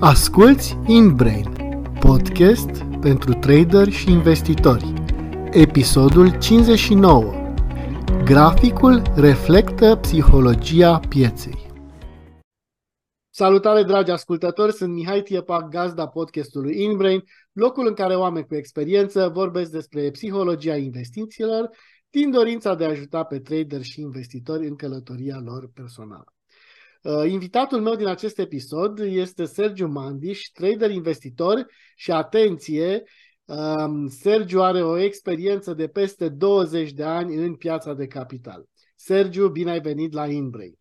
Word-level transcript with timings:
Asculți 0.00 0.76
InBrain, 0.86 1.44
podcast 2.00 2.70
pentru 3.00 3.32
trader 3.32 3.88
și 3.88 4.10
investitori. 4.10 4.92
Episodul 5.50 6.38
59. 6.38 7.54
Graficul 8.24 9.02
reflectă 9.14 9.96
psihologia 9.96 10.98
pieței. 10.98 11.66
Salutare 13.30 13.82
dragi 13.82 14.10
ascultători, 14.10 14.72
sunt 14.72 14.92
Mihai 14.92 15.22
Tiepac, 15.22 15.68
gazda 15.68 16.06
podcastului 16.06 16.82
InBrain, 16.82 17.24
locul 17.52 17.86
în 17.86 17.94
care 17.94 18.14
oameni 18.14 18.46
cu 18.46 18.54
experiență 18.54 19.28
vorbesc 19.28 19.70
despre 19.70 20.10
psihologia 20.10 20.76
investițiilor 20.76 21.70
din 22.10 22.30
dorința 22.30 22.74
de 22.74 22.84
a 22.84 22.88
ajuta 22.88 23.24
pe 23.24 23.38
trader 23.38 23.82
și 23.82 24.00
investitori 24.00 24.66
în 24.66 24.76
călătoria 24.76 25.40
lor 25.44 25.70
personală. 25.74 26.35
Uh, 27.06 27.30
invitatul 27.30 27.80
meu 27.80 27.94
din 27.94 28.06
acest 28.06 28.38
episod 28.38 28.98
este 28.98 29.44
Sergiu 29.44 29.86
Mandiș, 29.86 30.42
trader 30.52 30.90
investitor 30.90 31.66
și 31.96 32.12
atenție, 32.12 33.02
um, 33.44 34.08
Sergiu 34.08 34.62
are 34.62 34.82
o 34.82 34.96
experiență 34.96 35.74
de 35.74 35.88
peste 35.88 36.28
20 36.28 36.92
de 36.92 37.04
ani 37.04 37.34
în 37.34 37.54
piața 37.54 37.94
de 37.94 38.06
capital. 38.06 38.68
Sergiu, 38.96 39.48
bine 39.48 39.70
ai 39.70 39.80
venit 39.80 40.12
la 40.12 40.26
Inbrain. 40.26 40.78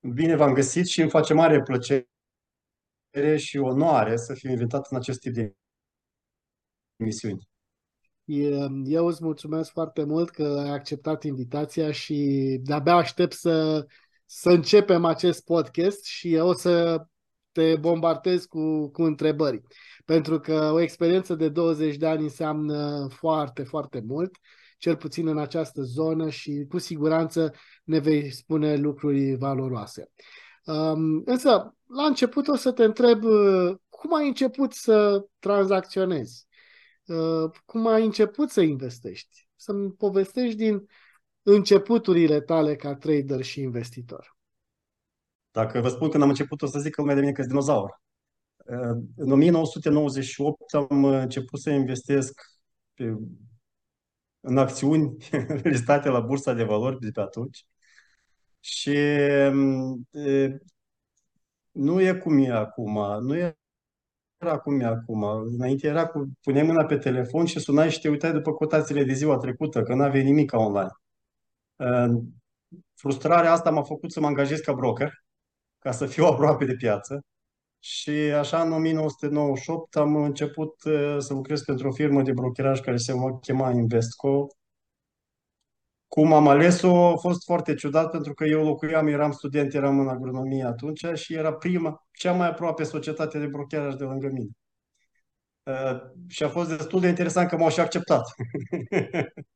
Bine 0.00 0.36
v-am 0.36 0.52
găsit 0.52 0.86
și 0.86 1.00
îmi 1.00 1.10
face 1.10 1.34
mare 1.34 1.62
plăcere 1.62 3.36
și 3.36 3.58
onoare 3.58 4.16
să 4.16 4.34
fiu 4.34 4.50
invitat 4.50 4.86
în 4.90 4.96
acest 4.96 5.20
tip 5.20 5.32
de 5.32 5.54
emisiuni. 6.96 7.48
Eu 8.84 9.06
îți 9.06 9.24
mulțumesc 9.24 9.70
foarte 9.70 10.04
mult 10.04 10.30
că 10.30 10.62
ai 10.64 10.70
acceptat 10.70 11.22
invitația 11.22 11.90
și 11.90 12.58
de-abia 12.62 12.94
aștept 12.94 13.32
să 13.32 13.86
să 14.36 14.50
începem 14.50 15.04
acest 15.04 15.44
podcast 15.44 16.04
și 16.04 16.34
o 16.34 16.52
să 16.52 17.04
te 17.52 17.76
bombardez 17.76 18.44
cu, 18.44 18.90
cu 18.90 19.02
întrebări. 19.02 19.62
Pentru 20.04 20.40
că 20.40 20.70
o 20.72 20.80
experiență 20.80 21.34
de 21.34 21.48
20 21.48 21.96
de 21.96 22.06
ani 22.06 22.22
înseamnă 22.22 23.08
foarte, 23.10 23.62
foarte 23.62 24.02
mult, 24.06 24.36
cel 24.78 24.96
puțin 24.96 25.26
în 25.26 25.38
această 25.38 25.82
zonă 25.82 26.28
și 26.28 26.66
cu 26.68 26.78
siguranță 26.78 27.54
ne 27.84 27.98
vei 27.98 28.30
spune 28.30 28.76
lucruri 28.76 29.34
valoroase. 29.34 30.10
Um, 30.64 31.22
însă, 31.24 31.76
la 31.86 32.04
început 32.04 32.48
o 32.48 32.56
să 32.56 32.72
te 32.72 32.84
întreb 32.84 33.22
cum 33.88 34.14
ai 34.14 34.26
început 34.26 34.72
să 34.72 35.26
tranzacționezi? 35.38 36.46
Uh, 37.06 37.50
cum 37.64 37.86
ai 37.86 38.04
început 38.04 38.50
să 38.50 38.60
investești? 38.60 39.48
Să-mi 39.56 39.92
povestești 39.92 40.56
din 40.56 40.86
începuturile 41.42 42.40
tale 42.40 42.76
ca 42.76 42.94
trader 42.94 43.42
și 43.42 43.60
investitor? 43.60 44.33
Dacă 45.54 45.80
vă 45.80 45.88
spun 45.88 46.08
când 46.08 46.22
am 46.22 46.28
început, 46.28 46.62
o 46.62 46.66
să 46.66 46.78
zic 46.78 46.94
că 46.94 47.00
lumea 47.00 47.16
de 47.16 47.20
mine 47.20 47.32
că 47.32 47.42
dinozaur. 47.42 48.00
În 49.16 49.30
1998 49.32 50.74
am 50.74 51.04
început 51.04 51.60
să 51.60 51.70
investesc 51.70 52.40
pe, 52.94 53.16
în 54.40 54.58
acțiuni 54.58 55.16
listate 55.62 56.08
la 56.08 56.20
bursa 56.20 56.52
de 56.52 56.62
valori 56.62 56.98
de 56.98 57.10
pe 57.10 57.20
atunci. 57.20 57.66
Și 58.60 58.90
e, 58.90 59.52
nu 61.70 62.00
e 62.00 62.14
cum 62.14 62.38
e 62.38 62.50
acum. 62.50 63.22
Nu 63.22 63.36
e 63.36 63.58
era 64.36 64.58
cum 64.58 64.80
e 64.80 64.84
acum. 64.84 65.22
Înainte 65.22 65.86
era 65.86 66.06
cu, 66.06 66.30
puneai 66.42 66.66
mâna 66.66 66.84
pe 66.84 66.96
telefon 66.96 67.44
și 67.44 67.58
sunai 67.58 67.90
și 67.90 68.00
te 68.00 68.08
uitai 68.08 68.32
după 68.32 68.52
cotațiile 68.52 69.04
de 69.04 69.12
ziua 69.12 69.36
trecută, 69.36 69.82
că 69.82 69.94
n-aveai 69.94 70.24
nimic 70.24 70.52
online. 70.52 70.92
Frustrarea 72.94 73.52
asta 73.52 73.70
m-a 73.70 73.82
făcut 73.82 74.12
să 74.12 74.20
mă 74.20 74.26
angajez 74.26 74.60
ca 74.60 74.72
broker, 74.72 75.23
ca 75.84 75.92
să 75.92 76.06
fiu 76.06 76.24
aproape 76.32 76.64
de 76.64 76.74
piață. 76.74 77.24
Și 77.78 78.10
așa, 78.10 78.62
în 78.62 78.72
1998, 78.72 79.96
am 79.96 80.16
început 80.16 80.74
să 81.18 81.28
lucrez 81.28 81.62
pentru 81.62 81.88
o 81.88 81.92
firmă 81.92 82.22
de 82.22 82.32
brokeraj 82.32 82.80
care 82.80 82.96
se 82.96 83.12
chema 83.40 83.70
Investco. 83.70 84.46
Cum 86.08 86.32
am 86.32 86.48
ales-o 86.48 87.06
a 87.06 87.16
fost 87.16 87.44
foarte 87.44 87.74
ciudat 87.74 88.10
pentru 88.10 88.34
că 88.34 88.44
eu 88.44 88.64
locuiam, 88.64 89.06
eram 89.06 89.32
student, 89.32 89.74
eram 89.74 89.98
în 90.00 90.08
agronomie 90.08 90.64
atunci 90.64 91.04
și 91.14 91.34
era 91.34 91.52
prima, 91.54 92.06
cea 92.12 92.32
mai 92.32 92.48
aproape 92.48 92.82
societate 92.82 93.38
de 93.38 93.46
brokeraj 93.46 93.94
de 93.94 94.04
lângă 94.04 94.28
mine. 94.28 94.50
Uh, 95.62 96.00
și 96.28 96.42
a 96.42 96.48
fost 96.48 96.76
destul 96.76 97.00
de 97.00 97.08
interesant 97.08 97.48
că 97.48 97.56
m-au 97.56 97.70
și 97.70 97.80
acceptat. 97.80 98.22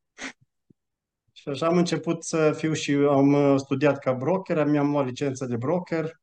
Și 1.49 1.55
așa 1.55 1.67
am 1.67 1.77
început 1.77 2.25
să 2.25 2.53
fiu 2.53 2.73
și 2.73 2.93
am 2.93 3.33
uh, 3.33 3.59
studiat 3.59 3.99
ca 3.99 4.13
broker, 4.13 4.67
mi-am 4.67 4.91
luat 4.91 5.07
licență 5.07 5.47
de 5.47 5.57
broker 5.57 6.21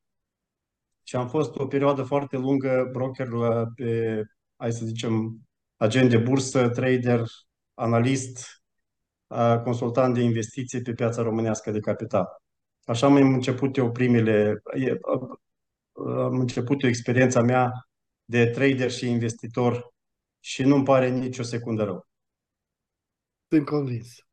și 1.03 1.15
am 1.15 1.29
fost 1.29 1.55
o 1.55 1.67
perioadă 1.67 2.03
foarte 2.03 2.37
lungă 2.37 2.89
broker 2.91 3.27
la, 3.27 3.65
pe, 3.75 4.21
hai 4.55 4.71
să 4.71 4.85
zicem, 4.85 5.41
agent 5.75 6.09
de 6.09 6.17
bursă, 6.17 6.69
trader, 6.69 7.23
analist, 7.73 8.63
consultant 9.63 10.13
de 10.13 10.21
investiții 10.21 10.81
pe 10.81 10.93
piața 10.93 11.21
românească 11.21 11.71
de 11.71 11.79
capital. 11.79 12.27
Așa 12.83 13.05
am 13.05 13.15
început 13.15 13.77
eu 13.77 13.91
primele, 13.91 14.61
am 15.93 16.39
început 16.39 16.83
eu 16.83 16.89
experiența 16.89 17.41
mea 17.41 17.71
de 18.25 18.45
trader 18.45 18.91
și 18.91 19.09
investitor 19.09 19.93
și 20.39 20.63
nu-mi 20.63 20.83
pare 20.83 21.09
nicio 21.09 21.43
secundă 21.43 21.83
rău. 21.83 22.07
Sunt 23.47 23.65
convins. 23.65 24.25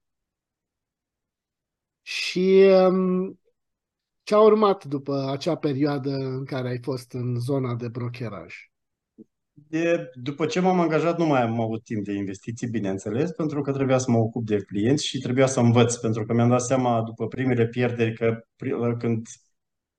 Și 2.03 2.69
um, 2.89 3.41
ce 4.23 4.35
a 4.35 4.41
urmat 4.41 4.85
după 4.85 5.31
acea 5.31 5.57
perioadă 5.57 6.11
în 6.11 6.45
care 6.45 6.69
ai 6.69 6.79
fost 6.83 7.13
în 7.13 7.39
zona 7.39 7.75
de 7.75 7.89
brokeraj? 7.89 8.55
De, 9.53 10.11
după 10.15 10.47
ce 10.47 10.61
m-am 10.61 10.81
angajat, 10.81 11.19
nu 11.19 11.27
mai 11.27 11.43
am 11.43 11.61
avut 11.61 11.85
timp 11.85 12.05
de 12.05 12.13
investiții, 12.13 12.69
bineînțeles, 12.69 13.31
pentru 13.31 13.61
că 13.61 13.73
trebuia 13.73 13.99
să 13.99 14.11
mă 14.11 14.19
ocup 14.19 14.47
de 14.47 14.63
clienți 14.63 15.07
și 15.07 15.19
trebuia 15.19 15.47
să 15.47 15.61
învăț, 15.61 15.95
pentru 15.95 16.25
că 16.25 16.33
mi-am 16.33 16.49
dat 16.49 16.63
seama 16.63 17.03
după 17.03 17.27
primele 17.27 17.67
pierderi 17.67 18.15
că 18.15 18.45
când 18.99 19.27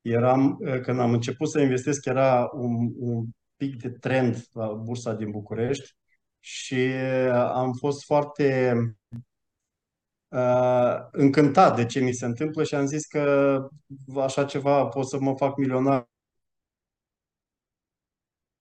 eram, 0.01 0.57
când 0.81 0.99
am 0.99 1.13
început 1.13 1.49
să 1.49 1.59
investesc, 1.59 2.05
era 2.05 2.49
un, 2.53 2.91
un 2.97 3.25
pic 3.55 3.81
de 3.81 3.89
trend 3.89 4.45
la 4.51 4.73
bursa 4.73 5.13
din 5.13 5.31
București 5.31 5.95
și 6.39 6.91
am 7.53 7.73
fost 7.73 8.03
foarte 8.03 8.73
uh, 9.11 9.19
încântat 11.11 11.75
de 11.75 11.85
ce 11.85 11.99
mi 11.99 12.13
se 12.13 12.25
întâmplă 12.25 12.63
și 12.63 12.75
am 12.75 12.85
zis 12.85 13.05
că 13.05 13.57
așa 14.17 14.45
ceva 14.45 14.85
pot 14.85 15.07
să 15.07 15.19
mă 15.19 15.35
fac 15.35 15.57
milionar 15.57 16.07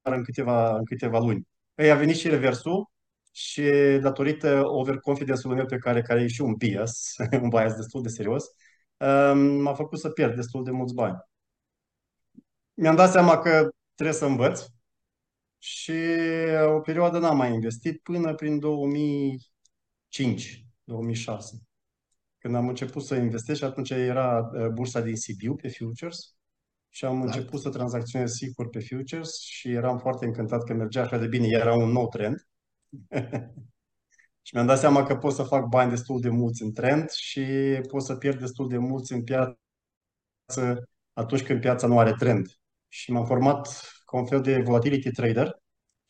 în 0.02 0.24
câteva, 0.24 0.76
în 0.76 0.84
câteva 0.84 1.18
luni. 1.18 1.46
Ei, 1.74 1.90
a 1.90 1.94
venit 1.94 2.16
și 2.16 2.28
reversul 2.28 2.90
și 3.32 3.62
datorită 4.02 4.62
overconfidence-ului 4.66 5.56
meu 5.56 5.66
pe 5.66 5.78
care, 5.78 6.02
care 6.02 6.22
e 6.22 6.26
și 6.26 6.40
un 6.40 6.54
bias, 6.54 7.14
un 7.42 7.48
bias 7.48 7.74
destul 7.74 8.02
de 8.02 8.08
serios, 8.08 8.44
uh, 8.96 9.32
m-a 9.60 9.74
făcut 9.74 9.98
să 9.98 10.10
pierd 10.10 10.34
destul 10.34 10.64
de 10.64 10.70
mulți 10.70 10.94
bani. 10.94 11.16
Mi-am 12.74 12.96
dat 12.96 13.10
seama 13.10 13.38
că 13.38 13.68
trebuie 13.94 14.16
să 14.16 14.24
învăț 14.24 14.64
și 15.58 15.92
o 16.66 16.80
perioadă 16.80 17.18
n-am 17.18 17.36
mai 17.36 17.52
investit 17.52 18.00
până 18.02 18.34
prin 18.34 18.58
2005, 18.58 20.64
2006 20.84 21.62
când 22.42 22.54
am 22.54 22.68
început 22.68 23.02
să 23.02 23.14
investesc 23.14 23.58
și 23.58 23.64
atunci 23.64 23.90
era 23.90 24.50
uh, 24.52 24.66
bursa 24.66 25.00
din 25.00 25.16
Sibiu 25.16 25.54
pe 25.54 25.68
futures 25.68 26.34
și 26.88 27.04
am 27.04 27.18
da. 27.18 27.24
început 27.24 27.60
să 27.60 27.70
tranzacționez 27.70 28.32
sigur 28.32 28.68
pe 28.68 28.80
futures 28.80 29.38
și 29.40 29.70
eram 29.70 29.98
foarte 29.98 30.24
încântat 30.24 30.64
că 30.64 30.74
mergea 30.74 31.02
așa 31.02 31.18
de 31.18 31.26
bine, 31.26 31.46
era 31.48 31.74
un 31.74 31.90
nou 31.90 32.08
trend. 32.08 32.48
și 34.44 34.54
mi-am 34.54 34.66
dat 34.66 34.78
seama 34.78 35.02
că 35.02 35.16
pot 35.16 35.32
să 35.32 35.42
fac 35.42 35.66
bani 35.66 35.90
destul 35.90 36.20
de 36.20 36.28
mulți 36.28 36.62
în 36.62 36.72
trend 36.72 37.10
și 37.10 37.44
pot 37.88 38.02
să 38.02 38.16
pierd 38.16 38.38
destul 38.38 38.68
de 38.68 38.78
mulți 38.78 39.12
în 39.12 39.24
piață 39.24 39.58
atunci 41.12 41.42
când 41.42 41.60
piața 41.60 41.86
nu 41.86 41.98
are 41.98 42.12
trend. 42.12 42.46
Și 42.88 43.12
m-am 43.12 43.26
format 43.26 43.68
ca 44.04 44.16
un 44.16 44.26
fel 44.26 44.40
de 44.40 44.60
volatility 44.60 45.10
trader 45.10 45.61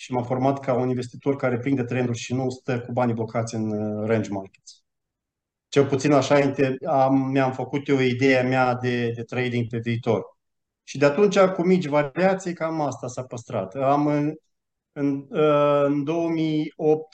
și 0.02 0.12
m-am 0.12 0.24
format 0.24 0.60
ca 0.60 0.74
un 0.74 0.88
investitor 0.88 1.36
care 1.36 1.58
prinde 1.58 1.84
trenduri 1.84 2.18
și 2.18 2.34
nu 2.34 2.50
stă 2.50 2.80
cu 2.80 2.92
banii 2.92 3.14
blocați 3.14 3.54
în 3.54 3.70
uh, 3.70 4.06
range 4.06 4.30
markets. 4.30 4.84
Cel 5.68 5.86
puțin 5.86 6.12
așa 6.12 6.52
am, 6.86 7.14
mi-am 7.30 7.52
făcut 7.52 7.88
eu 7.88 7.98
ideea 7.98 8.42
mea 8.42 8.74
de, 8.74 9.10
de 9.10 9.22
trading 9.22 9.66
pe 9.68 9.78
viitor. 9.78 10.24
Și 10.82 10.98
de 10.98 11.04
atunci, 11.04 11.38
cu 11.38 11.62
mici 11.62 11.86
variații, 11.86 12.52
cam 12.54 12.80
asta 12.80 13.06
s-a 13.06 13.24
păstrat. 13.24 13.74
Am 13.74 14.06
în, 14.06 14.34
în, 14.92 15.26
în 15.84 16.04
2008 16.04 17.06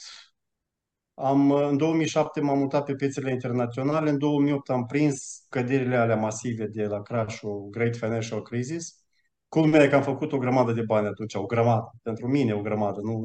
am, 1.15 1.51
în 1.51 1.77
2007 1.77 2.41
m-am 2.41 2.59
mutat 2.59 2.85
pe 2.85 2.95
piețele 2.95 3.31
internaționale, 3.31 4.11
în 4.11 4.19
2008 4.19 4.71
am 4.71 4.87
prins 4.87 5.45
căderile 5.49 5.97
alea 5.97 6.17
masive 6.17 6.67
de 6.67 6.85
la 6.87 7.03
crash-ul 7.03 7.69
Great 7.71 7.97
Financial 7.97 8.43
Crisis. 8.43 9.08
Culmea 9.49 9.83
e 9.83 9.89
că 9.89 9.95
am 9.97 10.03
făcut 10.03 10.33
o 10.33 10.39
grămadă 10.39 10.73
de 10.73 10.83
bani 10.83 11.07
atunci, 11.07 11.35
o 11.35 11.47
grămadă. 11.47 11.93
Pentru 12.03 12.29
mine 12.29 12.55
o 12.55 12.61
grămadă, 12.61 13.01
nu... 13.01 13.21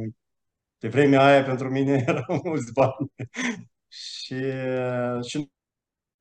De 0.79 0.87
vremea 0.87 1.25
aia 1.25 1.43
pentru 1.43 1.69
mine 1.69 2.03
erau 2.07 2.41
mulți 2.43 2.73
bani. 2.73 3.11
Și, 3.87 4.35
și 5.27 5.49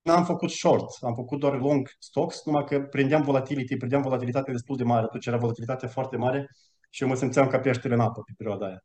n-am 0.02 0.24
făcut 0.24 0.50
short, 0.50 0.86
am 1.00 1.14
făcut 1.14 1.38
doar 1.40 1.60
long 1.60 1.88
stocks, 1.98 2.44
numai 2.44 2.64
că 2.64 2.80
prindeam 2.80 3.22
volatility, 3.22 3.76
prindeam 3.76 4.02
volatilitate 4.02 4.50
destul 4.52 4.76
de 4.76 4.84
mare, 4.84 5.04
atunci 5.04 5.26
era 5.26 5.36
volatilitate 5.36 5.86
foarte 5.86 6.16
mare 6.16 6.48
și 6.90 7.02
eu 7.02 7.08
mă 7.08 7.14
simțeam 7.14 7.48
ca 7.48 7.58
peștele 7.60 7.94
în 7.94 8.00
apă 8.00 8.22
pe 8.22 8.32
perioada 8.36 8.66
aia. 8.66 8.84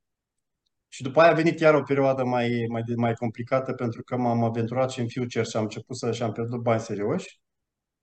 Și 0.87 1.03
după 1.03 1.19
aia 1.21 1.31
a 1.31 1.33
venit 1.33 1.59
iar 1.59 1.73
o 1.73 1.83
perioadă 1.83 2.23
mai, 2.23 2.65
mai, 2.69 2.83
mai 2.95 3.13
complicată 3.13 3.73
pentru 3.73 4.03
că 4.03 4.17
m-am 4.17 4.43
aventurat 4.43 4.91
și 4.91 4.99
în 4.99 5.07
futures 5.09 5.49
și 5.49 5.57
am 5.57 5.63
început 5.63 5.97
să 5.97 6.11
și 6.11 6.23
am 6.23 6.31
pierdut 6.31 6.61
bani 6.61 6.79
serioși. 6.79 7.39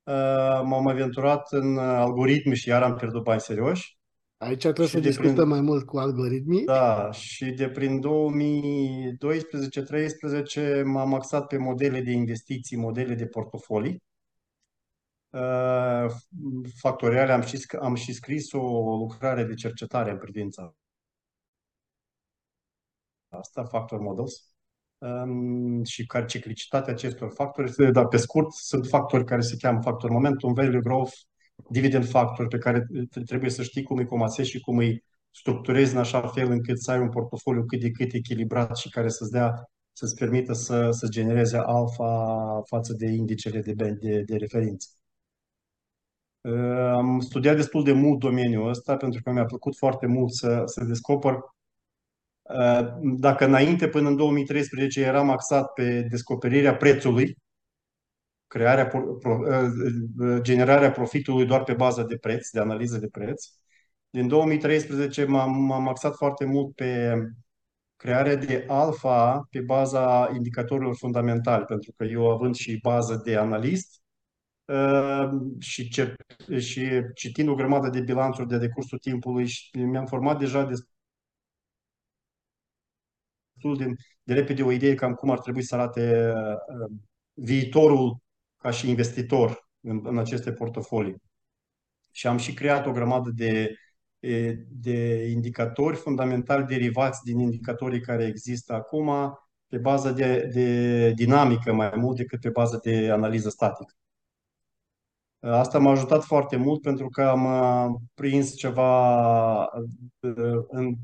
Uh, 0.04 0.60
m-am 0.64 0.86
aventurat 0.86 1.52
în 1.52 1.78
algoritmi 1.78 2.56
și 2.56 2.68
iar 2.68 2.82
am 2.82 2.94
pierdut 2.94 3.22
bani 3.22 3.40
serioși. 3.40 3.98
Aici 4.36 4.60
trebuie 4.60 4.86
să 4.86 5.00
discutăm 5.00 5.34
prin... 5.34 5.48
mai 5.48 5.60
mult 5.60 5.86
cu 5.86 5.98
algoritmii. 5.98 6.64
Da, 6.64 7.10
și 7.10 7.44
de 7.44 7.68
prin 7.68 8.00
2012-2013 10.80 10.84
m-am 10.84 11.14
axat 11.14 11.46
pe 11.46 11.56
modele 11.56 12.00
de 12.00 12.10
investiții, 12.10 12.76
modele 12.76 13.14
de 13.14 13.26
portofolii. 13.26 14.02
Uh, 15.30 16.06
factoriale, 16.80 17.32
am 17.32 17.42
și, 17.42 17.66
am 17.80 17.94
și 17.94 18.12
scris 18.12 18.52
o 18.52 18.96
lucrare 18.96 19.44
de 19.44 19.54
cercetare 19.54 20.10
în 20.10 20.18
privința 20.18 20.74
asta, 23.28 23.64
factor 23.64 24.00
models, 24.00 24.32
um, 24.32 24.53
și 25.84 26.06
care 26.06 26.24
ciclicitatea 26.24 26.92
acestor 26.92 27.32
factori, 27.34 27.92
dar 27.92 28.06
pe 28.06 28.16
scurt, 28.16 28.52
sunt 28.52 28.86
factori 28.86 29.24
care 29.24 29.40
se 29.40 29.56
cheamă 29.56 29.82
factor 29.82 30.10
momentum, 30.10 30.52
value 30.52 30.80
growth, 30.80 31.12
dividend 31.70 32.08
factor 32.08 32.48
pe 32.48 32.58
care 32.58 32.86
trebuie 33.24 33.50
să 33.50 33.62
știi 33.62 33.82
cum 33.82 33.96
îi 33.96 34.06
comasezi 34.06 34.50
și 34.50 34.60
cum 34.60 34.76
îi 34.76 35.04
structurezi 35.30 35.92
în 35.92 35.98
așa 36.00 36.26
fel 36.26 36.50
încât 36.50 36.82
să 36.82 36.90
ai 36.90 36.98
un 36.98 37.08
portofoliu 37.08 37.64
cât 37.64 37.80
de 37.80 37.90
cât 37.90 38.12
echilibrat 38.12 38.76
și 38.76 38.88
care 38.88 39.08
să-ți 39.08 39.30
dea 39.30 39.68
să-ți 39.96 40.14
permită 40.14 40.52
să, 40.52 40.90
să 40.90 41.08
genereze 41.08 41.56
alfa 41.56 42.62
față 42.64 42.92
de 42.92 43.06
indicele 43.06 43.60
de, 43.60 43.72
de, 43.72 44.22
de 44.22 44.36
referință. 44.36 44.88
Am 46.92 47.20
studiat 47.20 47.56
destul 47.56 47.84
de 47.84 47.92
mult 47.92 48.18
domeniul 48.18 48.68
ăsta 48.68 48.96
pentru 48.96 49.22
că 49.22 49.30
mi-a 49.30 49.44
plăcut 49.44 49.76
foarte 49.76 50.06
mult 50.06 50.32
să, 50.32 50.62
să 50.64 50.84
descoper 50.84 51.34
dacă 53.02 53.44
înainte, 53.44 53.88
până 53.88 54.08
în 54.08 54.16
2013, 54.16 55.00
eram 55.00 55.30
axat 55.30 55.72
pe 55.72 56.06
descoperirea 56.10 56.76
prețului, 56.76 57.36
crearea, 58.46 58.90
generarea 60.40 60.90
profitului 60.90 61.46
doar 61.46 61.62
pe 61.62 61.72
bază 61.72 62.02
de 62.02 62.16
preț, 62.16 62.50
de 62.50 62.60
analiză 62.60 62.98
de 62.98 63.08
preț, 63.08 63.44
din 64.10 64.28
2013 64.28 65.24
m-am, 65.24 65.88
axat 65.88 66.14
foarte 66.14 66.44
mult 66.44 66.74
pe 66.74 67.14
crearea 67.96 68.36
de 68.36 68.64
alfa 68.68 69.46
pe 69.50 69.60
baza 69.60 70.30
indicatorilor 70.34 70.96
fundamentali, 70.96 71.64
pentru 71.64 71.92
că 71.96 72.04
eu 72.04 72.30
având 72.30 72.54
și 72.54 72.78
bază 72.82 73.20
de 73.24 73.36
analist 73.36 74.02
și, 75.58 75.90
și 76.58 77.02
citind 77.14 77.48
o 77.48 77.54
grămadă 77.54 77.88
de 77.88 78.00
bilanțuri 78.00 78.48
de 78.48 78.58
decursul 78.58 78.98
timpului, 78.98 79.48
mi-am 79.72 80.06
format 80.06 80.38
deja 80.38 80.64
de 80.64 80.74
destul 83.64 83.76
de, 83.76 84.02
de 84.22 84.34
repede 84.34 84.62
o 84.62 84.72
idee 84.72 84.94
cam 84.94 85.14
cum 85.14 85.30
ar 85.30 85.40
trebui 85.40 85.62
să 85.62 85.74
arate 85.74 86.32
uh, 86.34 86.96
viitorul 87.32 88.18
ca 88.56 88.70
și 88.70 88.88
investitor 88.88 89.68
în, 89.80 90.00
în 90.04 90.18
aceste 90.18 90.52
portofolii. 90.52 91.16
Și 92.10 92.26
am 92.26 92.36
și 92.36 92.54
creat 92.54 92.86
o 92.86 92.92
grămadă 92.92 93.30
de, 93.30 93.74
de 94.68 95.26
indicatori 95.30 95.96
fundamentali 95.96 96.64
derivați 96.66 97.22
din 97.24 97.38
indicatorii 97.38 98.00
care 98.00 98.24
există 98.24 98.72
acum 98.72 99.38
pe 99.66 99.78
bază 99.78 100.10
de, 100.10 100.48
de 100.52 101.10
dinamică 101.10 101.72
mai 101.72 101.92
mult 101.96 102.16
decât 102.16 102.40
pe 102.40 102.50
bază 102.50 102.80
de 102.82 103.10
analiză 103.10 103.48
statică. 103.48 103.94
Asta 105.40 105.78
m-a 105.78 105.90
ajutat 105.90 106.24
foarte 106.24 106.56
mult 106.56 106.80
pentru 106.80 107.08
că 107.08 107.22
am 107.22 107.44
uh, 107.44 108.00
prins 108.14 108.54
ceva 108.54 109.64
uh, 109.64 110.64
în 110.68 110.94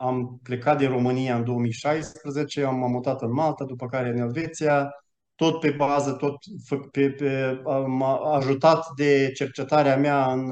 am 0.00 0.38
plecat 0.42 0.78
din 0.78 0.88
România 0.88 1.36
în 1.36 1.44
2016, 1.44 2.64
am 2.64 2.76
mutat 2.76 3.22
în 3.22 3.32
Malta, 3.32 3.64
după 3.64 3.86
care 3.86 4.08
în 4.08 4.16
Elveția, 4.16 4.90
tot 5.34 5.60
pe 5.60 5.70
bază, 5.70 6.12
tot 6.12 6.36
pe, 6.92 7.10
pe, 7.10 7.52
m-a 7.86 8.34
ajutat 8.34 8.86
de 8.96 9.32
cercetarea 9.32 9.96
mea 9.96 10.32
în, 10.32 10.50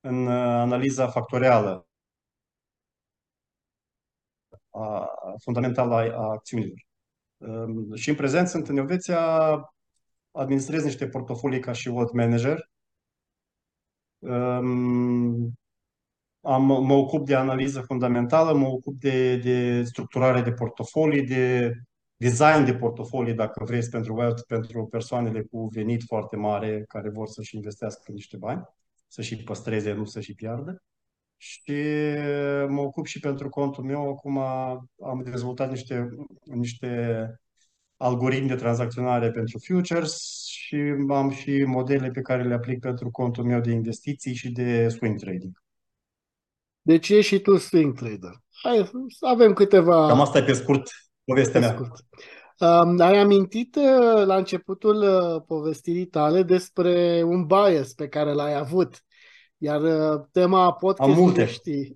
în 0.00 0.28
analiza 0.28 1.08
factorială 1.08 1.86
a, 4.70 5.08
fundamentală 5.42 5.94
a, 5.94 6.12
a 6.12 6.30
acțiunilor. 6.30 6.86
Și 7.94 8.08
în 8.08 8.14
prezent 8.14 8.48
sunt 8.48 8.68
în 8.68 8.76
Elveția, 8.76 9.20
administrez 10.30 10.84
niște 10.84 11.08
portofolii 11.08 11.60
ca 11.60 11.72
și 11.72 11.88
wealth 11.88 12.12
manager 12.12 12.68
am, 16.44 16.64
mă 16.64 16.92
ocup 16.92 17.26
de 17.26 17.34
analiză 17.34 17.80
fundamentală, 17.80 18.52
mă 18.58 18.66
ocup 18.66 19.00
de, 19.00 19.36
de 19.36 19.82
structurare 19.82 20.40
de 20.40 20.52
portofolii, 20.52 21.26
de 21.26 21.72
design 22.16 22.64
de 22.64 22.74
portofolii, 22.74 23.34
dacă 23.34 23.64
vreți, 23.64 23.90
pentru 23.90 24.14
wealth, 24.14 24.42
pentru 24.46 24.86
persoanele 24.86 25.42
cu 25.42 25.68
venit 25.72 26.02
foarte 26.06 26.36
mare 26.36 26.84
care 26.88 27.10
vor 27.10 27.26
să-și 27.26 27.56
investească 27.56 28.12
niște 28.12 28.36
bani, 28.36 28.62
să-și 29.08 29.36
păstreze, 29.36 29.92
nu 29.92 30.04
să-și 30.04 30.34
piardă. 30.34 30.82
Și 31.36 31.82
mă 32.68 32.80
ocup 32.80 33.06
și 33.06 33.20
pentru 33.20 33.48
contul 33.48 33.84
meu. 33.84 34.08
Acum 34.08 34.38
am 34.38 35.22
dezvoltat 35.24 35.70
niște, 35.70 36.08
niște 36.44 36.88
algoritmi 37.96 38.48
de 38.48 38.54
tranzacționare 38.54 39.30
pentru 39.30 39.58
futures 39.66 40.44
și 40.46 40.76
am 41.08 41.30
și 41.30 41.64
modele 41.64 42.10
pe 42.10 42.20
care 42.20 42.42
le 42.42 42.54
aplic 42.54 42.80
pentru 42.80 43.10
contul 43.10 43.44
meu 43.44 43.60
de 43.60 43.70
investiții 43.70 44.34
și 44.34 44.50
de 44.50 44.88
swing 44.88 45.18
trading. 45.18 45.63
Deci 46.86 47.08
ești 47.08 47.34
și 47.34 47.40
tu 47.40 47.56
swing 47.56 47.96
trader. 47.96 48.32
Hai, 48.62 48.90
avem 49.20 49.52
câteva... 49.52 50.06
Cam 50.06 50.20
asta 50.20 50.38
e 50.38 50.42
pe 50.42 50.52
scurt 50.52 50.90
povestea 51.24 51.60
pe 51.60 51.66
mea. 51.66 51.74
Scurt. 51.74 51.92
Um, 52.58 53.00
ai 53.00 53.18
amintit 53.18 53.76
uh, 53.76 54.24
la 54.24 54.36
începutul 54.36 54.96
uh, 54.96 55.42
povestirii 55.46 56.06
tale 56.06 56.42
despre 56.42 57.22
un 57.22 57.46
bias 57.46 57.92
pe 57.92 58.08
care 58.08 58.32
l-ai 58.32 58.56
avut. 58.56 59.04
Iar 59.56 59.80
uh, 59.82 60.24
tema 60.32 60.72
podcastului 60.72 61.46
știi. 61.46 61.94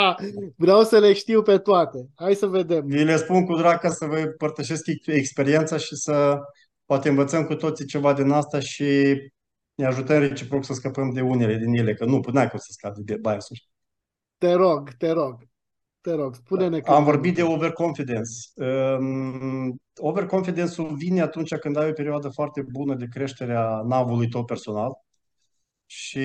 Vreau 0.56 0.82
să 0.82 0.98
le 0.98 1.12
știu 1.12 1.42
pe 1.42 1.58
toate. 1.58 2.08
Hai 2.14 2.34
să 2.34 2.46
vedem. 2.46 2.90
Eu 2.90 3.04
le 3.04 3.16
spun 3.16 3.44
cu 3.46 3.56
drag 3.56 3.78
ca 3.78 3.88
să 3.88 4.04
vă 4.04 4.34
părtășesc 4.36 4.82
experiența 5.06 5.76
și 5.76 5.96
să 5.96 6.38
poate 6.84 7.08
învățăm 7.08 7.44
cu 7.44 7.54
toții 7.54 7.86
ceva 7.86 8.12
din 8.12 8.30
asta 8.30 8.60
și 8.60 9.16
ne 9.74 9.86
ajutăm 9.86 10.18
reciproc 10.18 10.64
să 10.64 10.72
scăpăm 10.72 11.10
de 11.12 11.20
unele 11.20 11.56
din 11.56 11.74
ele, 11.74 11.94
că 11.94 12.04
nu, 12.04 12.20
până 12.20 12.40
ai 12.40 12.48
cum 12.48 12.58
să 12.58 12.68
scapi 12.70 13.00
de 13.02 13.16
bias-uri. 13.16 13.71
Te 14.42 14.52
rog, 14.52 14.90
te 14.90 15.10
rog. 15.10 15.48
Te 16.00 16.12
rog, 16.14 16.34
spune-ne 16.34 16.80
că... 16.80 16.90
Am 16.90 17.04
vorbit 17.04 17.34
de 17.34 17.42
overconfidence. 17.42 18.30
Um, 18.54 19.80
overconfidence-ul 19.96 20.96
vine 20.96 21.20
atunci 21.20 21.54
când 21.54 21.76
ai 21.76 21.88
o 21.88 21.92
perioadă 21.92 22.28
foarte 22.28 22.62
bună 22.62 22.94
de 22.94 23.06
creștere 23.06 23.54
a 23.54 23.82
navului 23.82 24.28
tău 24.28 24.44
personal 24.44 24.92
și 25.86 26.18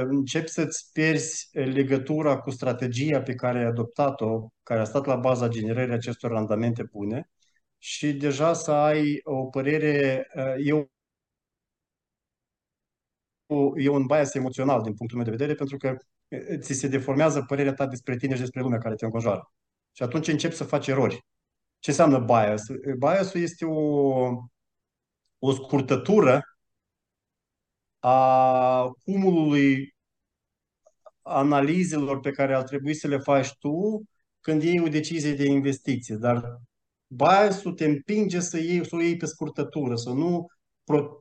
începi 0.00 0.48
să-ți 0.48 0.92
pierzi 0.92 1.48
legătura 1.52 2.38
cu 2.38 2.50
strategia 2.50 3.22
pe 3.22 3.34
care 3.34 3.58
ai 3.58 3.64
adoptat-o, 3.64 4.48
care 4.62 4.80
a 4.80 4.84
stat 4.84 5.06
la 5.06 5.16
baza 5.16 5.48
generării 5.48 5.94
acestor 5.94 6.30
randamente 6.30 6.82
bune 6.92 7.30
și 7.78 8.12
deja 8.12 8.52
să 8.52 8.70
ai 8.70 9.20
o 9.22 9.44
părere, 9.44 10.26
eu 10.64 10.90
e 13.76 13.88
un 13.88 14.06
bias 14.06 14.34
emoțional 14.34 14.82
din 14.82 14.94
punctul 14.94 15.18
meu 15.18 15.26
de 15.26 15.36
vedere, 15.36 15.54
pentru 15.54 15.76
că 15.76 15.96
ți 16.58 16.72
se 16.72 16.88
deformează 16.88 17.42
părerea 17.42 17.74
ta 17.74 17.86
despre 17.86 18.16
tine 18.16 18.34
și 18.34 18.40
despre 18.40 18.60
lumea 18.60 18.78
care 18.78 18.94
te 18.94 19.04
înconjoară. 19.04 19.52
Și 19.92 20.02
atunci 20.02 20.28
începi 20.28 20.54
să 20.54 20.64
faci 20.64 20.86
erori. 20.86 21.26
Ce 21.78 21.90
înseamnă 21.90 22.18
bias? 22.18 22.62
Biasul 22.98 23.40
este 23.40 23.64
o, 23.64 24.28
o 25.38 25.52
scurtătură 25.52 26.42
a 27.98 28.88
cumulului 29.04 29.96
analizelor 31.22 32.20
pe 32.20 32.30
care 32.30 32.54
ar 32.54 32.62
trebui 32.62 32.94
să 32.94 33.08
le 33.08 33.18
faci 33.18 33.54
tu 33.58 34.02
când 34.40 34.62
iei 34.62 34.80
o 34.80 34.88
decizie 34.88 35.32
de 35.34 35.44
investiție. 35.44 36.14
Dar 36.16 36.60
biasul 37.06 37.72
te 37.72 37.84
împinge 37.84 38.40
să, 38.40 38.58
iei, 38.58 38.86
să 38.86 38.96
o 38.96 39.00
iei 39.00 39.16
pe 39.16 39.26
scurtătură, 39.26 39.96
să 39.96 40.10
nu, 40.10 40.46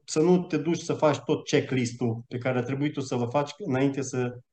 să 0.06 0.20
nu 0.20 0.46
te 0.46 0.58
duci 0.58 0.82
să 0.82 0.94
faci 0.94 1.18
tot 1.18 1.44
checklist-ul 1.44 2.24
pe 2.28 2.38
care 2.38 2.58
ar 2.58 2.64
trebui 2.64 2.92
tu 2.92 3.00
să-l 3.00 3.30
faci 3.30 3.52
înainte 3.58 4.02
să 4.02 4.28
Uh, 4.28 4.47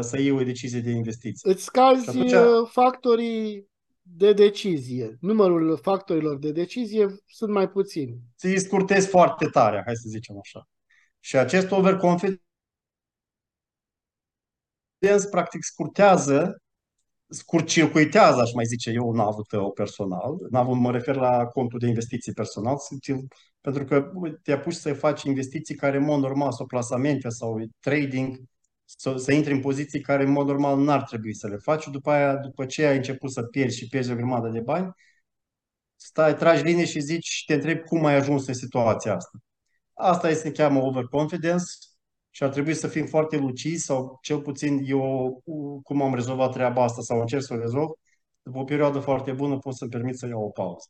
să 0.00 0.18
iei 0.18 0.30
o 0.30 0.42
decizie 0.42 0.80
de 0.80 0.90
investiție. 0.90 1.52
Îți 1.52 1.64
scazi 1.64 2.08
atunci... 2.08 2.32
Uh, 2.32 2.68
factorii 2.70 3.70
de 4.02 4.32
decizie. 4.32 5.16
Numărul 5.20 5.78
factorilor 5.82 6.38
de 6.38 6.52
decizie 6.52 7.06
sunt 7.26 7.52
mai 7.52 7.68
puțini. 7.68 8.20
Ți 8.38 8.54
scurtezi 8.56 9.08
foarte 9.08 9.46
tare, 9.46 9.82
hai 9.84 9.96
să 9.96 10.08
zicem 10.08 10.38
așa. 10.38 10.68
Și 11.20 11.36
acest 11.36 11.70
overconfidence 11.70 12.42
practic 15.30 15.62
scurtează 15.62 16.62
scurcircuitează, 17.32 18.40
aș 18.40 18.52
mai 18.52 18.64
zice 18.64 18.90
eu, 18.90 19.08
un 19.08 19.18
avut 19.18 19.48
tău 19.48 19.72
personal. 19.72 20.36
N-avut, 20.50 20.76
mă 20.76 20.90
refer 20.90 21.16
la 21.16 21.46
contul 21.46 21.78
de 21.78 21.86
investiții 21.86 22.32
personal, 22.32 22.76
pentru 23.60 23.84
că 23.84 24.10
te 24.42 24.52
apuci 24.52 24.74
să 24.74 24.94
faci 24.94 25.22
investiții 25.22 25.74
care, 25.74 25.96
în 25.96 26.04
mod 26.04 26.20
normal, 26.20 26.52
sau 26.52 26.66
plasamente 26.66 27.28
sau 27.28 27.60
trading, 27.80 28.40
să, 28.96 29.16
să 29.16 29.32
intri 29.32 29.52
în 29.52 29.60
poziții 29.60 30.00
care, 30.00 30.22
în 30.24 30.30
mod 30.30 30.46
normal, 30.46 30.78
n-ar 30.78 31.02
trebui 31.02 31.34
să 31.34 31.48
le 31.48 31.56
faci. 31.56 31.88
După 31.88 32.10
aia, 32.10 32.36
după 32.36 32.66
ce 32.66 32.86
ai 32.86 32.96
început 32.96 33.32
să 33.32 33.42
pierzi 33.42 33.76
și 33.76 33.88
pierzi 33.88 34.12
o 34.12 34.14
grămadă 34.14 34.48
de 34.48 34.60
bani, 34.60 34.94
stai, 35.96 36.36
tragi 36.36 36.62
linie 36.62 36.84
și 36.84 37.00
zici 37.00 37.26
și 37.26 37.44
te 37.44 37.54
întrebi 37.54 37.80
cum 37.80 38.04
ai 38.04 38.14
ajuns 38.14 38.46
în 38.46 38.54
situația 38.54 39.14
asta. 39.14 39.38
Asta 39.94 40.28
este 40.28 40.48
se 40.48 40.52
cheamă 40.52 40.80
overconfidence 40.80 41.64
și 42.30 42.42
ar 42.42 42.48
trebui 42.50 42.74
să 42.74 42.88
fim 42.88 43.06
foarte 43.06 43.36
lucizi 43.36 43.84
sau 43.84 44.18
cel 44.22 44.40
puțin 44.40 44.78
eu 44.84 45.42
cum 45.82 46.02
am 46.02 46.14
rezolvat 46.14 46.52
treaba 46.52 46.82
asta 46.82 47.02
sau 47.02 47.20
încerc 47.20 47.42
să 47.42 47.54
o 47.54 47.58
rezolv, 47.58 47.88
după 48.42 48.58
o 48.58 48.64
perioadă 48.64 48.98
foarte 48.98 49.32
bună 49.32 49.58
pot 49.58 49.76
să-mi 49.76 49.90
permit 49.90 50.16
să 50.18 50.26
iau 50.26 50.42
o 50.42 50.50
pauză. 50.50 50.88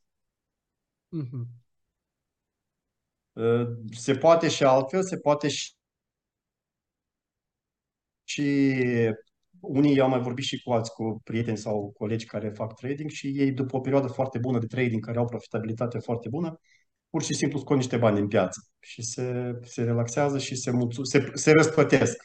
Mm-hmm. 1.16 1.62
Se 3.90 4.14
poate 4.14 4.48
și 4.48 4.64
altfel, 4.64 5.02
se 5.02 5.18
poate 5.18 5.48
și 5.48 5.72
și 8.24 8.74
unii 9.60 10.00
au 10.00 10.08
mai 10.08 10.20
vorbit 10.20 10.44
și 10.44 10.62
cu 10.62 10.72
alți 10.72 10.92
cu 10.92 11.20
prieteni 11.24 11.56
sau 11.58 11.92
colegi 11.98 12.26
care 12.26 12.48
fac 12.50 12.74
trading 12.74 13.10
și 13.10 13.26
ei 13.26 13.52
după 13.52 13.76
o 13.76 13.80
perioadă 13.80 14.06
foarte 14.06 14.38
bună 14.38 14.58
de 14.58 14.66
trading, 14.66 15.04
care 15.04 15.18
au 15.18 15.24
profitabilitate 15.24 15.98
foarte 15.98 16.28
bună, 16.28 16.60
pur 17.10 17.22
și 17.22 17.34
simplu 17.34 17.58
scot 17.58 17.76
niște 17.76 17.96
bani 17.96 18.16
din 18.16 18.28
piață 18.28 18.60
și 18.80 19.02
se, 19.02 19.52
se 19.62 19.82
relaxează 19.82 20.38
și 20.38 20.56
se, 20.56 20.70
mulțu- 20.70 21.02
se, 21.04 21.30
se 21.34 21.52
răspătesc. 21.52 22.16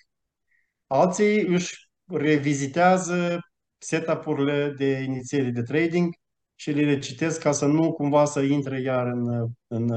Alții 0.88 1.46
își 1.46 1.90
revizitează 2.06 3.40
setup-urile 3.78 4.74
de 4.78 5.00
inițiere 5.00 5.50
de 5.50 5.62
trading 5.62 6.14
și 6.56 6.72
le 6.72 6.84
recitesc 6.84 7.42
ca 7.42 7.52
să 7.52 7.66
nu 7.66 7.94
cumva 7.94 8.26
să 8.26 8.42
intre 8.42 8.82
iar 8.82 9.08
în, 9.08 9.48
în 9.68 9.90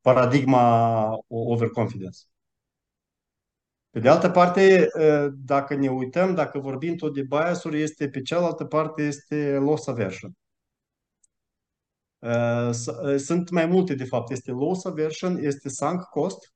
paradigma 0.00 1.08
overconfidence. 1.28 2.18
Pe 3.92 4.00
de 4.00 4.08
altă 4.08 4.30
parte, 4.30 4.88
dacă 5.34 5.74
ne 5.74 5.88
uităm, 5.90 6.34
dacă 6.34 6.58
vorbim 6.58 6.96
tot 6.96 7.14
de 7.14 7.22
bias-uri, 7.22 7.80
este 7.82 8.08
pe 8.08 8.22
cealaltă 8.22 8.64
parte 8.64 9.02
este 9.02 9.56
loss 9.56 9.86
aversion. 9.86 10.36
Sunt 13.16 13.50
mai 13.50 13.66
multe, 13.66 13.94
de 13.94 14.04
fapt. 14.04 14.30
Este 14.30 14.50
loss 14.50 14.84
aversion, 14.84 15.36
este 15.36 15.68
sunk 15.68 16.02
cost 16.02 16.52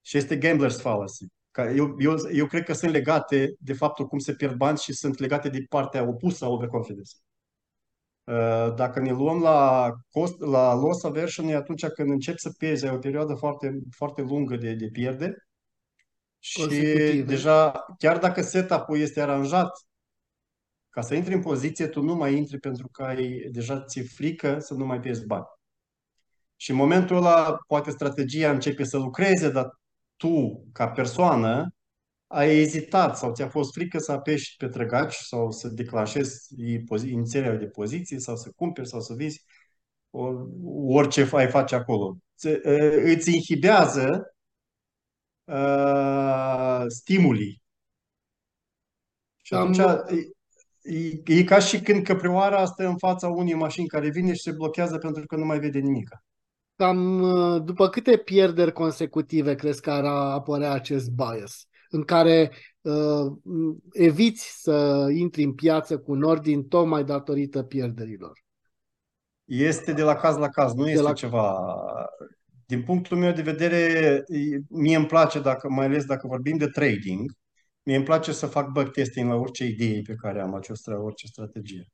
și 0.00 0.16
este 0.16 0.38
gambler's 0.38 0.80
fallacy. 0.80 1.24
Eu, 1.56 1.96
eu, 1.98 2.16
eu 2.32 2.46
cred 2.46 2.64
că 2.64 2.72
sunt 2.72 2.90
legate 2.90 3.54
de 3.58 3.72
faptul 3.72 4.06
cum 4.06 4.18
se 4.18 4.34
pierd 4.34 4.56
bani 4.56 4.78
și 4.78 4.92
sunt 4.92 5.18
legate 5.18 5.48
de 5.48 5.64
partea 5.68 6.08
opusă 6.08 6.44
a 6.44 6.48
overconfidence. 6.48 7.12
Uh, 8.24 8.74
dacă 8.74 9.00
ne 9.00 9.10
luăm 9.10 9.40
la, 9.40 9.90
cost, 10.10 10.40
la 10.40 10.74
loss 10.74 11.04
aversion, 11.04 11.48
e 11.48 11.54
atunci 11.54 11.86
când 11.86 12.10
începi 12.10 12.40
să 12.40 12.50
pierzi, 12.58 12.86
ai 12.86 12.94
o 12.94 12.98
perioadă 12.98 13.34
foarte, 13.34 13.80
foarte 13.96 14.22
lungă 14.22 14.56
de, 14.56 14.74
de 14.74 14.88
pierde 14.88 15.36
și 16.38 16.66
deja, 17.26 17.84
chiar 17.98 18.18
dacă 18.18 18.42
setup-ul 18.42 18.98
este 18.98 19.20
aranjat 19.20 19.70
ca 20.90 21.00
să 21.00 21.14
intri 21.14 21.34
în 21.34 21.42
poziție, 21.42 21.86
tu 21.86 22.02
nu 22.02 22.14
mai 22.14 22.36
intri 22.36 22.58
pentru 22.58 22.88
că 22.88 23.02
ai, 23.02 23.48
deja 23.52 23.84
ți-e 23.84 24.02
frică 24.02 24.58
să 24.58 24.74
nu 24.74 24.86
mai 24.86 25.00
pierzi 25.00 25.26
bani. 25.26 25.44
Și 26.56 26.70
în 26.70 26.76
momentul 26.76 27.16
ăla, 27.16 27.56
poate 27.66 27.90
strategia 27.90 28.50
începe 28.50 28.84
să 28.84 28.98
lucreze, 28.98 29.50
dar 29.50 29.78
tu, 30.16 30.64
ca 30.72 30.88
persoană, 30.88 31.74
ai 32.26 32.58
ezitat 32.58 33.16
sau 33.16 33.32
ți-a 33.32 33.48
fost 33.48 33.72
frică 33.72 33.98
să 33.98 34.12
apeși 34.12 34.56
pe 34.56 34.68
trăgaci 34.68 35.14
sau 35.14 35.50
să 35.50 35.68
declanșezi 35.68 36.54
inițierea 37.04 37.56
de 37.56 37.66
poziție 37.66 38.18
sau 38.18 38.36
să 38.36 38.50
cumperi 38.56 38.88
sau 38.88 39.00
să 39.00 39.14
vizi 39.14 39.44
orice 40.74 41.28
ai 41.32 41.48
face 41.48 41.74
acolo. 41.74 42.16
Îți 43.04 43.34
inhibează 43.34 44.34
uh, 45.44 46.84
stimulii. 46.86 47.62
Și 49.42 49.54
atunci 49.54 49.78
e, 50.82 51.20
e 51.24 51.44
ca 51.44 51.58
și 51.58 51.80
când 51.80 52.04
căprioara 52.04 52.64
stă 52.64 52.86
în 52.86 52.98
fața 52.98 53.28
unei 53.28 53.54
mașini 53.54 53.86
care 53.86 54.10
vine 54.10 54.32
și 54.32 54.42
se 54.42 54.52
blochează 54.52 54.98
pentru 54.98 55.26
că 55.26 55.36
nu 55.36 55.44
mai 55.44 55.58
vede 55.58 55.78
nimic. 55.78 56.08
Cam 56.76 57.22
după 57.64 57.88
câte 57.88 58.16
pierderi 58.16 58.72
consecutive 58.72 59.54
crezi 59.54 59.80
că 59.80 59.90
ar 59.90 60.04
apărea 60.04 60.72
acest 60.72 61.10
bias? 61.10 61.68
În 61.94 62.02
care 62.02 62.52
uh, 62.80 63.32
eviți 63.92 64.62
să 64.62 65.06
intri 65.12 65.42
în 65.42 65.52
piață 65.52 65.98
cu 65.98 66.12
un 66.12 66.22
ordin 66.22 66.68
tocmai 66.68 67.04
datorită 67.04 67.62
pierderilor. 67.62 68.42
Este 69.44 69.92
de 69.92 70.02
la 70.02 70.14
caz 70.14 70.36
la 70.36 70.48
caz, 70.48 70.74
nu 70.74 70.84
de 70.84 70.90
este 70.90 71.02
la... 71.02 71.12
ceva... 71.12 71.74
Din 72.66 72.82
punctul 72.82 73.16
meu 73.16 73.32
de 73.32 73.42
vedere, 73.42 74.24
mie 74.68 74.96
îmi 74.96 75.06
place, 75.06 75.40
dacă, 75.40 75.68
mai 75.68 75.86
ales 75.86 76.04
dacă 76.04 76.26
vorbim 76.26 76.56
de 76.56 76.66
trading, 76.66 77.32
mie 77.82 77.96
îmi 77.96 78.04
place 78.04 78.32
să 78.32 78.46
fac 78.46 78.70
backtesting 78.70 79.28
la 79.28 79.34
orice 79.34 79.64
idee 79.64 80.00
pe 80.06 80.14
care 80.14 80.40
am, 80.40 80.54
această, 80.54 80.98
orice 80.98 81.26
strategie. 81.26 81.88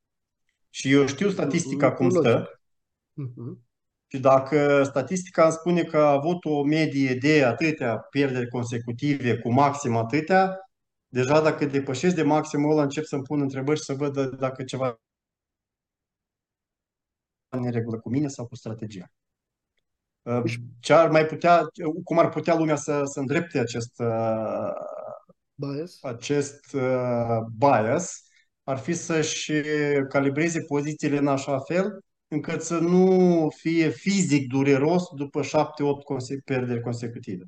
Și 0.71 0.92
eu 0.92 1.07
știu 1.07 1.28
statistica 1.28 1.92
cum 1.92 2.11
stă. 2.11 2.61
Uh-huh. 3.12 3.70
Și 4.12 4.19
dacă 4.19 4.83
statistica 4.85 5.43
îmi 5.45 5.52
spune 5.52 5.83
că 5.83 5.99
a 5.99 6.11
avut 6.11 6.45
o 6.45 6.62
medie 6.64 7.14
de 7.14 7.45
atâtea 7.45 7.97
pierderi 7.97 8.49
consecutive 8.49 9.38
cu 9.38 9.52
maxim 9.52 9.97
atâtea, 9.97 10.57
deja 11.09 11.40
dacă 11.40 11.64
depășesc 11.64 12.14
de 12.14 12.23
maximul 12.23 12.71
ăla 12.71 12.83
încep 12.83 13.05
să-mi 13.05 13.23
pun 13.23 13.40
întrebări 13.40 13.79
și 13.79 13.85
să 13.85 13.95
văd 13.95 14.37
dacă 14.37 14.64
ceva 14.64 15.00
în 17.49 17.71
regulă 17.71 17.99
cu 17.99 18.11
mine 18.11 18.29
sau 18.29 18.47
cu 18.47 18.55
strategia. 18.55 19.11
Uh, 20.23 20.43
ce 20.81 20.93
ar 20.93 21.11
mai 21.11 21.26
putea, 21.26 21.67
cum 22.05 22.19
ar 22.19 22.29
putea 22.29 22.55
lumea 22.55 22.76
să, 22.76 23.02
să 23.05 23.21
îndrepte 23.21 23.59
acest 23.59 23.99
uh, 23.99 24.73
bias, 25.55 26.02
acest 26.02 26.73
uh, 26.73 27.38
bias 27.59 28.23
ar 28.64 28.79
fi 28.79 28.93
să-și 28.95 29.52
calibreze 30.09 30.61
pozițiile 30.62 31.17
în 31.17 31.26
așa 31.26 31.59
fel 31.59 32.05
încât 32.30 32.62
să 32.62 32.78
nu 32.78 33.49
fie 33.56 33.88
fizic 33.88 34.49
dureros 34.49 35.02
după 35.14 35.42
7-8 35.42 36.04
conse- 36.04 36.40
pierderi 36.44 36.80
consecutive. 36.80 37.44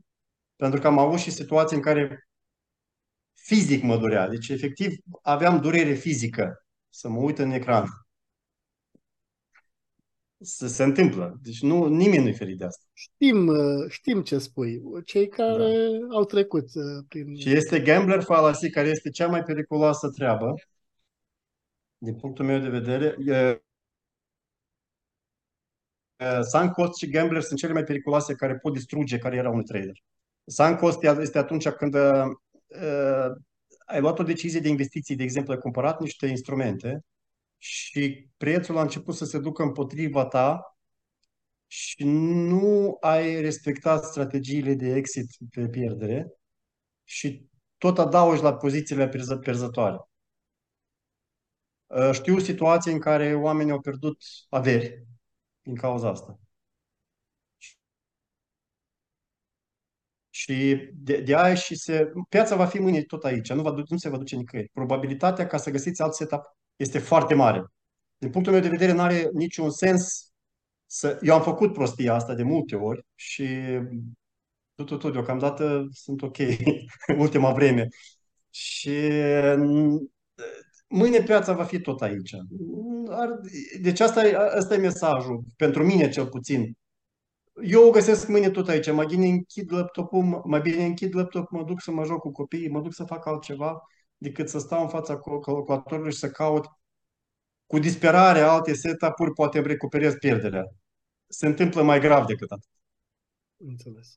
Pentru 0.57 0.81
că 0.81 0.87
am 0.87 0.99
avut 0.99 1.19
și 1.19 1.31
situații 1.31 1.77
în 1.77 1.83
care 1.83 2.29
fizic 3.33 3.83
mă 3.83 3.97
durea. 3.97 4.29
Deci, 4.29 4.49
efectiv, 4.49 4.97
aveam 5.23 5.61
durere 5.61 5.95
fizică 5.95 6.67
să 6.89 7.09
mă 7.09 7.21
uit 7.21 7.39
în 7.39 7.51
ecran. 7.51 7.87
Să 10.41 10.67
se 10.67 10.83
întâmplă. 10.83 11.39
Deci 11.43 11.63
nu, 11.63 11.87
nimeni 11.87 12.23
nu-i 12.23 12.35
ferit 12.35 12.59
de 12.59 12.65
asta. 12.65 12.85
Știm, 12.93 13.51
știm 13.89 14.23
ce 14.23 14.39
spui. 14.39 14.83
Cei 15.05 15.29
care 15.29 15.89
da. 16.09 16.17
au 16.17 16.25
trecut 16.25 16.75
uh, 16.75 17.05
prin... 17.09 17.37
Și 17.37 17.53
este 17.53 17.81
gambler 17.81 18.23
fallacy, 18.23 18.71
care 18.71 18.89
este 18.89 19.11
cea 19.11 19.27
mai 19.27 19.43
periculoasă 19.43 20.11
treabă, 20.11 20.55
din 21.99 22.15
punctul 22.15 22.45
meu 22.45 22.59
de 22.59 22.69
vedere. 22.69 23.17
Uh, 23.19 23.57
sunk 26.43 26.73
cost 26.73 26.99
și 26.99 27.11
gambler 27.11 27.43
sunt 27.43 27.59
cele 27.59 27.73
mai 27.73 27.85
periculoase 27.85 28.35
care 28.35 28.57
pot 28.57 28.73
distruge 28.73 29.19
cariera 29.19 29.51
unui 29.51 29.65
trader. 29.65 30.03
Sunk 30.45 30.79
cost 30.79 31.03
este 31.03 31.39
atunci 31.39 31.69
când 31.69 31.95
uh, 31.95 32.25
uh, 32.67 33.31
ai 33.87 34.01
luat 34.01 34.19
o 34.19 34.23
decizie 34.23 34.61
de 34.61 34.69
investiții, 34.69 35.17
de 35.17 35.23
exemplu, 35.23 35.53
ai 35.53 35.59
cumpărat 35.59 36.01
niște 36.01 36.27
instrumente 36.27 37.05
și 37.59 38.29
prețul 38.37 38.79
a 38.79 38.83
început 38.83 39.15
să 39.15 39.25
se 39.25 39.39
ducă 39.39 39.63
împotriva 39.63 40.25
ta 40.27 40.77
și 41.67 42.05
nu 42.05 42.97
ai 43.01 43.41
respectat 43.41 44.05
strategiile 44.05 44.75
de 44.75 44.95
exit 44.95 45.27
pe 45.51 45.69
pierdere 45.69 46.33
și 47.05 47.47
tot 47.79 47.99
adaugi 47.99 48.43
la 48.43 48.55
pozițiile 48.55 49.09
perzătoare. 49.43 49.97
Uh, 51.87 52.11
știu 52.13 52.39
situații 52.39 52.93
în 52.93 52.99
care 52.99 53.35
oamenii 53.35 53.73
au 53.73 53.81
pierdut 53.81 54.23
averi 54.49 55.07
din 55.63 55.75
cauza 55.75 56.09
asta. 56.09 56.39
Și 60.31 60.77
de, 60.95 61.21
de 61.21 61.37
aia 61.37 61.55
și 61.55 61.75
se, 61.75 62.13
piața 62.29 62.57
va 62.57 62.67
fi 62.67 62.79
mâine 62.79 63.03
tot 63.03 63.25
aici, 63.25 63.53
nu, 63.53 63.63
va, 63.63 63.75
nu 63.89 63.97
se 63.97 64.09
va 64.09 64.17
duce 64.17 64.37
nicăieri. 64.37 64.71
Probabilitatea 64.73 65.47
ca 65.47 65.57
să 65.57 65.71
găsiți 65.71 66.03
alt 66.03 66.15
setup 66.15 66.43
este 66.77 66.99
foarte 66.99 67.35
mare. 67.35 67.65
Din 68.17 68.31
punctul 68.31 68.53
meu 68.53 68.63
de 68.63 68.69
vedere, 68.69 68.93
nu 68.93 69.01
are 69.01 69.29
niciun 69.33 69.71
sens 69.71 70.33
să... 70.87 71.19
Eu 71.23 71.35
am 71.35 71.43
făcut 71.43 71.73
prostia 71.73 72.15
asta 72.15 72.35
de 72.35 72.43
multe 72.43 72.77
ori 72.77 73.07
și 73.15 73.47
tot, 74.75 74.87
tot, 74.87 74.99
tot 75.01 75.13
deocamdată 75.13 75.89
sunt 75.93 76.23
ok 76.23 76.37
ultima 77.19 77.53
vreme. 77.53 77.89
Și 78.51 78.91
mâine 80.93 81.23
piața 81.23 81.53
va 81.53 81.65
fi 81.65 81.81
tot 81.81 82.03
aici. 82.03 82.35
Deci 83.81 84.01
asta 84.01 84.27
e, 84.27 84.37
asta 84.37 84.75
e 84.75 84.79
mesajul, 84.79 85.43
pentru 85.57 85.85
mine 85.85 86.09
cel 86.09 86.27
puțin. 86.27 86.77
Eu 87.63 87.87
o 87.87 87.91
găsesc 87.91 88.29
mâine 88.29 88.51
tot 88.51 88.69
aici. 88.69 88.93
Mai 88.93 89.07
bine 89.07 89.27
închid 89.27 89.73
laptopul, 89.73 90.43
mai 90.45 90.61
bine 90.61 90.85
închid 90.85 91.15
laptopul, 91.15 91.59
mă 91.59 91.65
duc 91.65 91.81
să 91.81 91.91
mă 91.91 92.05
joc 92.05 92.19
cu 92.19 92.31
copiii, 92.31 92.71
mă 92.71 92.81
duc 92.81 92.95
să 92.95 93.05
fac 93.05 93.27
altceva 93.27 93.83
decât 94.17 94.49
să 94.49 94.59
stau 94.59 94.83
în 94.83 94.89
fața 94.89 95.19
calculatorului 95.19 96.13
și 96.13 96.19
să 96.19 96.31
caut 96.31 96.67
cu 97.67 97.79
disperare 97.79 98.41
alte 98.41 98.75
setup-uri, 98.75 99.33
poate 99.33 99.59
îmi 99.59 99.67
recuperez 99.67 100.15
pierderea. 100.15 100.65
Se 101.27 101.47
întâmplă 101.47 101.83
mai 101.83 102.01
grav 102.01 102.27
decât 102.27 102.51
atât. 102.51 102.69
Înțeles. 103.57 104.15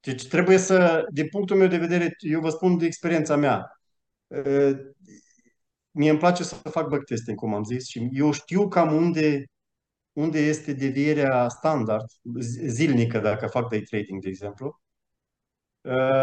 Deci 0.00 0.28
trebuie 0.28 0.58
să, 0.58 1.04
din 1.12 1.28
punctul 1.28 1.56
meu 1.56 1.66
de 1.66 1.78
vedere, 1.78 2.16
eu 2.18 2.40
vă 2.40 2.48
spun 2.48 2.78
de 2.78 2.86
experiența 2.86 3.36
mea, 3.36 3.80
mie 5.90 6.10
îmi 6.10 6.18
place 6.18 6.42
să 6.42 6.54
fac 6.54 6.88
backtesting, 6.88 7.36
cum 7.36 7.54
am 7.54 7.64
zis, 7.64 7.86
și 7.86 8.08
eu 8.12 8.32
știu 8.32 8.68
cam 8.68 8.94
unde, 8.94 9.44
unde 10.12 10.38
este 10.38 10.72
devierea 10.72 11.48
standard, 11.48 12.04
zilnică, 12.66 13.18
dacă 13.18 13.46
fac 13.46 13.68
day 13.68 13.80
trading, 13.80 14.22
de 14.22 14.28
exemplu. 14.28 14.80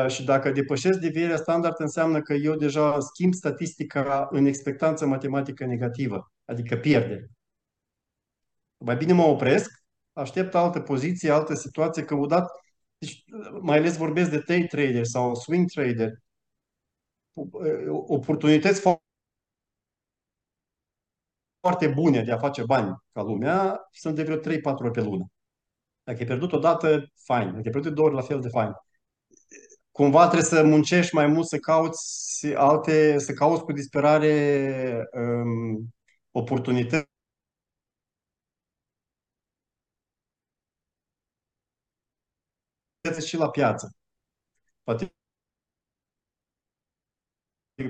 Și 0.08 0.24
dacă 0.26 0.52
depășesc 0.52 1.00
devierea 1.00 1.38
standard, 1.38 1.80
înseamnă 1.80 2.22
că 2.22 2.34
eu 2.34 2.56
deja 2.56 3.00
schimb 3.00 3.34
statistica 3.34 4.28
în 4.32 4.46
expectanță 4.46 5.06
matematică 5.06 5.66
negativă, 5.66 6.32
adică 6.46 6.76
pierdere. 6.76 7.30
Mai 8.78 8.96
bine 8.96 9.14
mă 9.14 9.24
opresc, 9.24 9.84
aștept 10.14 10.56
altă 10.56 10.80
poziție, 10.80 11.32
altă 11.32 11.54
situație, 11.54 12.04
că 12.04 12.16
odată, 12.16 12.52
deci, 12.98 13.24
mai 13.62 13.78
ales 13.78 13.98
vorbesc 13.98 14.30
de 14.30 14.44
day 14.48 14.66
trader 14.68 15.04
sau 15.04 15.36
swing 15.36 15.70
trader, 15.70 16.12
oportunități 17.90 18.82
foarte 21.68 21.88
bune 21.88 22.24
de 22.24 22.32
a 22.32 22.38
face 22.38 22.64
bani 22.64 22.96
ca 23.14 23.22
lumea 23.22 23.88
sunt 23.92 24.16
de 24.16 24.24
vreo 24.24 24.38
3-4 24.38 24.40
ori 24.64 24.92
pe 24.92 25.02
lună. 25.02 25.26
Dacă 26.04 26.20
ai 26.20 26.26
pierdut 26.26 26.52
o 26.54 26.60
dată, 26.60 27.12
fain. 27.26 27.46
Dacă 27.46 27.58
ai 27.58 27.62
pierdut 27.62 27.84
de 27.84 27.90
două 27.90 28.08
ori, 28.08 28.16
la 28.16 28.22
fel 28.22 28.42
de 28.42 28.50
fain. 28.50 28.72
Cumva 29.92 30.24
trebuie 30.24 30.44
să 30.44 30.64
muncești 30.64 31.16
mai 31.16 31.28
mult, 31.28 31.48
să 31.48 31.58
cauți 31.58 32.46
alte, 32.56 33.20
să 33.20 33.34
cauți 33.34 33.64
cu 33.64 33.72
disperare 33.72 35.08
um, 35.14 35.94
oportunități 36.32 37.08
și 43.26 43.38
la 43.38 43.50
piață. 43.50 43.96
Poate, 44.84 45.14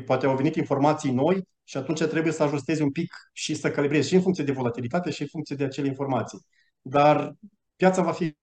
poate 0.06 0.26
au 0.26 0.36
venit 0.36 0.56
informații 0.56 1.12
noi 1.12 1.48
și 1.68 1.78
atunci 1.78 2.04
trebuie 2.04 2.34
să 2.34 2.44
ajustezi 2.44 2.82
un 2.82 2.92
pic 2.92 3.14
și 3.34 3.56
să 3.56 3.72
calibrezi 3.72 4.08
și 4.08 4.16
în 4.16 4.22
funcție 4.22 4.44
de 4.44 4.52
volatilitate 4.52 5.12
și 5.12 5.22
în 5.22 5.28
funcție 5.28 5.56
de 5.56 5.64
acele 5.64 5.88
informații. 5.88 6.40
Dar 6.82 7.34
piața 7.76 8.02
va 8.02 8.12
fi 8.12 8.38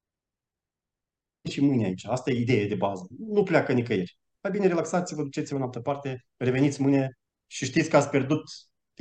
și 1.50 1.60
mâine 1.60 1.84
aici. 1.84 2.06
Asta 2.06 2.30
e 2.30 2.40
ideea 2.40 2.66
de 2.66 2.74
bază. 2.74 3.06
Nu 3.18 3.42
pleacă 3.42 3.72
nicăieri. 3.72 4.18
Mai 4.42 4.52
bine 4.52 4.66
relaxați-vă, 4.66 5.22
duceți-vă 5.22 5.56
în 5.56 5.62
altă 5.62 5.80
parte, 5.80 6.24
reveniți 6.36 6.80
mâine 6.80 7.18
și 7.46 7.64
știți 7.64 7.88
că 7.88 7.96
ați 7.96 8.08
pierdut 8.08 8.42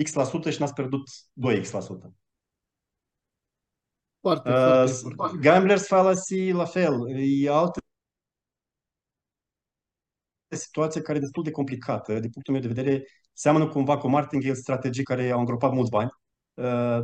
X% 0.04 0.52
și 0.52 0.60
n-ați 0.60 0.74
pierdut 0.74 1.10
2X%. 1.34 2.14
Foarte, 4.20 4.50
uh, 4.50 4.90
foarte, 5.16 5.38
Gamblers 5.40 5.88
fallacy, 5.88 6.52
la 6.52 6.66
fel. 6.66 6.94
E 7.18 7.50
altă 7.50 7.80
situație 10.56 11.02
care 11.02 11.18
e 11.18 11.22
destul 11.22 11.44
de 11.44 11.52
complicată. 11.52 12.20
Din 12.20 12.30
punctul 12.30 12.54
meu 12.54 12.62
de 12.62 12.68
vedere, 12.68 13.04
seamănă 13.34 13.68
cumva 13.68 13.98
cu 13.98 14.08
martingale 14.08 14.54
strategii 14.54 15.04
care 15.04 15.30
au 15.30 15.40
îngropat 15.40 15.74
mulți 15.74 15.92
bani. 15.92 16.10
Uh, 16.54 17.00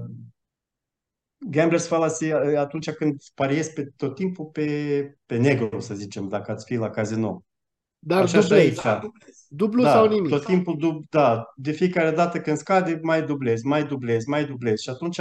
gamblers 1.38 1.88
fallacy 1.88 2.32
atunci 2.58 2.92
când 2.92 3.22
pariezi 3.34 3.74
pe 3.74 3.90
tot 3.96 4.16
timpul 4.16 4.46
pe, 4.46 5.18
pe 5.26 5.38
negru, 5.38 5.80
să 5.80 5.94
zicem, 5.94 6.28
dacă 6.28 6.52
ați 6.52 6.66
fi 6.66 6.76
la 6.76 6.90
casino. 6.90 7.44
Dar 8.00 8.22
Așa 8.22 8.42
dublezi. 8.42 8.88
Aici. 8.88 9.02
Dublu 9.48 9.84
da, 9.84 9.92
sau 9.92 10.08
nimic. 10.08 10.30
Tot 10.30 10.46
timpul, 10.46 10.78
dub, 10.78 11.04
da, 11.10 11.44
de 11.56 11.72
fiecare 11.72 12.12
dată 12.12 12.42
când 12.42 12.58
scade, 12.58 13.00
mai 13.04 13.24
dublezi, 13.24 13.66
mai 13.66 13.86
dublezi, 13.86 14.30
mai 14.30 14.46
dublezi. 14.46 14.84
Și 14.84 14.90
atunci, 14.90 15.20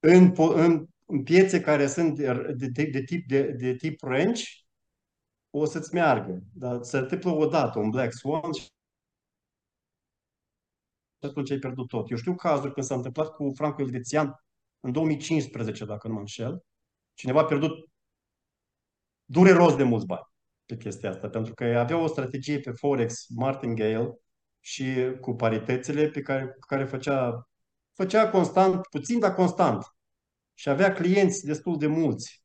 în, 0.00 0.34
în, 0.36 0.86
în 1.06 1.22
piețe 1.22 1.60
care 1.60 1.86
sunt 1.86 2.16
de, 2.16 2.54
de, 2.56 2.84
de, 2.84 3.02
tip, 3.02 3.28
de, 3.28 3.42
de 3.42 3.74
tip 3.74 4.02
range, 4.02 4.42
o 5.50 5.64
să-ți 5.64 5.94
meargă. 5.94 6.42
Dar 6.52 6.82
se 6.82 6.98
întâmplă 6.98 7.30
odată 7.30 7.78
un 7.78 7.90
Black 7.90 8.12
Swan 8.12 8.52
și 8.52 8.68
atunci 11.20 11.50
ai 11.50 11.58
pierdut 11.58 11.88
tot. 11.88 12.10
Eu 12.10 12.16
știu 12.16 12.34
cazuri 12.34 12.72
când 12.72 12.86
s-a 12.86 12.94
întâmplat 12.94 13.28
cu 13.28 13.52
Franco 13.54 13.82
Elvețian 13.82 14.44
în 14.80 14.92
2015, 14.92 15.84
dacă 15.84 16.08
nu 16.08 16.14
mă 16.14 16.20
înșel. 16.20 16.64
Cineva 17.14 17.40
a 17.40 17.44
pierdut 17.44 17.88
dureros 19.24 19.76
de 19.76 19.82
mulți 19.82 20.06
bani 20.06 20.26
pe 20.66 20.76
chestia 20.76 21.10
asta, 21.10 21.28
pentru 21.28 21.54
că 21.54 21.64
avea 21.64 21.98
o 21.98 22.06
strategie 22.06 22.60
pe 22.60 22.70
Forex 22.70 23.26
Martingale 23.28 24.18
și 24.60 25.16
cu 25.20 25.34
paritățile 25.34 26.08
pe 26.08 26.20
care, 26.20 26.56
care 26.66 26.84
făcea, 26.84 27.48
făcea 27.92 28.30
constant, 28.30 28.86
puțin, 28.86 29.18
dar 29.18 29.34
constant. 29.34 29.84
Și 30.54 30.68
avea 30.68 30.92
clienți 30.92 31.44
destul 31.44 31.78
de 31.78 31.86
mulți. 31.86 32.42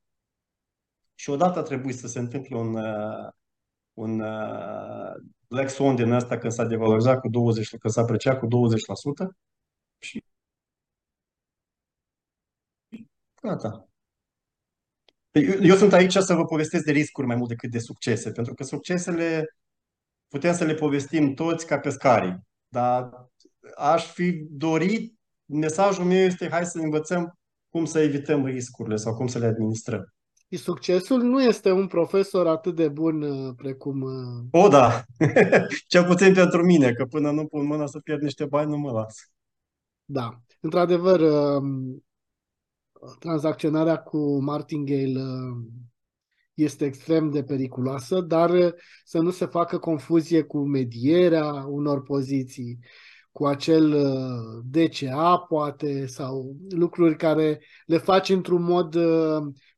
Și 1.24 1.30
odată 1.30 1.60
a 1.60 1.62
trebuit 1.62 1.96
să 1.96 2.08
se 2.08 2.20
întâmple 2.20 2.56
un, 2.58 2.76
uh, 2.76 3.32
un 3.94 4.20
uh, 4.20 5.14
Black 5.48 5.70
Swan 5.70 5.96
din 5.96 6.12
asta 6.12 6.38
când 6.38 6.54
s-a 6.54 6.66
devalorizat 6.66 7.20
cu 7.20 7.30
20, 7.30 7.70
când 7.70 7.94
s-a 7.94 8.02
apreciat 8.02 8.40
cu 8.40 8.48
20% 8.48 8.50
și 10.00 10.24
gata. 13.42 13.88
Eu, 15.32 15.62
eu 15.62 15.76
sunt 15.76 15.94
aici 15.94 16.16
să 16.16 16.34
vă 16.34 16.46
povestesc 16.46 16.84
de 16.84 16.92
riscuri 16.92 17.28
mai 17.28 17.36
mult 17.36 17.50
decât 17.50 17.72
de 17.72 17.80
succese, 17.80 18.32
pentru 18.32 18.54
că 18.54 18.64
succesele 18.64 19.56
putem 20.28 20.54
să 20.54 20.64
le 20.64 20.74
povestim 20.74 21.34
toți 21.34 21.66
ca 21.66 21.80
pescarii, 21.80 22.40
dar 22.68 23.30
aș 23.76 24.12
fi 24.12 24.46
dorit, 24.50 25.20
mesajul 25.46 26.06
meu 26.06 26.26
este 26.26 26.50
hai 26.50 26.66
să 26.66 26.80
învățăm 26.80 27.38
cum 27.70 27.86
să 27.86 28.00
evităm 28.00 28.46
riscurile 28.46 28.96
sau 28.96 29.16
cum 29.16 29.28
să 29.28 29.40
le 29.40 29.46
administrăm. 29.46 30.13
Și 30.54 30.60
succesul 30.60 31.22
nu 31.22 31.44
este 31.44 31.72
un 31.72 31.88
profesor 31.88 32.48
atât 32.48 32.76
de 32.76 32.88
bun 32.88 33.22
uh, 33.22 33.54
precum... 33.56 34.02
Uh, 34.02 34.64
o, 34.64 34.68
da! 34.68 35.04
Cel 35.88 36.06
puțin 36.06 36.34
pentru 36.34 36.66
mine, 36.66 36.92
că 36.92 37.06
până 37.06 37.32
nu 37.32 37.46
pun 37.46 37.66
mâna 37.66 37.86
să 37.86 38.00
pierd 38.00 38.22
niște 38.22 38.46
bani, 38.46 38.70
nu 38.70 38.78
mă 38.78 38.92
las. 38.92 39.16
Da. 40.06 40.42
Într-adevăr, 40.60 41.20
um, 41.20 42.04
tranzacționarea 43.20 43.98
cu 43.98 44.42
martingale 44.42 45.22
uh, 45.22 45.58
este 46.54 46.86
extrem 46.86 47.30
de 47.30 47.44
periculoasă, 47.44 48.22
dar 48.22 48.76
să 49.04 49.20
nu 49.20 49.30
se 49.30 49.46
facă 49.46 49.78
confuzie 49.78 50.42
cu 50.42 50.68
medierea 50.68 51.66
unor 51.68 52.04
poziții, 52.04 52.80
cu 53.34 53.46
acel 53.46 53.96
DCA, 54.64 55.38
poate, 55.38 56.06
sau 56.06 56.56
lucruri 56.70 57.18
care 57.18 57.62
le 57.86 57.98
faci 57.98 58.30
într-un 58.30 58.62
mod 58.64 58.96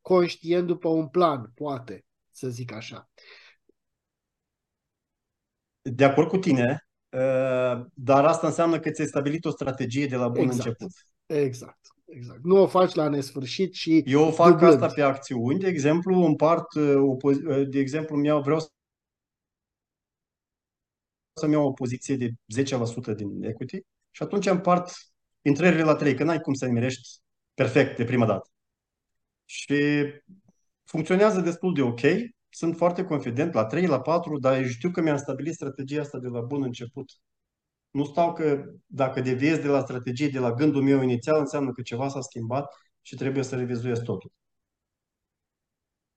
conștient 0.01 0.67
după 0.67 0.89
un 0.89 1.07
plan, 1.07 1.51
poate, 1.55 2.05
să 2.31 2.49
zic 2.49 2.73
așa. 2.73 3.09
De 5.81 6.03
acord 6.03 6.27
cu 6.27 6.37
tine, 6.37 6.87
uh, 7.09 7.85
dar 7.93 8.25
asta 8.25 8.47
înseamnă 8.47 8.79
că 8.79 8.89
ți-ai 8.89 9.07
stabilit 9.07 9.45
o 9.45 9.49
strategie 9.49 10.07
de 10.07 10.15
la 10.15 10.27
bun 10.27 10.43
exact. 10.43 10.65
început. 10.65 10.91
Exact. 11.25 11.79
Exact. 12.05 12.43
Nu 12.43 12.61
o 12.61 12.67
faci 12.67 12.93
la 12.93 13.07
nesfârșit 13.07 13.73
și 13.73 14.03
Eu 14.05 14.21
o 14.21 14.31
fac 14.31 14.49
dublând. 14.51 14.81
asta 14.81 14.93
pe 14.95 15.01
acțiuni, 15.01 15.59
de 15.59 15.67
exemplu, 15.67 16.23
împart, 16.23 16.73
uh, 16.73 17.17
uh, 17.21 17.67
de 17.69 17.79
exemplu, 17.79 18.15
mi 18.15 18.41
vreau 18.41 18.59
să-mi 21.35 21.53
iau 21.53 21.67
o 21.67 21.71
poziție 21.71 22.15
de 22.15 22.29
10% 23.11 23.15
din 23.15 23.43
equity 23.43 23.79
și 24.11 24.23
atunci 24.23 24.45
împart 24.45 24.91
intrările 25.41 25.83
la 25.83 25.95
3, 25.95 26.15
că 26.15 26.23
n-ai 26.23 26.39
cum 26.39 26.53
să 26.53 26.65
nimerești 26.65 27.19
perfect 27.53 27.97
de 27.97 28.03
prima 28.03 28.25
dată 28.25 28.49
și 29.45 29.75
funcționează 30.83 31.39
destul 31.41 31.73
de 31.73 31.81
ok. 31.81 32.01
Sunt 32.49 32.75
foarte 32.75 33.03
confident 33.03 33.53
la 33.53 33.65
3, 33.65 33.85
la 33.85 34.01
4, 34.01 34.39
dar 34.39 34.67
știu 34.67 34.91
că 34.91 35.01
mi-am 35.01 35.17
stabilit 35.17 35.53
strategia 35.53 36.01
asta 36.01 36.19
de 36.19 36.27
la 36.27 36.41
bun 36.41 36.63
început. 36.63 37.11
Nu 37.89 38.05
stau 38.05 38.33
că 38.33 38.63
dacă 38.85 39.21
deviez 39.21 39.57
de 39.57 39.67
la 39.67 39.81
strategie, 39.81 40.27
de 40.29 40.39
la 40.39 40.53
gândul 40.53 40.83
meu 40.83 41.01
inițial, 41.01 41.39
înseamnă 41.39 41.71
că 41.71 41.81
ceva 41.81 42.07
s-a 42.07 42.21
schimbat 42.21 42.73
și 43.01 43.15
trebuie 43.15 43.43
să 43.43 43.55
revizuiesc 43.55 44.03
totul. 44.03 44.31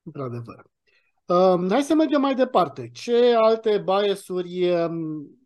Într-adevăr. 0.02 0.77
Uh, 1.28 1.66
hai 1.70 1.82
să 1.82 1.94
mergem 1.94 2.20
mai 2.20 2.34
departe. 2.34 2.90
Ce 2.92 3.34
alte 3.34 3.78
biasuri 3.84 4.70
um, 4.70 5.38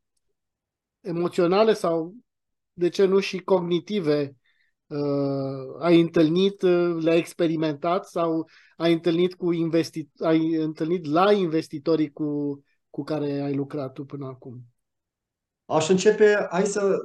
emoționale 1.01 1.73
sau, 1.73 2.15
de 2.73 2.89
ce 2.89 3.05
nu, 3.05 3.19
și 3.19 3.39
cognitive 3.39 4.37
uh, 4.87 5.77
ai 5.81 6.01
întâlnit, 6.01 6.63
uh, 6.63 6.97
le-ai 7.03 7.19
experimentat 7.19 8.07
sau 8.07 8.49
ai 8.77 8.93
întâlnit, 8.93 9.35
cu 9.35 9.53
investi- 9.53 10.09
ai 10.19 10.55
întâlnit 10.55 11.07
la 11.07 11.33
investitorii 11.33 12.13
cu, 12.13 12.63
cu 12.91 13.03
care 13.03 13.41
ai 13.41 13.55
lucrat 13.55 13.93
tu 13.93 14.05
până 14.05 14.27
acum? 14.27 14.72
Aș 15.67 15.89
începe, 15.89 16.47
hai 16.51 16.65
să, 16.65 16.97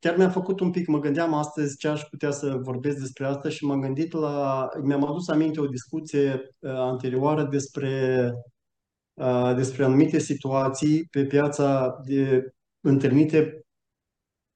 chiar 0.00 0.16
mi-am 0.16 0.30
făcut 0.30 0.60
un 0.60 0.70
pic, 0.70 0.86
mă 0.86 0.98
gândeam 0.98 1.34
astăzi 1.34 1.76
ce 1.76 1.88
aș 1.88 2.02
putea 2.02 2.30
să 2.30 2.58
vorbesc 2.62 2.96
despre 2.98 3.26
asta 3.26 3.48
și 3.48 3.64
m-am 3.64 3.80
gândit 3.80 4.12
la, 4.12 4.68
mi-am 4.82 5.04
adus 5.04 5.28
aminte 5.28 5.60
o 5.60 5.66
discuție 5.66 6.32
uh, 6.58 6.70
anterioară 6.70 7.42
despre, 7.42 8.30
uh, 9.14 9.52
despre 9.56 9.84
anumite 9.84 10.18
situații 10.18 11.04
pe 11.10 11.24
piața 11.24 12.00
de 12.04 12.50
întâlnite 12.80 13.66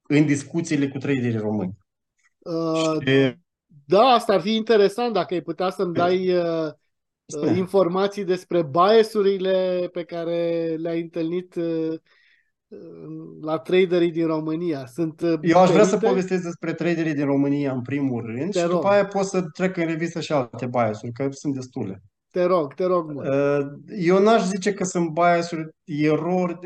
în 0.09 0.27
discuțiile 0.27 0.89
cu 0.89 0.99
traderii 0.99 1.37
români. 1.37 1.77
Uh, 2.39 3.07
și... 3.07 3.39
Da, 3.85 4.03
asta 4.03 4.33
ar 4.33 4.41
fi 4.41 4.55
interesant 4.55 5.13
dacă 5.13 5.35
ai 5.35 5.41
putea 5.41 5.71
să-mi 5.71 5.95
dai 5.95 6.35
uh, 6.35 6.71
uh, 7.41 7.57
informații 7.57 8.25
despre 8.25 8.63
biasurile 8.63 9.89
pe 9.93 10.05
care 10.05 10.75
le-ai 10.79 11.01
întâlnit 11.01 11.55
uh, 11.55 11.99
la 13.41 13.59
traderii 13.59 14.11
din 14.11 14.27
România. 14.27 14.87
Sunt 14.87 15.21
uh, 15.21 15.39
Eu 15.43 15.59
aș 15.59 15.71
vrea 15.71 15.85
să 15.85 15.99
povestesc 15.99 16.43
despre 16.43 16.75
traderii 16.75 17.15
din 17.15 17.25
România 17.25 17.73
în 17.73 17.83
primul 17.83 18.25
rând 18.25 18.53
te 18.53 18.59
și 18.59 18.65
rog. 18.65 18.75
după 18.75 18.89
aia 18.89 19.07
pot 19.07 19.25
să 19.25 19.43
trec 19.43 19.77
în 19.77 19.87
revistă 19.87 20.21
și 20.21 20.33
alte 20.33 20.67
biasuri, 20.67 21.13
că 21.13 21.29
sunt 21.31 21.55
destule. 21.55 22.03
Te 22.31 22.45
rog, 22.45 22.75
te 22.75 22.85
rog 22.85 23.11
mult. 23.11 23.27
Uh, 23.29 23.67
eu 23.99 24.23
n-aș 24.23 24.45
zice 24.47 24.73
că 24.73 24.85
sunt 24.85 25.11
biasuri, 25.11 25.69
erori. 25.85 26.59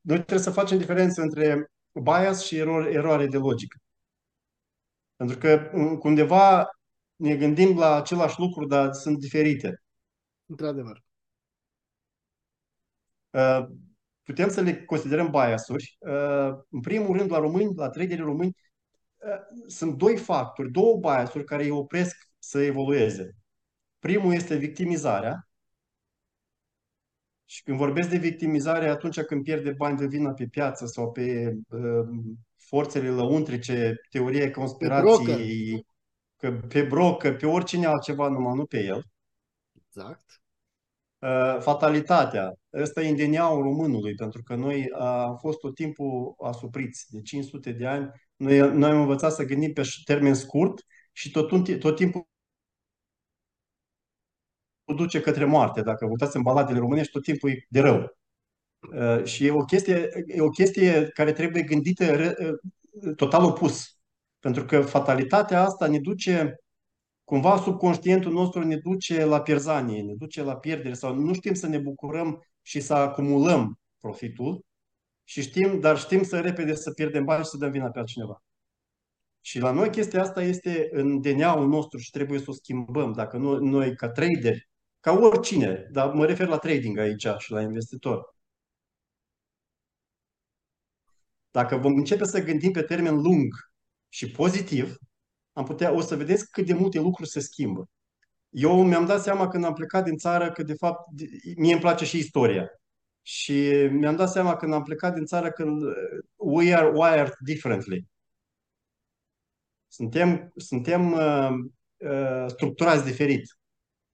Noi 0.00 0.16
trebuie 0.16 0.38
să 0.38 0.50
facem 0.50 0.78
diferență 0.78 1.22
între 1.22 1.70
bias 2.02 2.42
și 2.44 2.56
erori, 2.56 2.94
eroare 2.94 3.26
de 3.26 3.36
logică. 3.36 3.78
Pentru 5.16 5.38
că 5.38 5.70
undeva 6.02 6.68
ne 7.16 7.36
gândim 7.36 7.78
la 7.78 7.96
același 7.96 8.40
lucru, 8.40 8.66
dar 8.66 8.92
sunt 8.92 9.18
diferite. 9.18 9.82
Într-adevăr. 10.46 11.02
Uh, 14.28 14.34
putem 14.34 14.48
să 14.48 14.60
le 14.60 14.84
considerăm 14.84 15.30
biasuri. 15.30 15.96
Uh, 15.98 16.58
în 16.70 16.80
primul 16.80 17.16
rând, 17.16 17.30
la 17.30 17.38
români, 17.38 17.74
la 17.74 17.88
traderii 17.88 18.24
români, 18.24 18.56
uh, 19.16 19.66
sunt 19.66 19.96
doi 19.96 20.16
factori, 20.16 20.70
două 20.70 20.98
biasuri 20.98 21.44
care 21.44 21.62
îi 21.62 21.70
opresc 21.70 22.16
să 22.38 22.60
evolueze. 22.60 23.36
Primul 23.98 24.34
este 24.34 24.56
victimizarea. 24.56 25.48
Și 27.44 27.62
când 27.62 27.78
vorbesc 27.78 28.08
de 28.08 28.16
victimizare, 28.16 28.88
atunci 28.88 29.20
când 29.20 29.42
pierde 29.42 29.72
bani 29.72 29.96
de 29.96 30.06
vină 30.06 30.32
pe 30.32 30.46
piață 30.46 30.86
sau 30.86 31.12
pe 31.12 31.54
uh, 31.68 32.08
forțele 32.56 33.08
lăuntrice, 33.08 33.94
teorie 34.10 34.50
conspirației, 34.50 35.86
pe 36.36 36.48
că 36.48 36.66
pe 36.66 36.82
brocă, 36.82 37.32
pe 37.32 37.46
oricine 37.46 37.86
altceva, 37.86 38.28
numai 38.28 38.54
nu 38.54 38.64
pe 38.64 38.84
el. 38.84 39.04
Exact. 39.86 40.37
Uh, 41.20 41.56
fatalitatea. 41.60 42.54
Ăsta 42.72 43.02
e 43.02 43.08
indeniaul 43.08 43.62
românului, 43.62 44.14
pentru 44.14 44.42
că 44.42 44.54
noi 44.54 44.80
uh, 44.80 44.98
am 44.98 45.36
fost 45.36 45.58
tot 45.58 45.74
timpul 45.74 46.34
asupriți 46.44 47.06
de 47.10 47.20
500 47.20 47.72
de 47.72 47.86
ani. 47.86 48.10
Noi, 48.36 48.58
noi 48.58 48.90
am 48.90 49.00
învățat 49.00 49.32
să 49.32 49.44
gândim 49.44 49.72
pe 49.72 49.82
termen 50.04 50.34
scurt 50.34 50.84
și 51.12 51.30
tot, 51.30 51.78
tot 51.80 51.96
timpul 51.96 52.28
duce 54.96 55.20
către 55.20 55.44
moarte. 55.44 55.82
Dacă 55.82 56.04
vă 56.04 56.10
uitați 56.10 56.36
în 56.36 56.42
baladele 56.42 56.78
românești, 56.78 57.12
tot 57.12 57.22
timpul 57.22 57.50
e 57.50 57.66
de 57.68 57.80
rău. 57.80 58.18
Uh, 58.92 59.24
și 59.24 59.46
e 59.46 59.50
o 59.50 59.64
chestie, 59.64 60.08
e 60.26 60.40
o 60.40 60.48
chestie 60.48 61.08
care 61.08 61.32
trebuie 61.32 61.62
gândită 61.62 62.34
total 63.16 63.44
opus. 63.44 63.98
Pentru 64.38 64.64
că 64.64 64.80
fatalitatea 64.80 65.62
asta 65.62 65.86
ne 65.86 65.98
duce 65.98 66.60
cumva 67.28 67.56
subconștientul 67.56 68.32
nostru 68.32 68.64
ne 68.64 68.76
duce 68.76 69.24
la 69.24 69.40
pierzanie, 69.40 70.02
ne 70.02 70.14
duce 70.14 70.42
la 70.42 70.56
pierdere 70.56 70.94
sau 70.94 71.14
nu 71.14 71.34
știm 71.34 71.54
să 71.54 71.66
ne 71.66 71.78
bucurăm 71.78 72.42
și 72.62 72.80
să 72.80 72.94
acumulăm 72.94 73.78
profitul 74.00 74.64
și 75.24 75.42
știm, 75.42 75.80
dar 75.80 75.98
știm 75.98 76.22
să 76.22 76.40
repede 76.40 76.74
să 76.74 76.90
pierdem 76.90 77.24
bani 77.24 77.44
și 77.44 77.50
să 77.50 77.56
dăm 77.56 77.70
vina 77.70 77.90
pe 77.90 77.98
altcineva. 77.98 78.42
Și 79.40 79.58
la 79.58 79.70
noi 79.70 79.90
chestia 79.90 80.20
asta 80.20 80.42
este 80.42 80.88
în 80.90 81.20
DNA-ul 81.20 81.68
nostru 81.68 81.98
și 81.98 82.10
trebuie 82.10 82.38
să 82.38 82.50
o 82.50 82.52
schimbăm. 82.52 83.12
Dacă 83.12 83.36
noi, 83.36 83.58
noi 83.60 83.96
ca 83.96 84.08
traderi, 84.10 84.68
ca 85.00 85.12
oricine, 85.12 85.88
dar 85.92 86.12
mă 86.12 86.26
refer 86.26 86.48
la 86.48 86.58
trading 86.58 86.98
aici 86.98 87.26
și 87.38 87.50
la 87.50 87.60
investitor. 87.62 88.34
Dacă 91.50 91.76
vom 91.76 91.96
începe 91.96 92.24
să 92.24 92.42
gândim 92.42 92.72
pe 92.72 92.82
termen 92.82 93.14
lung 93.14 93.54
și 94.08 94.30
pozitiv, 94.30 94.96
am 95.58 95.64
putea, 95.64 95.92
o 95.92 96.00
să 96.00 96.16
vedeți 96.16 96.50
cât 96.50 96.66
de 96.66 96.72
multe 96.74 97.00
lucruri 97.00 97.28
se 97.28 97.40
schimbă. 97.40 97.88
Eu 98.48 98.84
mi-am 98.84 99.06
dat 99.06 99.22
seama 99.22 99.48
când 99.48 99.64
am 99.64 99.72
plecat 99.72 100.04
din 100.04 100.16
țară 100.16 100.52
că, 100.52 100.62
de 100.62 100.74
fapt, 100.74 101.08
mie 101.56 101.72
îmi 101.72 101.80
place 101.80 102.04
și 102.04 102.18
istoria. 102.18 102.70
Și 103.22 103.88
mi-am 103.90 104.16
dat 104.16 104.30
seama 104.30 104.56
când 104.56 104.72
am 104.72 104.82
plecat 104.82 105.14
din 105.14 105.24
țară 105.24 105.50
că 105.50 105.64
uh, 105.64 105.92
we 106.36 106.74
are 106.74 106.90
wired 106.94 107.32
differently. 107.44 108.06
Suntem, 109.88 110.52
suntem 110.56 111.12
uh, 111.12 111.50
uh, 111.96 112.46
structurați 112.46 113.04
diferit. 113.04 113.42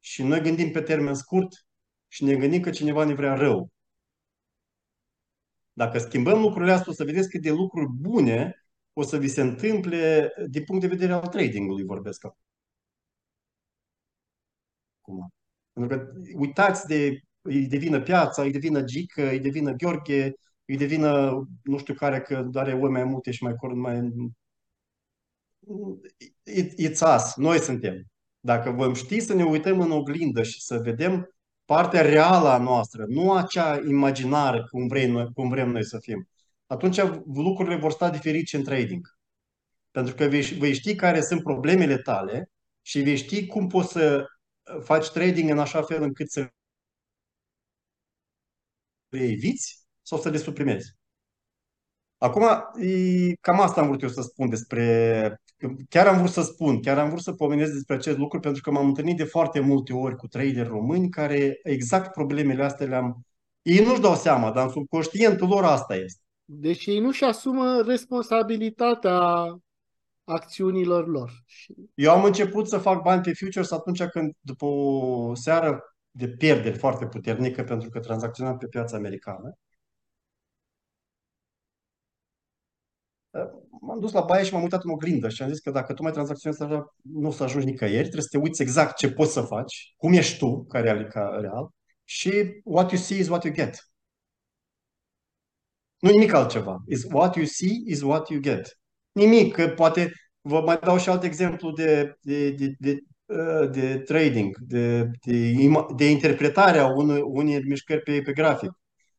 Și 0.00 0.22
noi 0.22 0.40
gândim 0.40 0.70
pe 0.70 0.80
termen 0.80 1.14
scurt 1.14 1.66
și 2.08 2.24
ne 2.24 2.36
gândim 2.36 2.60
că 2.60 2.70
cineva 2.70 3.04
ne 3.04 3.14
vrea 3.14 3.34
rău. 3.34 3.70
Dacă 5.72 5.98
schimbăm 5.98 6.40
lucrurile 6.40 6.72
astea, 6.72 6.92
o 6.92 6.94
să 6.94 7.04
vedeți 7.04 7.28
cât 7.28 7.42
de 7.42 7.50
lucruri 7.50 7.88
bune 7.92 8.63
o 8.94 9.02
să 9.02 9.18
vi 9.18 9.28
se 9.28 9.40
întâmple 9.40 10.32
din 10.48 10.64
punct 10.64 10.80
de 10.80 10.88
vedere 10.88 11.12
al 11.12 11.28
tradingului, 11.28 11.84
vorbesc 11.84 12.24
acum. 12.24 12.38
Pentru 15.72 15.98
că 15.98 16.12
uitați 16.34 16.86
de, 16.86 17.20
îi 17.42 17.66
devină 17.66 18.02
piața, 18.02 18.42
îi 18.42 18.52
devină 18.52 18.82
Gică, 18.82 19.28
îi 19.28 19.40
devină 19.40 19.72
Gheorghe, 19.72 20.32
îi 20.64 20.76
devină 20.76 21.42
nu 21.62 21.78
știu 21.78 21.94
care 21.94 22.20
că 22.20 22.50
are 22.54 22.72
oi 22.72 22.90
mai 22.90 23.04
multe 23.04 23.30
și 23.30 23.42
mai 23.42 23.54
curând 23.54 23.80
mai... 23.80 24.12
It's 26.76 27.00
us, 27.16 27.34
noi 27.36 27.58
suntem. 27.58 28.04
Dacă 28.40 28.70
vom 28.70 28.94
ști 28.94 29.20
să 29.20 29.34
ne 29.34 29.44
uităm 29.44 29.80
în 29.80 29.90
oglindă 29.90 30.42
și 30.42 30.62
să 30.62 30.78
vedem 30.78 31.34
partea 31.64 32.02
reală 32.02 32.48
a 32.48 32.58
noastră, 32.58 33.04
nu 33.08 33.32
acea 33.32 33.80
imaginară 33.88 34.66
cum 34.70 34.86
vrem 34.86 35.10
noi, 35.10 35.28
cum 35.34 35.48
vrem 35.48 35.70
noi 35.70 35.84
să 35.84 35.98
fim, 35.98 36.28
atunci 36.66 37.00
lucrurile 37.24 37.76
vor 37.76 37.92
sta 37.92 38.10
diferit 38.10 38.46
și 38.46 38.54
în 38.54 38.64
trading. 38.64 39.08
Pentru 39.90 40.14
că 40.14 40.24
vei, 40.24 40.42
vei 40.42 40.74
ști 40.74 40.94
care 40.94 41.20
sunt 41.20 41.42
problemele 41.42 41.98
tale 41.98 42.50
și 42.82 43.00
vei 43.00 43.16
ști 43.16 43.46
cum 43.46 43.66
poți 43.66 43.92
să 43.92 44.26
faci 44.82 45.10
trading 45.10 45.50
în 45.50 45.58
așa 45.58 45.82
fel 45.82 46.02
încât 46.02 46.30
să 46.30 46.48
le 49.08 49.22
eviți 49.22 49.86
sau 50.02 50.18
să 50.18 50.28
le 50.30 50.36
suprimezi. 50.36 50.96
Acum, 52.18 52.44
cam 53.40 53.60
asta 53.60 53.80
am 53.80 53.86
vrut 53.86 54.02
eu 54.02 54.08
să 54.08 54.22
spun 54.22 54.48
despre... 54.48 55.42
Chiar 55.88 56.06
am 56.06 56.18
vrut 56.18 56.30
să 56.30 56.42
spun, 56.42 56.80
chiar 56.80 56.98
am 56.98 57.08
vrut 57.08 57.22
să 57.22 57.32
pomenesc 57.32 57.72
despre 57.72 57.94
acest 57.94 58.18
lucru 58.18 58.40
pentru 58.40 58.62
că 58.62 58.70
m-am 58.70 58.86
întâlnit 58.86 59.16
de 59.16 59.24
foarte 59.24 59.60
multe 59.60 59.92
ori 59.92 60.16
cu 60.16 60.26
trader 60.26 60.66
români 60.66 61.08
care 61.08 61.60
exact 61.62 62.12
problemele 62.12 62.64
astea 62.64 62.86
le-am... 62.86 63.26
Ei 63.62 63.84
nu-și 63.84 64.00
dau 64.00 64.14
seama, 64.14 64.52
dar 64.52 64.64
în 64.64 64.70
subconștientul 64.70 65.48
lor 65.48 65.64
asta 65.64 65.94
este. 65.94 66.23
Deci 66.44 66.86
ei 66.86 67.00
nu-și 67.00 67.24
asumă 67.24 67.82
responsabilitatea 67.82 69.46
acțiunilor 70.24 71.06
lor. 71.08 71.30
Eu 71.94 72.12
am 72.12 72.24
început 72.24 72.68
să 72.68 72.78
fac 72.78 73.02
bani 73.02 73.22
pe 73.22 73.32
futures 73.34 73.70
atunci 73.70 74.02
când, 74.02 74.32
după 74.40 74.64
o 74.64 75.34
seară 75.34 75.82
de 76.10 76.28
pierderi 76.28 76.78
foarte 76.78 77.06
puternică, 77.06 77.64
pentru 77.64 77.88
că 77.88 78.00
tranzacționam 78.00 78.56
pe 78.56 78.66
piața 78.66 78.96
americană, 78.96 79.54
m-am 83.80 84.00
dus 84.00 84.12
la 84.12 84.20
baie 84.20 84.44
și 84.44 84.52
m-am 84.52 84.62
uitat 84.62 84.84
în 84.84 84.90
oglindă 84.90 85.28
și 85.28 85.42
am 85.42 85.48
zis 85.48 85.58
că 85.58 85.70
dacă 85.70 85.94
tu 85.94 86.02
mai 86.02 86.12
tranzacționezi 86.12 86.62
așa, 86.62 86.94
nu 87.02 87.28
o 87.28 87.30
să 87.30 87.42
ajungi 87.42 87.66
nicăieri, 87.66 88.02
trebuie 88.02 88.22
să 88.22 88.28
te 88.30 88.38
uiți 88.38 88.62
exact 88.62 88.96
ce 88.96 89.12
poți 89.12 89.32
să 89.32 89.40
faci, 89.40 89.94
cum 89.96 90.12
ești 90.12 90.38
tu, 90.38 90.64
ca 90.64 90.80
real, 90.80 91.04
ca 91.04 91.38
real 91.40 91.68
și 92.04 92.60
what 92.64 92.90
you 92.90 93.00
see 93.00 93.18
is 93.18 93.28
what 93.28 93.44
you 93.44 93.54
get. 93.54 93.93
Nu 96.04 96.10
nimic 96.10 96.32
altceva. 96.32 96.82
Is 96.86 97.04
what 97.04 97.36
you 97.36 97.46
see 97.46 97.82
is 97.86 98.02
what 98.02 98.28
you 98.28 98.40
get. 98.40 98.78
Nimic, 99.12 99.54
că 99.54 99.68
poate 99.68 100.12
vă 100.40 100.60
mai 100.60 100.78
dau 100.78 100.98
și 100.98 101.08
alt 101.08 101.22
exemplu 101.22 101.70
de, 101.70 102.16
de, 102.20 102.50
de, 102.50 102.74
de, 102.78 102.98
uh, 103.24 103.70
de 103.70 103.98
trading, 103.98 104.56
de, 104.58 105.10
de, 105.24 105.52
de 105.96 106.10
interpretare 106.10 106.78
a 106.78 106.86
unei, 106.86 107.20
unei 107.20 107.62
mișcări 107.62 108.02
pe, 108.02 108.20
pe 108.20 108.32
grafic. 108.32 108.70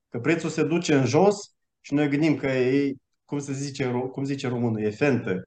Că 0.09 0.19
prețul 0.19 0.49
se 0.49 0.63
duce 0.63 0.95
în 0.95 1.05
jos 1.05 1.35
și 1.81 1.93
noi 1.93 2.09
gândim 2.09 2.35
că 2.35 2.47
e, 2.47 2.93
cum 3.25 3.39
se 3.39 3.53
zice, 3.53 3.91
cum 4.11 4.23
zice 4.23 4.47
românul, 4.47 4.81
e 4.81 4.89
fentă. 4.89 5.43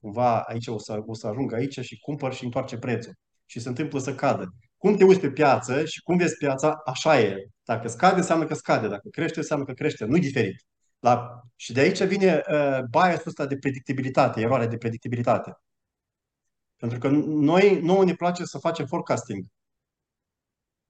Cumva 0.00 0.40
aici 0.40 0.66
o 0.66 0.78
să, 0.78 1.02
o 1.06 1.14
să 1.14 1.26
ajung 1.26 1.52
aici 1.52 1.78
și 1.80 1.98
cumpăr 1.98 2.32
și 2.34 2.44
întoarce 2.44 2.78
prețul. 2.78 3.12
Și 3.46 3.60
se 3.60 3.68
întâmplă 3.68 3.98
să 3.98 4.14
cadă. 4.14 4.54
Cum 4.80 4.96
te 4.96 5.04
uiți 5.04 5.20
pe 5.20 5.30
piață 5.30 5.84
și 5.84 6.00
cum 6.02 6.16
vezi 6.16 6.36
piața, 6.36 6.80
așa 6.84 7.20
e. 7.20 7.48
Dacă 7.64 7.88
scade, 7.88 8.16
înseamnă 8.16 8.44
că 8.44 8.54
scade. 8.54 8.88
Dacă 8.88 9.08
crește, 9.08 9.38
înseamnă 9.38 9.64
că 9.64 9.72
crește. 9.72 10.04
Nu-i 10.04 10.20
diferit. 10.20 10.64
La... 10.98 11.40
Și 11.56 11.72
de 11.72 11.80
aici 11.80 12.02
vine 12.02 12.42
uh, 12.48 12.78
biasul 12.90 13.22
ăsta 13.26 13.46
de 13.46 13.56
predictibilitate, 13.56 14.40
eroarea 14.40 14.66
de 14.66 14.76
predictibilitate. 14.76 15.58
Pentru 16.76 16.98
că 16.98 17.08
noi, 17.26 17.80
nu 17.80 18.02
ne 18.02 18.14
place 18.14 18.44
să 18.44 18.58
facem 18.58 18.86
forecasting. 18.86 19.44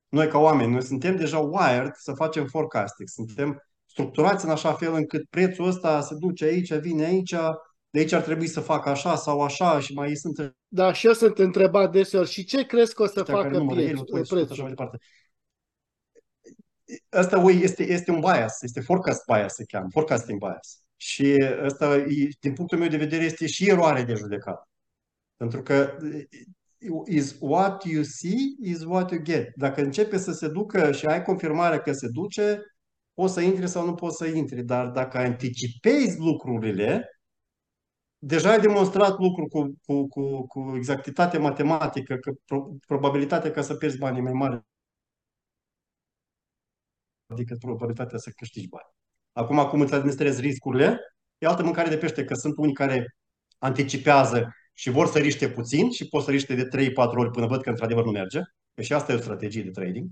Noi 0.09 0.29
ca 0.29 0.39
oameni, 0.39 0.73
noi 0.73 0.83
suntem 0.83 1.17
deja 1.17 1.39
wired 1.39 1.95
să 1.95 2.13
facem 2.13 2.47
forecasting. 2.47 3.09
Suntem 3.09 3.63
structurați 3.87 4.45
în 4.45 4.51
așa 4.51 4.73
fel 4.73 4.95
încât 4.95 5.29
prețul 5.29 5.67
ăsta 5.67 6.01
se 6.01 6.15
duce 6.15 6.45
aici, 6.45 6.75
vine 6.75 7.05
aici, 7.05 7.35
de 7.91 7.99
aici 7.99 8.13
ar 8.13 8.23
trebui 8.23 8.47
să 8.47 8.61
facă 8.61 8.89
așa 8.89 9.17
sau 9.17 9.41
așa 9.41 9.81
și 9.81 9.95
mai 9.95 10.15
sunt 10.17 10.57
Da, 10.69 10.93
și 10.93 11.07
eu 11.07 11.13
sunt 11.13 11.39
întrebat 11.39 11.93
deseori, 11.93 12.31
și 12.31 12.45
ce 12.45 12.67
crezi 12.67 12.95
că 12.95 13.03
o 13.03 13.07
să 13.07 13.13
ăștia 13.19 13.25
care 13.25 13.49
facă 13.49 13.57
numără 13.57 13.81
preț, 13.81 13.89
el, 13.89 13.99
tu 13.99 14.17
ai 14.17 14.27
spus 14.27 14.51
așa 14.51 14.63
mai 14.63 14.75
prețul? 14.75 14.75
departe. 14.75 14.99
Asta 17.09 17.37
este, 17.51 17.83
este 17.93 18.11
un 18.11 18.21
bias, 18.21 18.63
este 18.63 18.81
forecast 18.81 19.25
bias 19.27 19.55
se 19.55 19.65
cheamă, 19.65 19.89
forecasting 19.91 20.39
bias. 20.39 20.83
Și 20.97 21.35
asta, 21.65 21.97
e- 21.97 22.29
din 22.41 22.53
punctul 22.53 22.79
meu 22.79 22.89
de 22.89 22.97
vedere, 22.97 23.25
este 23.25 23.47
și 23.47 23.69
eroare 23.71 24.03
de 24.03 24.15
judecat. 24.15 24.69
Pentru 25.37 25.63
că 25.63 25.97
is 27.07 27.37
what 27.41 27.85
you 27.85 28.03
see 28.03 28.57
is 28.63 28.85
what 28.85 29.11
you 29.11 29.23
get. 29.23 29.53
Dacă 29.55 29.81
începe 29.81 30.19
să 30.19 30.33
se 30.33 30.49
ducă 30.49 30.93
și 30.93 31.07
ai 31.07 31.23
confirmarea 31.23 31.81
că 31.81 31.93
se 31.93 32.09
duce, 32.09 32.63
poți 33.15 33.33
să 33.33 33.41
intri 33.41 33.69
sau 33.69 33.85
nu 33.85 33.95
poți 33.95 34.17
să 34.17 34.27
intri. 34.27 34.63
Dar 34.63 34.87
dacă 34.87 35.19
anticipezi 35.19 36.19
lucrurile, 36.19 37.20
deja 38.23 38.51
ai 38.51 38.61
demonstrat 38.61 39.19
lucru 39.19 39.47
cu, 39.47 39.79
cu, 39.87 40.09
cu, 40.09 40.47
cu 40.47 40.77
exactitate 40.77 41.39
matematică, 41.39 42.17
că 42.17 42.33
pro, 42.45 42.69
probabilitatea 42.87 43.51
ca 43.51 43.63
să 43.63 43.75
pierzi 43.75 43.99
bani 43.99 44.19
e 44.19 44.21
mai 44.21 44.33
mare 44.33 44.65
decât 47.35 47.59
probabilitatea 47.59 48.19
să 48.19 48.31
câștigi 48.31 48.69
bani. 48.69 48.87
Acum, 49.33 49.69
cum 49.69 49.81
îți 49.81 49.95
administrezi 49.95 50.41
riscurile, 50.41 50.99
e 51.39 51.47
altă 51.47 51.63
mâncare 51.63 51.89
de 51.89 51.97
pește, 51.97 52.25
că 52.25 52.35
sunt 52.35 52.57
unii 52.57 52.75
care 52.75 53.17
anticipează 53.59 54.55
și 54.75 54.91
vor 54.91 55.07
să 55.07 55.19
riște 55.19 55.51
puțin 55.51 55.91
și 55.91 56.09
pot 56.09 56.23
să 56.23 56.31
riște 56.31 56.55
de 56.55 56.69
3-4 56.69 56.95
ori 56.95 57.31
până 57.31 57.47
văd 57.47 57.63
că 57.63 57.71
într-adevăr 57.71 58.05
nu 58.05 58.11
merge. 58.11 58.41
Că 58.75 58.83
și 58.83 58.93
asta 58.93 59.13
e 59.13 59.15
o 59.15 59.19
strategie 59.19 59.63
de 59.63 59.71
trading. 59.71 60.09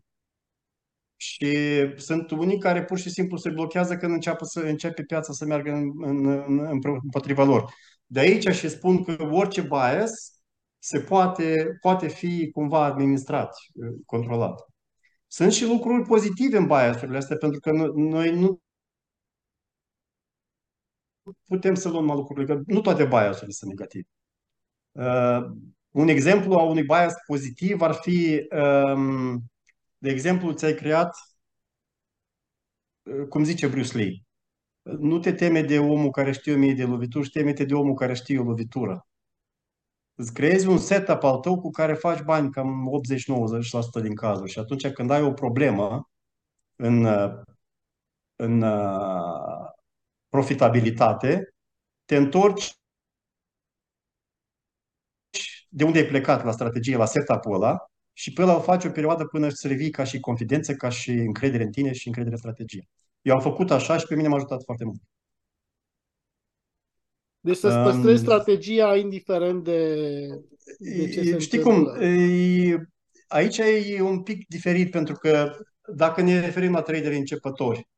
Și 1.16 1.56
sunt 1.96 2.30
unii 2.30 2.58
care 2.58 2.84
pur 2.84 2.98
și 2.98 3.10
simplu 3.10 3.36
se 3.36 3.50
blochează 3.50 3.96
când 3.96 4.12
începe, 4.12 4.44
să, 4.44 4.60
începe 4.60 5.02
piața 5.02 5.32
să 5.32 5.44
meargă 5.44 5.70
în, 5.70 5.90
în, 6.04 6.26
în, 6.26 6.58
în, 6.58 6.80
împotriva 7.02 7.44
lor. 7.44 7.72
De 8.10 8.20
aici 8.20 8.48
și 8.48 8.68
spun 8.68 9.04
că 9.04 9.16
orice 9.22 9.60
bias 9.60 10.12
se 10.78 11.00
poate, 11.00 11.78
poate 11.80 12.08
fi 12.08 12.50
cumva 12.50 12.84
administrat, 12.84 13.54
controlat. 14.06 14.60
Sunt 15.26 15.52
și 15.52 15.64
lucruri 15.66 16.06
pozitive 16.08 16.56
în 16.56 16.66
biasurile 16.66 17.16
astea, 17.16 17.36
pentru 17.36 17.60
că 17.60 17.70
noi 17.94 18.30
nu 18.38 18.60
putem 21.46 21.74
să 21.74 21.88
luăm 21.88 22.06
lucrurile, 22.06 22.54
că 22.54 22.62
nu 22.66 22.80
toate 22.80 23.04
biasurile 23.04 23.52
sunt 23.52 23.70
negative. 23.70 24.06
Uh, 24.92 25.50
un 25.90 26.08
exemplu 26.08 26.54
a 26.54 26.62
unui 26.62 26.82
bias 26.82 27.14
pozitiv 27.26 27.80
ar 27.80 27.94
fi, 27.94 28.48
um, 28.94 29.44
de 29.98 30.10
exemplu, 30.10 30.52
ți-ai 30.52 30.74
creat, 30.74 31.16
uh, 33.02 33.26
cum 33.28 33.44
zice 33.44 33.66
Bruce 33.66 33.96
Lee, 33.96 34.22
nu 34.98 35.18
te 35.18 35.32
teme 35.32 35.62
de 35.62 35.78
omul 35.78 36.10
care 36.10 36.32
știe 36.32 36.54
o 36.54 36.56
mie 36.56 36.74
de 36.74 36.84
lovituri, 36.84 37.28
teme-te 37.28 37.64
de 37.64 37.74
omul 37.74 37.94
care 37.94 38.14
știe 38.14 38.38
o 38.38 38.42
lovitură. 38.42 39.06
Îți 40.14 40.32
creezi 40.32 40.66
un 40.66 40.78
setup 40.78 41.22
al 41.22 41.38
tău 41.38 41.60
cu 41.60 41.70
care 41.70 41.94
faci 41.94 42.22
bani 42.22 42.50
cam 42.50 42.90
80-90% 44.00 44.02
din 44.02 44.14
cazuri 44.14 44.50
și 44.50 44.58
atunci 44.58 44.86
când 44.88 45.10
ai 45.10 45.22
o 45.22 45.32
problemă 45.32 46.08
în, 46.76 47.04
uh, 47.04 47.40
în 48.36 48.62
uh, 48.62 49.68
profitabilitate, 50.28 51.54
te 52.04 52.16
întorci 52.16 52.72
de 55.68 55.84
unde 55.84 55.98
ai 55.98 56.06
plecat 56.06 56.44
la 56.44 56.52
strategie, 56.52 56.96
la 56.96 57.06
setup-ul 57.06 57.54
ăla 57.54 57.76
și 58.12 58.32
pe 58.32 58.42
ăla 58.42 58.56
o 58.56 58.60
faci 58.60 58.84
o 58.84 58.90
perioadă 58.90 59.24
până 59.24 59.46
îți 59.46 59.66
revii 59.66 59.90
ca 59.90 60.04
și 60.04 60.20
confidență, 60.20 60.74
ca 60.74 60.88
și 60.88 61.10
încredere 61.10 61.62
în 61.62 61.70
tine 61.70 61.92
și 61.92 62.06
încredere 62.06 62.34
în 62.34 62.40
strategie. 62.40 62.88
Eu 63.22 63.34
am 63.34 63.40
făcut 63.40 63.70
așa 63.70 63.98
și 63.98 64.06
pe 64.06 64.14
mine 64.14 64.28
m-a 64.28 64.36
ajutat 64.36 64.62
foarte 64.64 64.84
mult. 64.84 65.00
Deci 67.40 67.56
să-ți 67.56 67.76
păstrezi 67.76 68.20
um, 68.20 68.26
strategia 68.26 68.96
indiferent 68.96 69.64
de, 69.64 70.26
de 70.78 71.10
ce 71.10 71.22
se 71.22 71.38
Știi 71.38 71.60
cum, 71.60 71.86
e, 72.00 72.88
aici 73.26 73.58
e 73.58 74.00
un 74.00 74.22
pic 74.22 74.48
diferit 74.48 74.90
pentru 74.90 75.14
că 75.14 75.56
dacă 75.94 76.20
ne 76.20 76.40
referim 76.40 76.72
la 76.72 76.82
traderi 76.82 77.16
începători 77.16 77.88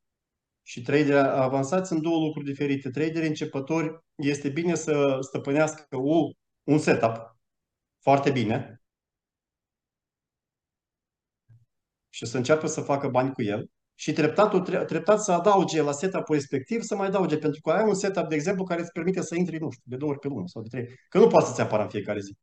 și 0.62 0.82
traderi 0.82 1.28
avansați, 1.28 1.88
sunt 1.88 2.02
două 2.02 2.24
lucruri 2.24 2.46
diferite. 2.46 2.90
Traderi 2.90 3.26
începători 3.26 3.98
este 4.14 4.48
bine 4.48 4.74
să 4.74 5.18
stăpânească 5.20 5.96
un 6.62 6.78
setup 6.78 7.36
foarte 7.98 8.30
bine 8.30 8.82
și 12.08 12.26
să 12.26 12.36
înceapă 12.36 12.66
să 12.66 12.80
facă 12.80 13.08
bani 13.08 13.32
cu 13.32 13.42
el 13.42 13.70
și 14.00 14.12
treptat, 14.12 14.64
treptat 14.86 15.22
să 15.22 15.32
adauge 15.32 15.82
la 15.82 15.92
setup-ul 15.92 16.34
respectiv, 16.34 16.82
să 16.82 16.96
mai 16.96 17.06
adauge, 17.06 17.38
pentru 17.38 17.60
că 17.60 17.70
ai 17.70 17.84
un 17.88 17.94
setup, 17.94 18.28
de 18.28 18.34
exemplu, 18.34 18.64
care 18.64 18.80
îți 18.80 18.92
permite 18.92 19.22
să 19.22 19.34
intri, 19.34 19.58
nu 19.58 19.70
știu, 19.70 19.84
de 19.84 19.96
două 19.96 20.10
ori 20.10 20.20
pe 20.20 20.28
lună 20.28 20.46
sau 20.46 20.62
de 20.62 20.68
trei, 20.68 20.88
că 21.08 21.18
nu 21.18 21.26
poate 21.26 21.46
să-ți 21.46 21.60
apară 21.60 21.82
în 21.82 21.88
fiecare 21.88 22.20
zi. 22.20 22.36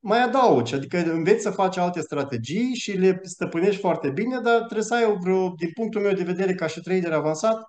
Mai 0.00 0.22
adaugi, 0.22 0.74
adică 0.74 0.98
înveți 0.98 1.42
să 1.42 1.50
faci 1.50 1.76
alte 1.76 2.00
strategii 2.00 2.74
și 2.74 2.92
le 2.92 3.20
stăpânești 3.22 3.80
foarte 3.80 4.10
bine, 4.10 4.40
dar 4.40 4.56
trebuie 4.56 4.82
să 4.82 4.94
ai 4.94 5.16
vreo, 5.20 5.48
din 5.48 5.70
punctul 5.74 6.00
meu 6.00 6.12
de 6.12 6.24
vedere, 6.24 6.54
ca 6.54 6.66
și 6.66 6.80
trader 6.80 7.12
avansat, 7.12 7.62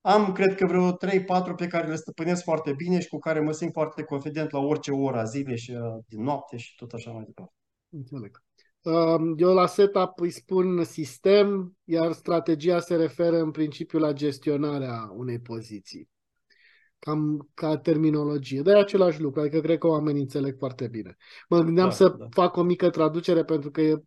am, 0.00 0.32
cred 0.32 0.54
că, 0.54 0.66
vreo 0.66 0.92
3-4 0.92 1.54
pe 1.56 1.66
care 1.66 1.86
le 1.88 1.96
stăpânesc 1.96 2.42
foarte 2.42 2.72
bine 2.72 3.00
și 3.00 3.08
cu 3.08 3.18
care 3.18 3.40
mă 3.40 3.52
simt 3.52 3.72
foarte 3.72 4.02
confident 4.02 4.50
la 4.50 4.58
orice 4.58 4.90
oră 4.90 5.18
a 5.18 5.24
zilei 5.24 5.58
și 5.58 5.72
din 6.06 6.22
noapte 6.22 6.56
și 6.56 6.74
tot 6.76 6.92
așa 6.92 7.10
mai 7.10 7.24
departe. 7.24 7.54
Înțeleg. 7.90 8.47
Um, 8.82 9.34
eu 9.36 9.54
la 9.54 9.66
setup 9.66 10.20
îi 10.20 10.30
spun 10.30 10.84
sistem, 10.84 11.76
iar 11.84 12.12
strategia 12.12 12.80
se 12.80 12.96
referă 12.96 13.38
în 13.40 13.50
principiu 13.50 13.98
la 13.98 14.12
gestionarea 14.12 15.10
unei 15.16 15.38
poziții. 15.38 16.08
Cam 16.98 17.48
ca 17.54 17.76
terminologie. 17.76 18.62
Dar 18.62 18.74
e 18.74 18.78
același 18.78 19.20
lucru, 19.20 19.40
adică 19.40 19.60
cred 19.60 19.78
că 19.78 19.86
oamenii 19.86 20.20
înțeleg 20.20 20.56
foarte 20.58 20.88
bine. 20.88 21.16
Mă 21.48 21.60
gândeam 21.60 21.88
da, 21.88 21.94
să 21.94 22.08
da. 22.08 22.26
fac 22.30 22.56
o 22.56 22.62
mică 22.62 22.90
traducere 22.90 23.44
pentru 23.44 23.70
că 23.70 23.80
e, 23.80 24.02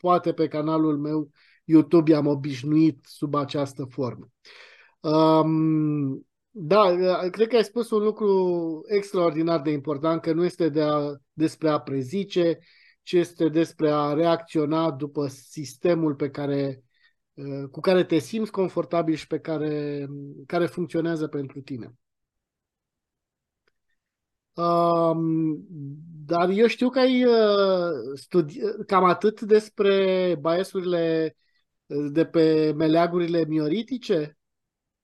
poate 0.00 0.32
pe 0.32 0.48
canalul 0.48 0.98
meu 0.98 1.30
YouTube 1.64 2.14
am 2.14 2.26
obișnuit 2.26 3.04
sub 3.04 3.34
această 3.34 3.84
formă. 3.84 4.28
Um, 5.00 6.26
da, 6.50 6.96
cred 7.30 7.48
că 7.48 7.56
ai 7.56 7.64
spus 7.64 7.90
un 7.90 8.02
lucru 8.02 8.80
extraordinar 8.86 9.62
de 9.62 9.70
important, 9.70 10.20
că 10.20 10.32
nu 10.32 10.44
este 10.44 10.68
de 10.68 10.82
a, 10.82 11.12
despre 11.32 11.68
a 11.68 11.78
prezice, 11.78 12.58
ci 13.06 13.12
este 13.12 13.48
despre 13.48 13.90
a 13.90 14.12
reacționa 14.12 14.90
după 14.90 15.26
sistemul 15.26 16.14
pe 16.14 16.30
care, 16.30 16.82
cu 17.70 17.80
care 17.80 18.04
te 18.04 18.18
simți 18.18 18.50
confortabil 18.50 19.14
și 19.14 19.26
pe 19.26 19.38
care, 19.38 20.06
care 20.46 20.66
funcționează 20.66 21.26
pentru 21.26 21.60
tine. 21.60 21.94
Um, 24.54 25.66
dar 26.24 26.48
eu 26.48 26.66
știu 26.66 26.88
că 26.88 26.98
ai 26.98 27.24
uh, 27.24 27.90
studi- 28.16 28.84
cam 28.86 29.04
atât 29.04 29.40
despre 29.40 30.36
biasurile 30.40 31.36
de 32.10 32.24
pe 32.24 32.72
meleagurile 32.76 33.44
mioritice? 33.44 34.38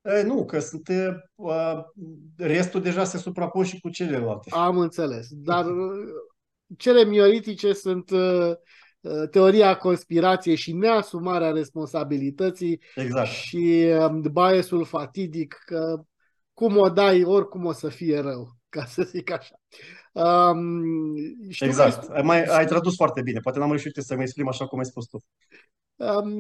E, 0.01 0.23
nu, 0.23 0.45
că 0.45 0.59
sunt, 0.59 0.89
uh, 1.35 1.85
restul 2.37 2.81
deja 2.83 3.05
se 3.05 3.19
suprapun 3.19 3.65
și 3.65 3.81
cu 3.81 3.89
celelalte. 3.89 4.51
Am 4.53 4.79
înțeles. 4.79 5.27
Dar 5.31 5.67
cele 6.77 7.05
mioritice 7.05 7.73
sunt 7.73 8.11
uh, 8.11 8.53
teoria 9.31 9.77
conspirației 9.77 10.57
și 10.57 10.73
neasumarea 10.73 11.51
responsabilității 11.51 12.81
exact. 12.95 13.29
și 13.29 13.87
um, 13.99 14.21
biasul 14.21 14.85
fatidic 14.85 15.63
că 15.65 16.05
cum 16.53 16.77
o 16.77 16.89
dai, 16.89 17.25
oricum 17.25 17.65
o 17.65 17.73
să 17.73 17.89
fie 17.89 18.19
rău, 18.19 18.49
ca 18.69 18.85
să 18.85 19.03
zic 19.03 19.31
așa. 19.31 19.55
Um, 20.13 21.17
exact. 21.61 22.11
Ai, 22.11 22.23
mai, 22.23 22.45
ai 22.45 22.67
tradus 22.67 22.97
foarte 22.97 23.23
bine. 23.23 23.41
Poate 23.41 23.59
n-am 23.59 23.69
reușit 23.69 23.97
să 23.97 24.15
mă 24.15 24.23
exprim 24.23 24.49
așa 24.49 24.67
cum 24.67 24.79
ai 24.79 24.85
spus 24.85 25.07
tu. 25.07 25.19
Um, 25.97 26.31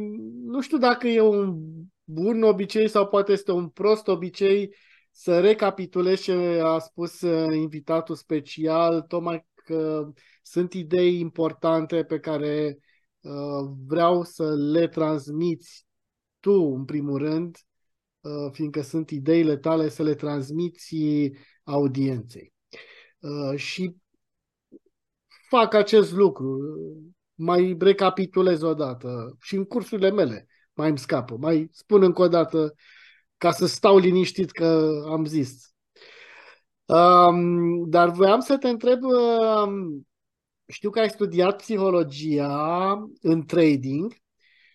nu 0.45 0.61
știu 0.61 0.79
dacă 0.79 1.09
e 1.09 1.21
un 1.21 1.59
bun 2.05 2.43
obicei 2.43 2.89
sau 2.89 3.07
poate 3.07 3.33
este 3.33 3.53
un 3.53 3.69
prost 3.69 4.09
obicei 4.09 4.75
să 5.11 5.41
recapitulez 5.41 6.21
ce 6.21 6.61
a 6.63 6.79
spus 6.79 7.21
uh, 7.21 7.55
invitatul 7.55 8.15
special, 8.15 9.01
tocmai 9.01 9.47
că 9.65 10.13
sunt 10.43 10.73
idei 10.73 11.19
importante 11.19 12.05
pe 12.05 12.19
care 12.19 12.79
uh, 13.21 13.71
vreau 13.87 14.23
să 14.23 14.55
le 14.55 14.89
transmiți 14.89 15.87
tu, 16.41 16.53
în 16.53 16.85
primul 16.85 17.19
rând, 17.19 17.57
uh, 18.21 18.51
fiindcă 18.53 18.83
sunt 18.83 19.11
ideile 19.11 19.57
tale, 19.57 19.89
să 19.89 20.03
le 20.03 20.15
transmiți 20.15 20.97
audienței. 21.65 22.53
Uh, 23.19 23.59
și 23.59 23.97
fac 25.49 25.75
acest 25.75 26.13
lucru, 26.13 26.59
mai 27.35 27.77
recapitulez 27.79 28.63
o 28.63 28.75
dată 28.75 29.37
și 29.41 29.55
în 29.55 29.65
cursurile 29.65 30.11
mele 30.11 30.47
mai 30.75 30.89
îmi 30.89 30.99
scapă, 30.99 31.37
mai 31.37 31.69
spun 31.73 32.03
încă 32.03 32.23
o 32.23 32.29
dată 32.29 32.75
ca 33.37 33.53
să 33.53 33.67
stau 33.67 33.99
liniștit 33.99 34.51
că 34.51 35.01
am 35.07 35.25
zis. 35.25 35.72
Um, 36.93 37.89
dar 37.89 38.11
voiam 38.11 38.41
să 38.41 38.59
te 38.59 38.69
întreb, 38.69 39.03
um, 39.03 40.07
știu 40.67 40.91
că 40.91 41.01
ai 41.01 41.11
studiat 41.11 41.57
psihologia 41.57 42.93
în 43.21 43.45
trading 43.45 44.15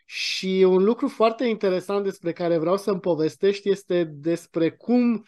Și 0.06 0.65
un 0.67 0.84
lucru 0.84 1.08
foarte 1.08 1.45
interesant 1.45 2.03
despre 2.03 2.34
care 2.34 2.58
vreau 2.58 2.77
să-mi 2.77 2.99
povestești 2.99 3.69
este 3.69 4.03
despre 4.03 4.71
cum 4.71 5.25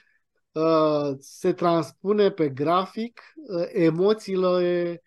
uh, 0.51 1.15
se 1.19 1.53
transpune 1.53 2.31
pe 2.31 2.49
grafic 2.49 3.21
uh, 3.35 3.65
emoțiile 3.73 5.01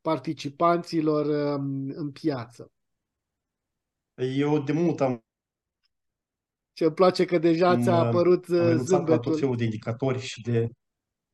participanților 0.00 1.26
uh, 1.26 1.62
în 1.94 2.10
piață. 2.10 2.70
Eu 4.14 4.58
de 4.58 4.72
mult 4.72 5.00
am 5.00 5.22
ce 6.72 6.84
îmi 6.84 6.94
place 6.94 7.24
că 7.24 7.38
deja 7.38 7.80
ți-a 7.80 7.94
apărut 7.94 8.48
am 8.48 8.56
uh, 8.56 8.74
zâmbetul. 8.76 9.08
la 9.08 9.18
tot 9.18 9.38
felul 9.38 9.56
de 9.56 9.64
indicatori 9.64 10.18
și 10.18 10.40
de... 10.40 10.68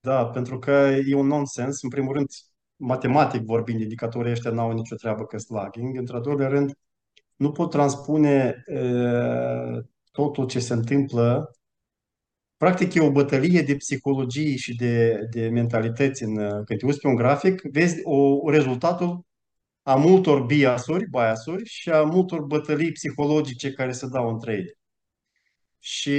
Da, 0.04 0.26
pentru 0.26 0.58
că 0.58 0.70
e 1.06 1.14
un 1.14 1.26
nonsens. 1.26 1.82
În 1.82 1.88
primul 1.88 2.14
rând, 2.14 2.28
matematic 2.76 3.42
vorbind, 3.42 3.80
indicatorii 3.80 4.30
ăștia 4.30 4.50
n-au 4.50 4.72
nicio 4.72 4.94
treabă 4.96 5.24
că 5.24 5.38
slugging. 5.38 5.96
Într-al 5.96 6.20
doilea 6.20 6.48
rând, 6.48 6.74
nu 7.36 7.52
pot 7.52 7.70
transpune 7.70 8.64
uh, 8.66 9.84
totul 10.10 10.46
ce 10.46 10.60
se 10.60 10.72
întâmplă. 10.72 11.50
Practic 12.56 12.94
e 12.94 13.00
o 13.00 13.10
bătălie 13.10 13.62
de 13.62 13.76
psihologie 13.76 14.56
și 14.56 14.76
de, 14.76 15.26
de 15.30 15.48
mentalități. 15.48 16.22
În, 16.22 16.34
când 16.64 16.78
te 16.78 16.86
uiți 16.86 17.00
pe 17.00 17.06
un 17.06 17.14
grafic, 17.14 17.62
vezi 17.62 18.00
o, 18.02 18.50
rezultatul 18.50 19.26
a 19.82 19.94
multor 19.94 20.42
biasuri, 20.42 21.08
biasuri 21.10 21.64
și 21.64 21.90
a 21.90 22.02
multor 22.02 22.42
bătălii 22.42 22.92
psihologice 22.92 23.72
care 23.72 23.92
se 23.92 24.08
dau 24.08 24.28
între 24.28 24.52
ele. 24.52 24.78
Și 25.78 26.18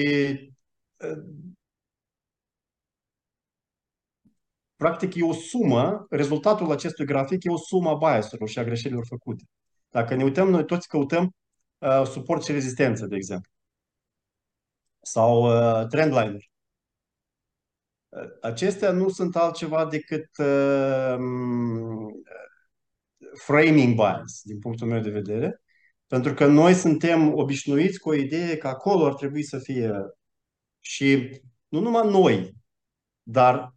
practic 4.86 5.16
e 5.16 5.24
o 5.24 5.34
sumă, 5.34 6.06
rezultatul 6.10 6.72
acestui 6.72 7.06
grafic 7.06 7.44
e 7.44 7.50
o 7.50 7.58
sumă 7.58 7.90
a 7.90 7.96
biasurilor 7.96 8.50
și 8.50 8.60
a 8.60 8.64
greșelilor 8.64 9.06
făcute. 9.08 9.44
Dacă 9.90 10.16
ne 10.16 10.24
uităm, 10.24 10.50
noi 10.50 10.66
toți 10.66 10.88
căutăm 10.88 11.36
uh, 11.78 12.04
suport 12.06 12.44
și 12.44 12.52
rezistență, 12.52 13.06
de 13.06 13.16
exemplu. 13.16 13.52
Sau 15.02 15.44
uh, 15.44 15.88
trendliner. 15.88 16.42
Uh, 18.10 18.30
acestea 18.42 18.92
nu 18.92 19.10
sunt 19.10 19.36
altceva 19.36 19.86
decât 19.86 20.30
uh, 20.38 21.18
framing 23.40 23.96
bias, 23.96 24.42
din 24.44 24.60
punctul 24.60 24.88
meu 24.88 25.00
de 25.00 25.10
vedere, 25.10 25.62
pentru 26.08 26.34
că 26.34 26.46
noi 26.46 26.74
suntem 26.74 27.34
obișnuiți 27.34 28.00
cu 28.00 28.10
o 28.10 28.14
idee 28.14 28.58
că 28.58 28.68
acolo 28.68 29.06
ar 29.06 29.14
trebui 29.14 29.44
să 29.44 29.60
fie 29.60 29.92
și 30.80 31.42
nu 31.68 31.80
numai 31.80 32.10
noi, 32.10 32.54
dar 33.24 33.74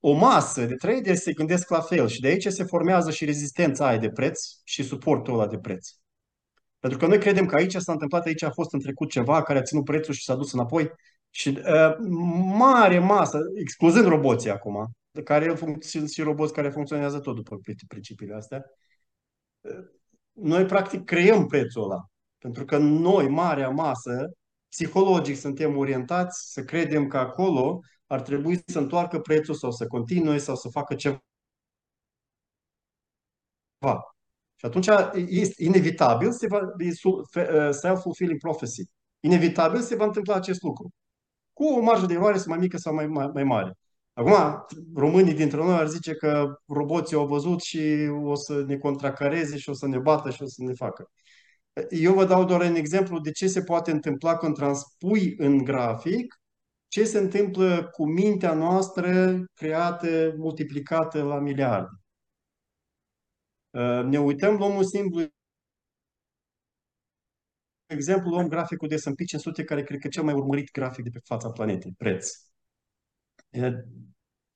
o 0.00 0.12
masă 0.12 0.64
de 0.64 0.74
traderi 0.74 1.16
se 1.16 1.32
gândesc 1.32 1.70
la 1.70 1.80
fel 1.80 2.08
și 2.08 2.20
de 2.20 2.28
aici 2.28 2.46
se 2.46 2.64
formează 2.64 3.10
și 3.10 3.24
rezistența 3.24 3.86
aia 3.86 3.98
de 3.98 4.10
preț 4.10 4.40
și 4.64 4.82
suportul 4.82 5.34
ăla 5.34 5.46
de 5.46 5.58
preț. 5.58 5.88
Pentru 6.78 6.98
că 6.98 7.06
noi 7.06 7.18
credem 7.18 7.46
că 7.46 7.54
aici 7.54 7.76
s-a 7.76 7.92
întâmplat, 7.92 8.26
aici 8.26 8.42
a 8.42 8.50
fost 8.50 8.72
în 8.72 8.80
trecut 8.80 9.10
ceva 9.10 9.42
care 9.42 9.58
a 9.58 9.62
ținut 9.62 9.84
prețul 9.84 10.14
și 10.14 10.24
s-a 10.24 10.34
dus 10.34 10.52
înapoi 10.52 10.90
și 11.30 11.48
uh, 11.48 11.96
mare 12.58 12.98
masă, 12.98 13.38
excluzând 13.54 14.06
roboții 14.06 14.50
acum, 14.50 14.90
de 15.10 15.22
care 15.22 15.54
sunt 15.80 16.10
și 16.10 16.22
roboți 16.22 16.52
care 16.52 16.70
funcționează 16.70 17.18
tot 17.20 17.34
după 17.34 17.60
principiile 17.88 18.34
astea, 18.34 18.64
uh, 19.60 19.84
noi 20.32 20.64
practic 20.64 21.04
creăm 21.04 21.46
prețul 21.46 21.82
ăla. 21.82 22.04
Pentru 22.38 22.64
că 22.64 22.76
noi, 22.78 23.28
marea 23.28 23.68
masă, 23.68 24.30
psihologic 24.74 25.36
suntem 25.36 25.76
orientați 25.76 26.52
să 26.52 26.64
credem 26.64 27.06
că 27.06 27.16
acolo 27.16 27.80
ar 28.06 28.20
trebui 28.22 28.62
să 28.66 28.78
întoarcă 28.78 29.20
prețul 29.20 29.54
sau 29.54 29.70
să 29.70 29.86
continue 29.86 30.38
sau 30.38 30.56
să 30.56 30.68
facă 30.68 30.94
ceva. 30.94 31.18
Și 34.56 34.66
atunci 34.66 34.88
este 35.28 35.64
inevitabil 35.64 36.32
se 36.32 36.46
va, 36.46 36.58
uh, 36.58 37.70
self-fulfilling 37.70 38.38
prophecy. 38.38 38.82
Inevitabil 39.20 39.80
se 39.80 39.96
va 39.96 40.04
întâmpla 40.04 40.34
acest 40.34 40.62
lucru. 40.62 40.90
Cu 41.52 41.64
o 41.64 41.80
marjă 41.80 42.06
de 42.06 42.14
eroare 42.14 42.40
mai 42.46 42.58
mică 42.58 42.76
sau 42.76 42.94
mai, 42.94 43.06
mai, 43.06 43.30
mai 43.34 43.44
mare. 43.44 43.78
Acum, 44.12 44.66
românii 44.94 45.34
dintre 45.34 45.56
noi 45.56 45.74
ar 45.74 45.88
zice 45.88 46.14
că 46.14 46.58
roboții 46.66 47.16
au 47.16 47.26
văzut 47.26 47.60
și 47.60 48.08
o 48.24 48.34
să 48.34 48.64
ne 48.66 48.76
contracareze 48.76 49.58
și 49.58 49.70
o 49.70 49.72
să 49.72 49.86
ne 49.86 49.98
bată 49.98 50.30
și 50.30 50.42
o 50.42 50.46
să 50.46 50.62
ne 50.62 50.72
facă. 50.72 51.10
Eu 51.90 52.14
vă 52.14 52.24
dau 52.24 52.44
doar 52.44 52.60
un 52.60 52.74
exemplu 52.74 53.20
de 53.20 53.30
ce 53.30 53.46
se 53.46 53.62
poate 53.62 53.90
întâmpla 53.90 54.36
când 54.36 54.54
transpui 54.54 55.34
în 55.36 55.64
grafic 55.64 56.38
ce 56.88 57.04
se 57.04 57.18
întâmplă 57.18 57.88
cu 57.90 58.06
mintea 58.06 58.54
noastră 58.54 59.38
creată, 59.54 60.34
multiplicată 60.36 61.22
la 61.22 61.38
miliarde. 61.38 61.88
Uh, 63.70 64.04
ne 64.04 64.20
uităm, 64.20 64.56
luăm 64.56 64.74
un 64.76 64.84
simplu 64.84 65.22
exemplu, 67.86 68.30
luăm 68.30 68.48
graficul 68.48 68.88
de 68.88 68.96
S&P 68.96 69.24
500, 69.26 69.64
care 69.64 69.82
cred 69.82 69.98
că 70.00 70.06
e 70.06 70.10
cel 70.10 70.22
mai 70.22 70.34
urmărit 70.34 70.70
grafic 70.70 71.04
de 71.04 71.10
pe 71.10 71.20
fața 71.24 71.50
planetei, 71.50 71.94
preț. 71.98 72.30
Uh, 73.50 73.72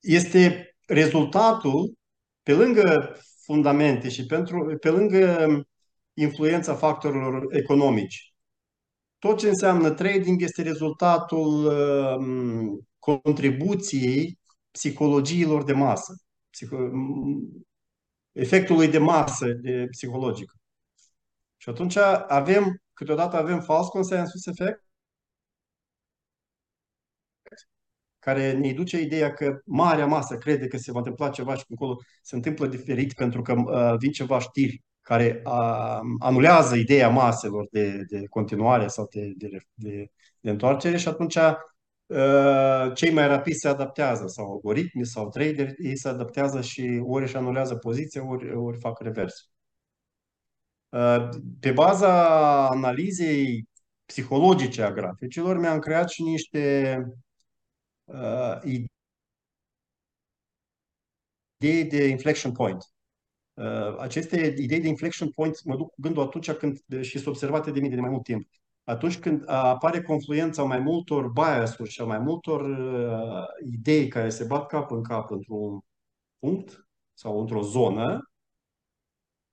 este 0.00 0.70
rezultatul, 0.86 1.94
pe 2.42 2.52
lângă 2.52 3.16
fundamente 3.44 4.08
și 4.08 4.26
pentru, 4.26 4.76
pe 4.80 4.90
lângă 4.90 5.46
influența 6.20 6.74
factorilor 6.74 7.46
economici, 7.54 8.32
tot 9.18 9.38
ce 9.38 9.48
înseamnă 9.48 9.90
trading 9.90 10.42
este 10.42 10.62
rezultatul 10.62 11.64
uh, 11.64 12.78
contribuției 12.98 14.38
psihologiilor 14.70 15.64
de 15.64 15.72
masă, 15.72 16.22
psiho 16.50 16.76
efectului 18.32 18.88
de 18.88 18.98
masă 18.98 19.46
de 19.52 19.86
psihologic. 19.90 20.52
Și 21.56 21.68
atunci 21.68 21.96
avem, 22.28 22.82
câteodată 22.92 23.36
avem 23.36 23.60
fals 23.60 23.88
consensus 23.88 24.46
efect, 24.46 24.82
care 28.18 28.52
ne 28.52 28.72
duce 28.72 29.00
ideea 29.00 29.32
că 29.32 29.60
marea 29.64 30.06
masă 30.06 30.38
crede 30.38 30.66
că 30.66 30.76
se 30.76 30.92
va 30.92 30.98
întâmpla 30.98 31.30
ceva 31.30 31.54
și 31.54 31.64
acolo 31.74 31.96
se 32.22 32.36
întâmplă 32.36 32.66
diferit 32.66 33.12
pentru 33.12 33.42
că 33.42 33.52
uh, 33.52 33.98
vin 33.98 34.10
ceva 34.10 34.38
știri 34.38 34.82
care 35.08 35.42
uh, 35.44 36.00
anulează 36.18 36.76
ideea 36.76 37.08
maselor 37.08 37.66
de, 37.70 38.04
de 38.08 38.26
continuare 38.26 38.86
sau 38.86 39.06
de, 39.10 39.32
de, 39.36 39.48
de, 39.74 40.10
de 40.40 40.50
întoarcere 40.50 40.96
și 40.96 41.08
atunci 41.08 41.36
uh, 41.36 42.94
cei 42.94 43.12
mai 43.12 43.26
rapizi 43.26 43.58
se 43.58 43.68
adaptează 43.68 44.26
sau 44.26 44.52
algoritmi 44.52 45.06
sau 45.06 45.28
traderi, 45.28 45.74
ei 45.78 45.96
se 45.96 46.08
adaptează 46.08 46.60
și 46.60 47.00
ori 47.04 47.24
își 47.24 47.36
anulează 47.36 47.74
poziția, 47.74 48.28
ori, 48.28 48.54
ori 48.54 48.78
fac 48.78 49.00
revers. 49.00 49.50
Uh, 50.88 51.28
pe 51.60 51.72
baza 51.72 52.66
analizei 52.68 53.68
psihologice 54.04 54.82
a 54.82 54.92
graficilor 54.92 55.58
mi-am 55.58 55.78
creat 55.78 56.08
și 56.08 56.22
niște 56.22 56.96
uh, 58.04 58.60
idei 61.60 61.84
de 61.84 62.06
inflection 62.06 62.52
point. 62.52 62.97
Uh, 63.58 63.96
aceste 63.98 64.54
idei 64.58 64.80
de 64.80 64.88
inflection 64.88 65.30
point 65.30 65.64
mă 65.64 65.76
duc 65.76 65.88
cu 65.88 66.00
gândul 66.00 66.22
atunci 66.22 66.50
când, 66.50 66.78
și 67.00 67.18
sunt 67.18 67.26
observate 67.26 67.70
de 67.70 67.80
mine 67.80 67.94
de 67.94 68.00
mai 68.00 68.10
mult 68.10 68.24
timp, 68.24 68.48
atunci 68.84 69.18
când 69.18 69.48
apare 69.48 70.02
confluența 70.02 70.62
mai 70.62 70.78
multor 70.78 71.28
bias-uri 71.28 71.90
și 71.90 72.00
a 72.00 72.04
mai 72.04 72.18
multor 72.18 72.60
uh, 72.60 73.44
idei 73.72 74.08
care 74.08 74.28
se 74.30 74.44
bat 74.44 74.66
cap 74.66 74.90
în 74.90 75.02
cap 75.02 75.30
într-un 75.30 75.80
punct 76.38 76.88
sau 77.14 77.40
într-o 77.40 77.62
zonă, 77.62 78.30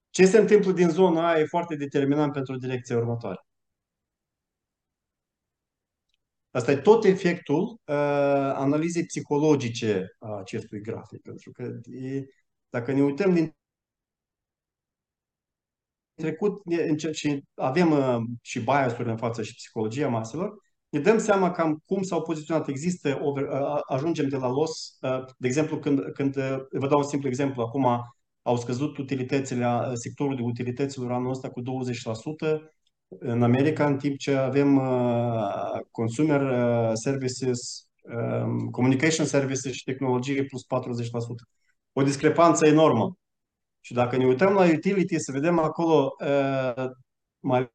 ce 0.10 0.26
se 0.26 0.38
întâmplă 0.38 0.72
din 0.72 0.90
zona 0.90 1.30
aia 1.30 1.40
e 1.40 1.46
foarte 1.46 1.76
determinant 1.76 2.34
pentru 2.34 2.58
direcția 2.58 2.98
următoare. 2.98 3.40
Asta 6.52 6.72
e 6.72 6.78
tot 6.78 7.04
efectul 7.04 7.62
uh, 7.64 7.96
analizei 8.56 9.06
psihologice 9.06 10.16
a 10.20 10.38
acestui 10.38 10.82
grafic. 10.82 11.22
Pentru 11.22 11.52
că 11.52 11.64
e, 11.92 12.26
dacă 12.70 12.92
ne 12.92 13.04
uităm 13.04 13.34
din 13.34 13.56
trecut 16.16 16.62
și 17.12 17.44
avem 17.56 17.92
uh, 17.92 18.18
și 18.42 18.60
bias-uri 18.60 19.10
în 19.10 19.18
față 19.18 19.42
și 19.42 19.56
psihologia 19.56 20.08
maselor, 20.08 20.54
ne 20.90 21.00
dăm 21.00 21.18
seama 21.18 21.52
cam 21.52 21.82
cum 21.86 22.02
s-au 22.02 22.22
poziționat. 22.22 22.68
Există, 22.68 23.20
over, 23.22 23.44
uh, 23.44 23.80
ajungem 23.88 24.28
de 24.28 24.38
la 24.38 24.48
los, 24.48 24.98
uh, 25.02 25.26
de 25.38 25.48
exemplu, 25.48 25.80
când, 25.80 26.00
când 26.14 26.36
uh, 26.36 26.58
vă 26.72 26.88
dau 26.88 26.98
un 26.98 27.08
simplu 27.08 27.28
exemplu, 27.28 27.62
acum 27.62 27.88
au 28.42 28.58
scăzut 28.58 28.98
utilitățile, 28.98 29.66
uh, 29.66 29.92
sectorul 29.94 30.36
de 30.36 30.42
utilităților 30.42 31.12
anul 31.12 31.30
ăsta 31.30 31.50
cu 31.50 31.62
20% 31.62 32.70
în 33.08 33.44
America, 33.44 33.86
în 33.86 33.98
timp 33.98 34.18
ce 34.18 34.36
avem 34.36 34.78
uh, 34.78 35.82
consumer 35.92 36.42
uh, 36.42 36.92
services, 36.94 37.88
uh, 38.02 38.70
communication 38.72 39.26
services 39.26 39.74
și 39.74 39.84
tehnologie 39.84 40.44
plus 40.44 40.64
40%. 40.64 41.48
O 41.94 42.04
discrepanță 42.04 42.68
enormă. 42.68 43.18
Și 43.86 43.94
dacă 43.94 44.18
ne 44.18 44.26
uităm 44.26 44.54
la 44.54 44.66
utility, 44.66 45.20
să 45.20 45.32
vedem 45.32 45.60
acolo 45.60 46.16
uh, 46.20 46.86
mai 47.40 47.72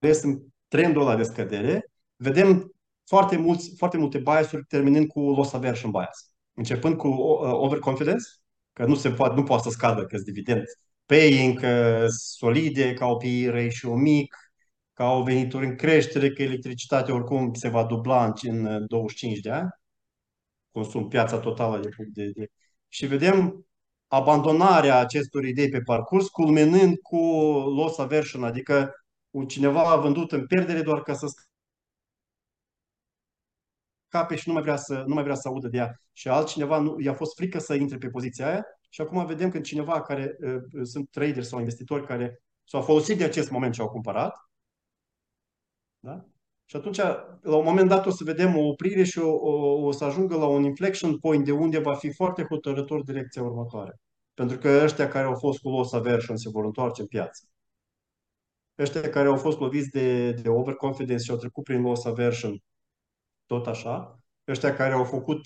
ales 0.00 0.22
în 0.22 0.40
trendul 0.68 1.02
ăla 1.02 1.16
de 1.16 1.22
scădere, 1.22 1.90
vedem 2.16 2.74
foarte, 3.04 3.36
mulți, 3.36 3.74
foarte 3.76 3.96
multe 3.96 4.18
bias-uri 4.18 4.64
terminând 4.64 5.06
cu 5.06 5.20
loss 5.20 5.52
aversion 5.52 5.90
bias. 5.90 6.34
Începând 6.54 6.96
cu 6.96 7.08
uh, 7.08 7.52
overconfidence, 7.52 8.24
că 8.72 8.84
nu 8.86 8.94
se 8.94 9.10
poate, 9.10 9.34
nu 9.34 9.42
poate 9.42 9.62
să 9.62 9.70
scadă, 9.70 10.06
că 10.06 10.18
dividend 10.18 10.62
paying, 11.06 11.60
că 11.60 12.06
solide, 12.08 12.92
că 12.94 13.04
au 13.04 13.18
PE 13.18 13.50
ratio 13.50 13.94
mic, 13.94 14.36
că 14.92 15.02
au 15.02 15.22
venituri 15.22 15.66
în 15.66 15.76
creștere, 15.76 16.30
că 16.30 16.42
electricitatea 16.42 17.14
oricum 17.14 17.52
se 17.52 17.68
va 17.68 17.84
dubla 17.84 18.34
în 18.42 18.86
25 18.86 19.38
de 19.38 19.50
ani, 19.50 19.68
consum 20.70 21.08
piața 21.08 21.38
totală 21.38 21.78
de, 21.80 21.88
de, 22.12 22.30
de. 22.34 22.46
Și 22.94 23.06
vedem 23.06 23.66
abandonarea 24.06 24.98
acestor 24.98 25.44
idei 25.44 25.68
pe 25.68 25.80
parcurs, 25.80 26.28
culminând 26.28 26.98
cu 26.98 27.16
loss 27.76 27.98
aversion, 27.98 28.44
adică 28.44 28.94
cineva 29.48 29.90
a 29.90 29.96
vândut 29.96 30.32
în 30.32 30.46
pierdere 30.46 30.82
doar 30.82 31.02
ca 31.02 31.14
să 31.14 31.26
scape 34.06 34.36
și 34.36 34.48
nu 34.48 34.52
mai 34.52 34.62
vrea 34.62 34.76
să, 34.76 35.04
nu 35.06 35.14
mai 35.14 35.22
vrea 35.22 35.34
să 35.34 35.48
audă 35.48 35.68
de 35.68 35.76
ea. 35.76 36.00
Și 36.12 36.28
altcineva 36.28 36.78
nu, 36.78 37.00
i-a 37.00 37.14
fost 37.14 37.34
frică 37.34 37.58
să 37.58 37.74
intre 37.74 37.98
pe 37.98 38.08
poziția 38.08 38.46
aia 38.46 38.64
și 38.88 39.00
acum 39.00 39.26
vedem 39.26 39.50
că 39.50 39.60
cineva 39.60 40.02
care 40.02 40.36
uh, 40.40 40.86
sunt 40.86 41.10
traderi 41.10 41.46
sau 41.46 41.58
investitori 41.58 42.06
care 42.06 42.42
s-au 42.64 42.82
folosit 42.82 43.18
de 43.18 43.24
acest 43.24 43.50
moment 43.50 43.74
și 43.74 43.80
au 43.80 43.90
cumpărat. 43.90 44.36
Da? 45.98 46.24
Și 46.64 46.76
atunci, 46.76 46.96
la 47.40 47.56
un 47.56 47.64
moment 47.64 47.88
dat, 47.88 48.06
o 48.06 48.10
să 48.10 48.24
vedem 48.24 48.56
o 48.56 48.60
oprire 48.60 49.04
și 49.04 49.18
o, 49.18 49.30
o, 49.30 49.86
o 49.86 49.92
să 49.92 50.04
ajungă 50.04 50.36
la 50.36 50.46
un 50.46 50.64
inflection 50.64 51.18
point 51.18 51.44
de 51.44 51.52
unde 51.52 51.78
va 51.78 51.94
fi 51.94 52.12
foarte 52.12 52.44
hotărător 52.48 53.02
direcția 53.02 53.42
următoare. 53.42 54.00
Pentru 54.34 54.58
că 54.58 54.68
ăștia 54.68 55.08
care 55.08 55.26
au 55.26 55.34
fost 55.34 55.58
cu 55.58 55.68
loss 55.68 55.92
aversion 55.92 56.36
se 56.36 56.48
vor 56.48 56.64
întoarce 56.64 57.00
în 57.00 57.06
piață. 57.06 57.48
Ăștia 58.78 59.10
care 59.10 59.28
au 59.28 59.36
fost 59.36 59.58
loviți 59.58 59.90
de, 59.90 60.32
de 60.32 60.48
overconfidence 60.48 61.24
și 61.24 61.30
au 61.30 61.36
trecut 61.36 61.64
prin 61.64 61.80
loss 61.82 62.04
aversion, 62.04 62.62
tot 63.46 63.66
așa. 63.66 64.18
Ăștia 64.48 64.74
care 64.74 64.92
au 64.92 65.04
făcut 65.04 65.40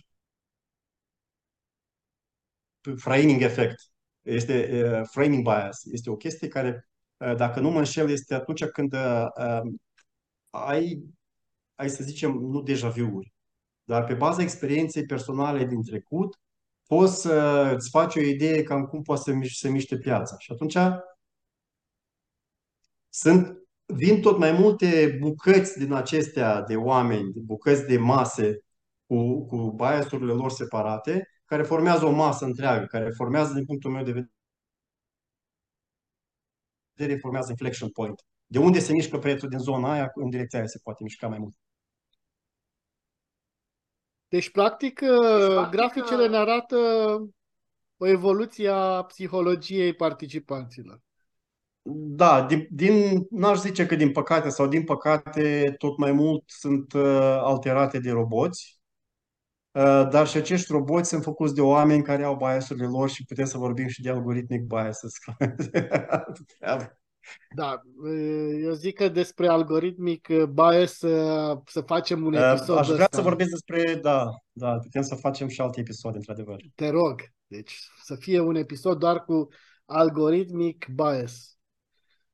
framing 2.96 3.42
effect, 3.42 3.80
este 4.22 4.84
uh, 4.84 5.08
framing 5.10 5.42
bias, 5.42 5.84
este 5.84 6.10
o 6.10 6.16
chestie 6.16 6.48
care, 6.48 6.88
uh, 7.16 7.34
dacă 7.36 7.60
nu 7.60 7.70
mă 7.70 7.78
înșel, 7.78 8.10
este 8.10 8.34
atunci 8.34 8.64
când 8.64 8.92
uh, 8.92 9.60
ai, 10.66 11.04
ai 11.74 11.90
să 11.90 12.02
zicem, 12.02 12.30
nu 12.32 12.62
deja 12.62 12.88
vu-uri, 12.88 13.32
dar 13.84 14.04
pe 14.04 14.14
baza 14.14 14.42
experienței 14.42 15.06
personale 15.06 15.64
din 15.64 15.82
trecut, 15.82 16.38
poți 16.86 17.20
să 17.20 17.70
îți 17.76 17.90
faci 17.90 18.16
o 18.16 18.20
idee 18.20 18.62
cam 18.62 18.86
cum 18.86 19.02
poate 19.02 19.22
să 19.22 19.48
se 19.52 19.68
miște 19.70 19.98
piața. 19.98 20.38
Și 20.38 20.52
atunci 20.52 20.76
sunt, 23.08 23.58
vin 23.86 24.20
tot 24.20 24.38
mai 24.38 24.52
multe 24.52 25.16
bucăți 25.20 25.78
din 25.78 25.92
acestea 25.92 26.62
de 26.62 26.76
oameni, 26.76 27.32
bucăți 27.32 27.86
de 27.86 27.98
mase 27.98 28.58
cu, 29.06 29.46
cu 29.46 29.72
biasurile 29.72 30.32
lor 30.32 30.50
separate, 30.50 31.28
care 31.44 31.62
formează 31.62 32.04
o 32.04 32.10
masă 32.10 32.44
întreagă, 32.44 32.86
care 32.86 33.10
formează, 33.10 33.54
din 33.54 33.64
punctul 33.64 33.90
meu 33.90 34.04
de 34.04 34.28
vedere, 36.96 37.18
formează 37.20 37.50
inflection 37.50 37.90
point. 37.90 38.22
De 38.50 38.58
unde 38.58 38.78
se 38.78 38.92
mișcă 38.92 39.18
prețul 39.18 39.48
din 39.48 39.58
zona 39.58 39.92
aia, 39.92 40.10
în 40.14 40.30
direcția 40.30 40.58
aia 40.58 40.68
se 40.68 40.80
poate 40.82 41.02
mișca 41.02 41.28
mai 41.28 41.38
mult. 41.38 41.54
Deci, 44.28 44.50
practic, 44.50 45.00
deci, 45.00 45.68
graficele 45.70 46.28
ne 46.28 46.36
arată 46.36 46.76
o 47.96 48.06
evoluție 48.06 48.68
a 48.68 49.02
psihologiei 49.02 49.94
participanților. 49.94 51.00
Da, 51.90 52.42
din, 52.42 52.66
din 52.70 53.26
n-aș 53.30 53.58
zice 53.58 53.86
că 53.86 53.94
din 53.94 54.12
păcate 54.12 54.48
sau 54.48 54.66
din 54.66 54.84
păcate 54.84 55.74
tot 55.78 55.98
mai 55.98 56.12
mult 56.12 56.42
sunt 56.46 56.92
uh, 56.92 57.38
alterate 57.40 57.98
de 57.98 58.10
roboți, 58.10 58.80
uh, 59.70 60.08
dar 60.10 60.26
și 60.26 60.36
acești 60.36 60.72
roboți 60.72 61.08
sunt 61.08 61.22
făcuți 61.22 61.54
de 61.54 61.60
oameni 61.60 62.02
care 62.02 62.24
au 62.24 62.36
biasurile 62.36 62.86
lor 62.86 63.08
și 63.10 63.24
putem 63.24 63.44
să 63.44 63.58
vorbim 63.58 63.86
și 63.86 64.02
de 64.02 64.10
algoritmic 64.10 64.62
biases. 64.62 65.12
Da, 67.54 67.82
eu 68.62 68.72
zic 68.72 68.94
că 68.94 69.08
despre 69.08 69.48
algoritmic 69.48 70.28
bias 70.28 70.92
să, 70.92 71.54
să 71.66 71.80
facem 71.80 72.24
un 72.24 72.34
episod 72.34 72.76
Aș 72.76 72.86
vrea 72.86 73.02
ăsta. 73.02 73.16
să 73.16 73.22
vorbesc 73.22 73.50
despre, 73.50 73.94
da, 73.94 74.30
da, 74.52 74.78
putem 74.78 75.02
să 75.02 75.14
facem 75.14 75.48
și 75.48 75.60
alte 75.60 75.80
episoade, 75.80 76.16
într-adevăr. 76.16 76.56
Te 76.74 76.88
rog, 76.88 77.20
deci 77.46 77.78
să 78.02 78.14
fie 78.14 78.40
un 78.40 78.54
episod 78.54 78.98
doar 78.98 79.24
cu 79.24 79.48
algoritmic 79.84 80.86
bias. 80.94 81.52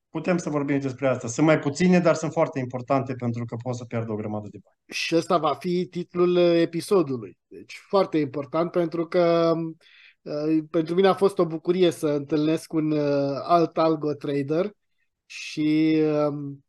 Putem 0.09 0.37
să 0.37 0.51
vorbim 0.51 0.81
despre 0.81 1.09
asta. 1.09 1.29
Sunt 1.29 1.47
mai 1.47 1.59
puține, 1.59 2.01
dar 2.01 2.15
sunt 2.15 2.33
foarte 2.33 2.59
importante 2.59 3.15
pentru 3.15 3.45
că 3.45 3.57
pot 3.63 3.77
să 3.77 3.85
pierd 3.85 4.09
o 4.09 4.15
grămadă 4.15 4.49
de 4.51 4.59
bani. 4.65 4.77
Și 4.87 5.17
ăsta 5.17 5.39
va 5.39 5.55
fi 5.55 5.87
titlul 5.87 6.37
episodului. 6.37 7.39
Deci 7.47 7.77
foarte 7.89 8.19
important 8.19 8.71
pentru 8.71 9.07
că 9.07 9.55
pentru 10.71 10.95
mine 10.95 11.09
a 11.09 11.15
fost 11.15 11.39
o 11.39 11.47
bucurie 11.47 11.91
să 11.91 12.07
întâlnesc 12.07 12.73
un 12.73 12.93
alt 13.43 13.79
algo 13.79 14.13
trader 14.13 14.71
și 15.27 16.01
um, 16.29 16.65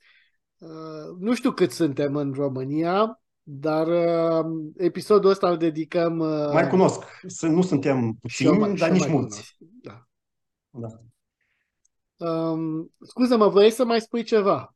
uh, 0.58 1.18
nu 1.20 1.34
știu 1.34 1.52
cât 1.52 1.72
suntem 1.72 2.16
în 2.16 2.34
România, 2.34 3.22
dar 3.44 3.88
uh, 3.88 4.46
episodul 4.78 5.30
ăsta 5.30 5.50
îl 5.50 5.58
dedicăm... 5.58 6.20
Uh, 6.20 6.50
mai 6.54 6.68
cunosc. 6.68 7.04
Nu 7.42 7.62
suntem 7.62 8.14
puțini, 8.22 8.58
mai, 8.58 8.74
dar 8.74 8.90
nici 8.90 9.08
mulți. 9.08 9.58
Da. 9.60 10.08
da. 10.70 10.88
Um, 12.28 12.94
scuză-mă, 13.02 13.48
vrei 13.50 13.72
să 13.72 13.86
mai 13.86 14.02
spui 14.02 14.24
ceva? 14.24 14.76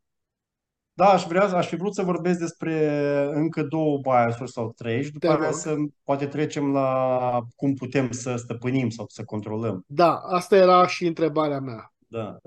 Da, 0.93 1.05
aș 1.05 1.23
vrea, 1.23 1.43
aș 1.43 1.67
fi 1.67 1.75
vrut 1.75 1.93
să 1.93 2.01
vorbesc 2.01 2.39
despre 2.39 3.29
încă 3.33 3.63
două 3.63 3.99
bias 4.01 4.51
sau 4.51 4.73
trei 4.75 5.03
și 5.03 5.11
după 5.11 5.31
aceea 5.31 5.51
să 5.51 5.75
poate 6.03 6.25
trecem 6.25 6.71
la 6.71 7.39
cum 7.55 7.73
putem 7.73 8.11
să 8.11 8.35
stăpânim 8.35 8.89
sau 8.89 9.05
să 9.09 9.23
controlăm. 9.23 9.83
Da, 9.87 10.15
asta 10.15 10.55
era 10.55 10.87
și 10.87 11.05
întrebarea 11.05 11.59
mea. 11.59 11.93
Da. 12.11 12.37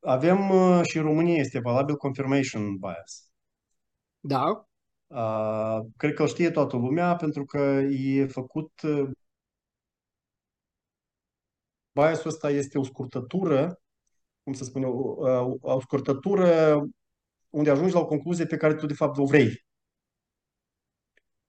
Avem 0.00 0.38
și 0.82 0.96
în 0.96 1.02
România 1.02 1.34
este 1.34 1.60
valabil 1.60 1.96
confirmation 1.96 2.76
bias. 2.76 3.30
Da. 4.20 4.66
Cred 5.96 6.14
că 6.14 6.22
o 6.22 6.26
știe 6.26 6.50
toată 6.50 6.76
lumea 6.76 7.16
pentru 7.16 7.44
că 7.44 7.58
e 7.88 8.26
făcut 8.26 8.70
biasul 11.92 12.30
ăsta 12.30 12.50
este 12.50 12.78
o 12.78 12.84
scurtătură, 12.84 13.80
cum 14.42 14.52
să 14.52 14.64
spun 14.64 14.84
o, 14.84 15.16
o 15.60 15.80
scurtătură 15.80 16.80
unde 17.50 17.70
ajungi 17.70 17.94
la 17.94 18.00
o 18.00 18.06
concluzie 18.06 18.46
pe 18.46 18.56
care 18.56 18.74
tu 18.74 18.86
de 18.86 18.94
fapt 18.94 19.18
o 19.18 19.24
vrei. 19.24 19.64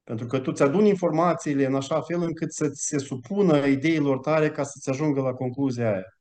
Pentru 0.03 0.25
că 0.25 0.39
tu 0.39 0.51
ți 0.51 0.63
aduni 0.63 0.89
informațiile 0.89 1.65
în 1.65 1.75
așa 1.75 2.01
fel 2.01 2.21
încât 2.21 2.53
să 2.53 2.69
ți 2.69 2.85
se 2.85 2.97
supună 2.97 3.65
ideilor 3.65 4.19
tale 4.19 4.51
ca 4.51 4.63
să-ți 4.63 4.89
ajungă 4.89 5.21
la 5.21 5.33
concluzia 5.33 5.91
aia. 5.93 6.16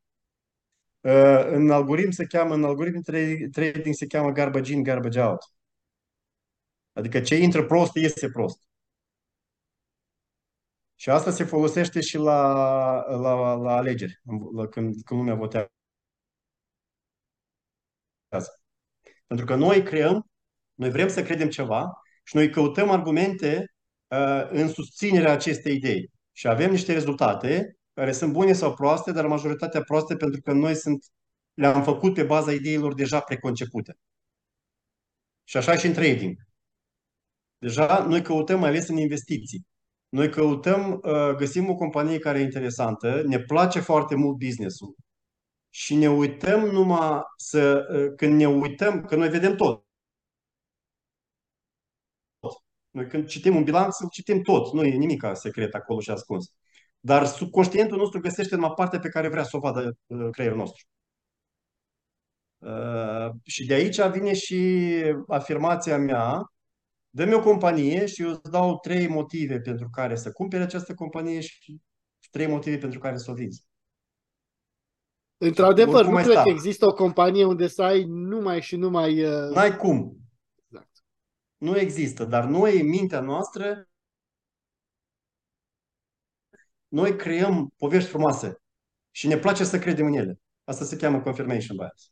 Uh, 1.07 1.45
în 1.47 1.71
algoritm 1.71 2.11
se 2.11 2.25
cheamă, 2.27 2.55
în 2.55 2.65
algoritm 2.65 3.01
trading 3.51 3.95
se 3.95 4.07
cheamă 4.07 4.31
garbage 4.31 4.73
in, 4.73 4.83
garbage 4.83 5.21
out. 5.21 5.39
Adică 6.93 7.21
ce 7.21 7.37
intră 7.37 7.65
prost, 7.65 7.95
iese 7.95 8.31
prost. 8.31 8.63
Și 10.95 11.11
asta 11.11 11.31
se 11.31 11.45
folosește 11.45 12.01
și 12.01 12.17
la, 12.17 12.53
la, 13.09 13.55
la 13.55 13.73
alegeri, 13.77 14.21
la, 14.55 14.67
când, 14.67 14.95
când 15.05 15.21
lumea 15.21 15.35
votează. 15.35 15.71
Pentru 19.27 19.47
că 19.47 19.55
noi 19.55 19.83
creăm, 19.83 20.27
noi 20.75 20.91
vrem 20.91 21.09
să 21.09 21.23
credem 21.23 21.49
ceva 21.49 21.91
și 22.25 22.37
noi 22.37 22.51
căutăm 22.51 22.91
argumente 22.91 23.75
uh, 24.07 24.49
în 24.51 24.69
susținerea 24.69 25.33
acestei 25.33 25.75
idei. 25.77 26.11
Și 26.33 26.49
avem 26.49 26.71
niște 26.71 26.93
rezultate 26.93 27.76
care 27.97 28.13
sunt 28.13 28.33
bune 28.33 28.53
sau 28.53 28.75
proaste, 28.75 29.13
dar 29.13 29.27
majoritatea 29.27 29.83
proaste 29.83 30.17
pentru 30.17 30.41
că 30.41 30.53
noi 30.53 30.75
sunt, 30.75 31.05
le-am 31.55 31.83
făcut 31.83 32.15
pe 32.15 32.23
baza 32.23 32.53
ideilor 32.53 32.95
deja 32.95 33.21
preconcepute. 33.21 33.99
Și 35.45 35.57
așa 35.57 35.77
și 35.77 35.87
în 35.87 35.93
trading. 35.93 36.37
Deja 37.59 38.05
noi 38.05 38.23
căutăm, 38.23 38.59
mai 38.59 38.69
ales 38.69 38.89
în 38.89 38.97
investiții. 38.97 39.67
Noi 40.09 40.31
căutăm, 40.31 40.93
uh, 40.93 41.35
găsim 41.37 41.69
o 41.71 41.75
companie 41.75 42.19
care 42.19 42.39
e 42.39 42.43
interesantă, 42.43 43.23
ne 43.27 43.39
place 43.39 43.81
foarte 43.81 44.15
mult 44.15 44.37
business-ul 44.39 44.97
și 45.71 45.95
ne 45.95 46.11
uităm 46.11 46.61
numai 46.61 47.23
să, 47.37 47.89
uh, 47.93 48.15
când 48.17 48.35
ne 48.35 48.49
uităm, 48.49 49.05
că 49.05 49.17
noi 49.17 49.29
vedem 49.29 49.57
tot. 49.57 49.85
Noi 52.91 53.07
când 53.07 53.27
citim 53.27 53.57
un 53.57 53.65
bilanț, 53.65 53.97
citim 54.11 54.43
tot, 54.43 54.73
nu 54.73 54.85
e 54.85 54.97
nimic 54.97 55.23
secret 55.33 55.75
acolo 55.75 56.01
și 56.01 56.11
ascuns. 56.11 56.53
Dar 57.07 57.27
subconștientul 57.27 57.99
nostru 57.99 58.21
găsește 58.21 58.55
numai 58.55 58.73
partea 58.75 58.99
pe 58.99 59.09
care 59.09 59.29
vrea 59.29 59.43
să 59.43 59.57
o 59.57 59.61
vadă 59.61 59.99
uh, 60.07 60.29
creierul 60.31 60.59
nostru. 60.59 60.87
Uh, 62.59 63.31
și 63.43 63.67
de 63.67 63.75
aici 63.75 64.01
vine 64.01 64.35
și 64.35 64.91
afirmația 65.29 65.99
mea, 65.99 66.53
dă-mi 67.11 67.35
o 67.35 67.41
companie 67.41 68.07
și 68.07 68.23
eu 68.23 68.29
îți 68.29 68.51
dau 68.51 68.79
trei 68.79 69.09
motive 69.09 69.61
pentru 69.61 69.89
care 69.91 70.17
să 70.17 70.33
cumpere 70.33 70.63
această 70.63 70.95
companie 70.95 71.41
și 71.41 71.81
trei 72.31 72.47
motive 72.47 72.79
pentru 72.79 72.99
care 72.99 73.17
să 73.17 73.31
o 73.31 73.35
vinzi. 73.35 73.65
Într-adevăr, 75.37 76.07
nu 76.07 76.15
cred 76.15 76.31
sta. 76.31 76.43
că 76.43 76.49
există 76.49 76.87
o 76.87 76.95
companie 76.95 77.45
unde 77.45 77.67
să 77.67 77.83
ai 77.83 78.05
numai 78.05 78.63
și 78.63 78.77
numai... 78.77 79.25
Uh... 79.25 79.55
N-ai 79.55 79.77
cum. 79.77 80.17
Exact. 80.67 81.05
Nu 81.57 81.79
există, 81.79 82.25
dar 82.25 82.45
noi, 82.45 82.83
mintea 82.83 83.21
noastră, 83.21 83.89
Noi 86.89 87.17
creăm 87.17 87.73
povești 87.77 88.09
frumoase 88.09 88.63
și 89.11 89.27
ne 89.27 89.39
place 89.39 89.65
să 89.65 89.79
credem 89.79 90.07
în 90.07 90.13
ele. 90.13 90.41
Asta 90.65 90.85
se 90.85 90.97
cheamă 90.97 91.21
confirmation 91.21 91.77
bias. 91.77 92.11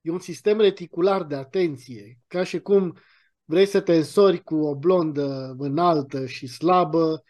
E 0.00 0.10
un 0.10 0.18
sistem 0.18 0.60
reticular 0.60 1.24
de 1.24 1.34
atenție, 1.34 2.18
ca 2.26 2.44
și 2.44 2.58
cum 2.60 2.98
vrei 3.44 3.66
să 3.66 3.80
te 3.80 3.94
însori 3.94 4.42
cu 4.42 4.54
o 4.56 4.74
blondă 4.74 5.54
înaltă 5.58 6.26
și 6.26 6.46
slabă 6.46 7.22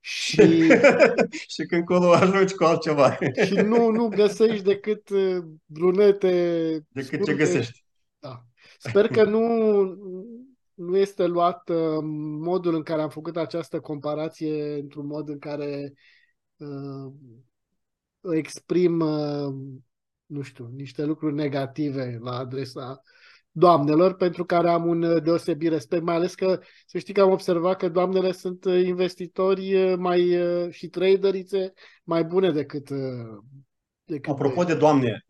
și, 0.00 0.68
și 1.54 1.62
când 1.68 1.84
colo 1.84 2.12
ajungi 2.12 2.54
cu 2.54 2.64
altceva. 2.64 3.18
și 3.46 3.54
nu, 3.54 3.90
nu 3.90 4.08
găsești 4.08 4.64
decât 4.64 5.08
uh, 5.08 5.38
brunete 5.66 6.30
Decât 6.88 7.12
scurte. 7.12 7.30
ce 7.30 7.36
găsești. 7.36 7.84
Da. 8.18 8.44
Sper 8.78 9.08
că 9.08 9.24
nu, 9.24 9.40
nu 10.74 10.96
este 10.96 11.26
luat 11.26 11.68
uh, 11.68 11.98
modul 12.40 12.74
în 12.74 12.82
care 12.82 13.02
am 13.02 13.08
făcut 13.08 13.36
această 13.36 13.80
comparație 13.80 14.74
într-un 14.74 15.06
mod 15.06 15.28
în 15.28 15.38
care 15.38 15.92
uh, 16.56 17.12
exprim, 18.32 19.00
uh, 19.00 19.54
nu 20.26 20.42
știu, 20.42 20.70
niște 20.74 21.04
lucruri 21.04 21.34
negative 21.34 22.18
la 22.22 22.36
adresa 22.38 23.02
doamnelor, 23.50 24.14
pentru 24.14 24.44
care 24.44 24.68
am 24.68 24.86
un 24.86 25.02
uh, 25.02 25.22
deosebit 25.22 25.70
respect, 25.70 26.02
mai 26.02 26.14
ales 26.14 26.34
că 26.34 26.60
să 26.86 26.98
știi 26.98 27.14
că 27.14 27.20
am 27.20 27.30
observat 27.30 27.76
că 27.76 27.88
doamnele 27.88 28.32
sunt 28.32 28.64
uh, 28.64 28.84
investitori 28.84 29.96
mai 29.96 30.38
și 30.70 30.88
traderițe 30.88 31.72
mai 32.04 32.24
bune 32.24 32.50
decât 32.50 32.88
Decât 34.06 34.32
Apropo 34.32 34.64
de 34.64 34.74
doamne, 34.74 35.24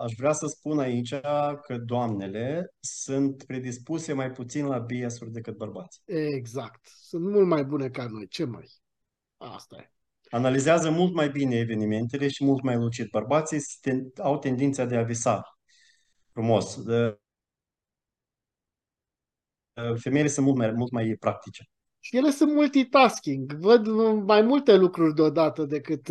aș 0.00 0.12
vrea 0.16 0.32
să 0.32 0.46
spun 0.46 0.78
aici 0.78 1.14
că 1.62 1.78
doamnele 1.84 2.74
sunt 2.80 3.44
predispuse 3.44 4.12
mai 4.12 4.30
puțin 4.30 4.66
la 4.66 4.78
biasuri 4.78 5.30
decât 5.30 5.56
bărbați. 5.56 6.02
Exact. 6.04 6.86
Sunt 6.86 7.22
mult 7.22 7.46
mai 7.46 7.64
bune 7.64 7.88
ca 7.88 8.06
noi. 8.06 8.26
Ce 8.26 8.44
mai? 8.44 8.64
Asta 9.36 9.76
e. 9.76 9.92
Analizează 10.28 10.90
mult 10.90 11.14
mai 11.14 11.30
bine 11.30 11.56
evenimentele 11.56 12.28
și 12.28 12.44
mult 12.44 12.62
mai 12.62 12.76
lucid. 12.76 13.08
Bărbații 13.10 13.58
au 14.22 14.38
tendința 14.38 14.84
de 14.84 14.96
a 14.96 15.02
visa 15.02 15.58
frumos. 16.32 16.82
Femeile 19.94 20.28
sunt 20.28 20.46
mult 20.46 20.58
mai, 20.58 20.70
mult 20.70 20.92
mai 20.92 21.16
practice. 21.20 21.64
Și 22.00 22.16
ele 22.16 22.30
sunt 22.30 22.52
multitasking. 22.52 23.52
Văd 23.52 23.86
mai 24.26 24.42
multe 24.42 24.76
lucruri 24.76 25.14
deodată 25.14 25.64
decât 25.64 26.10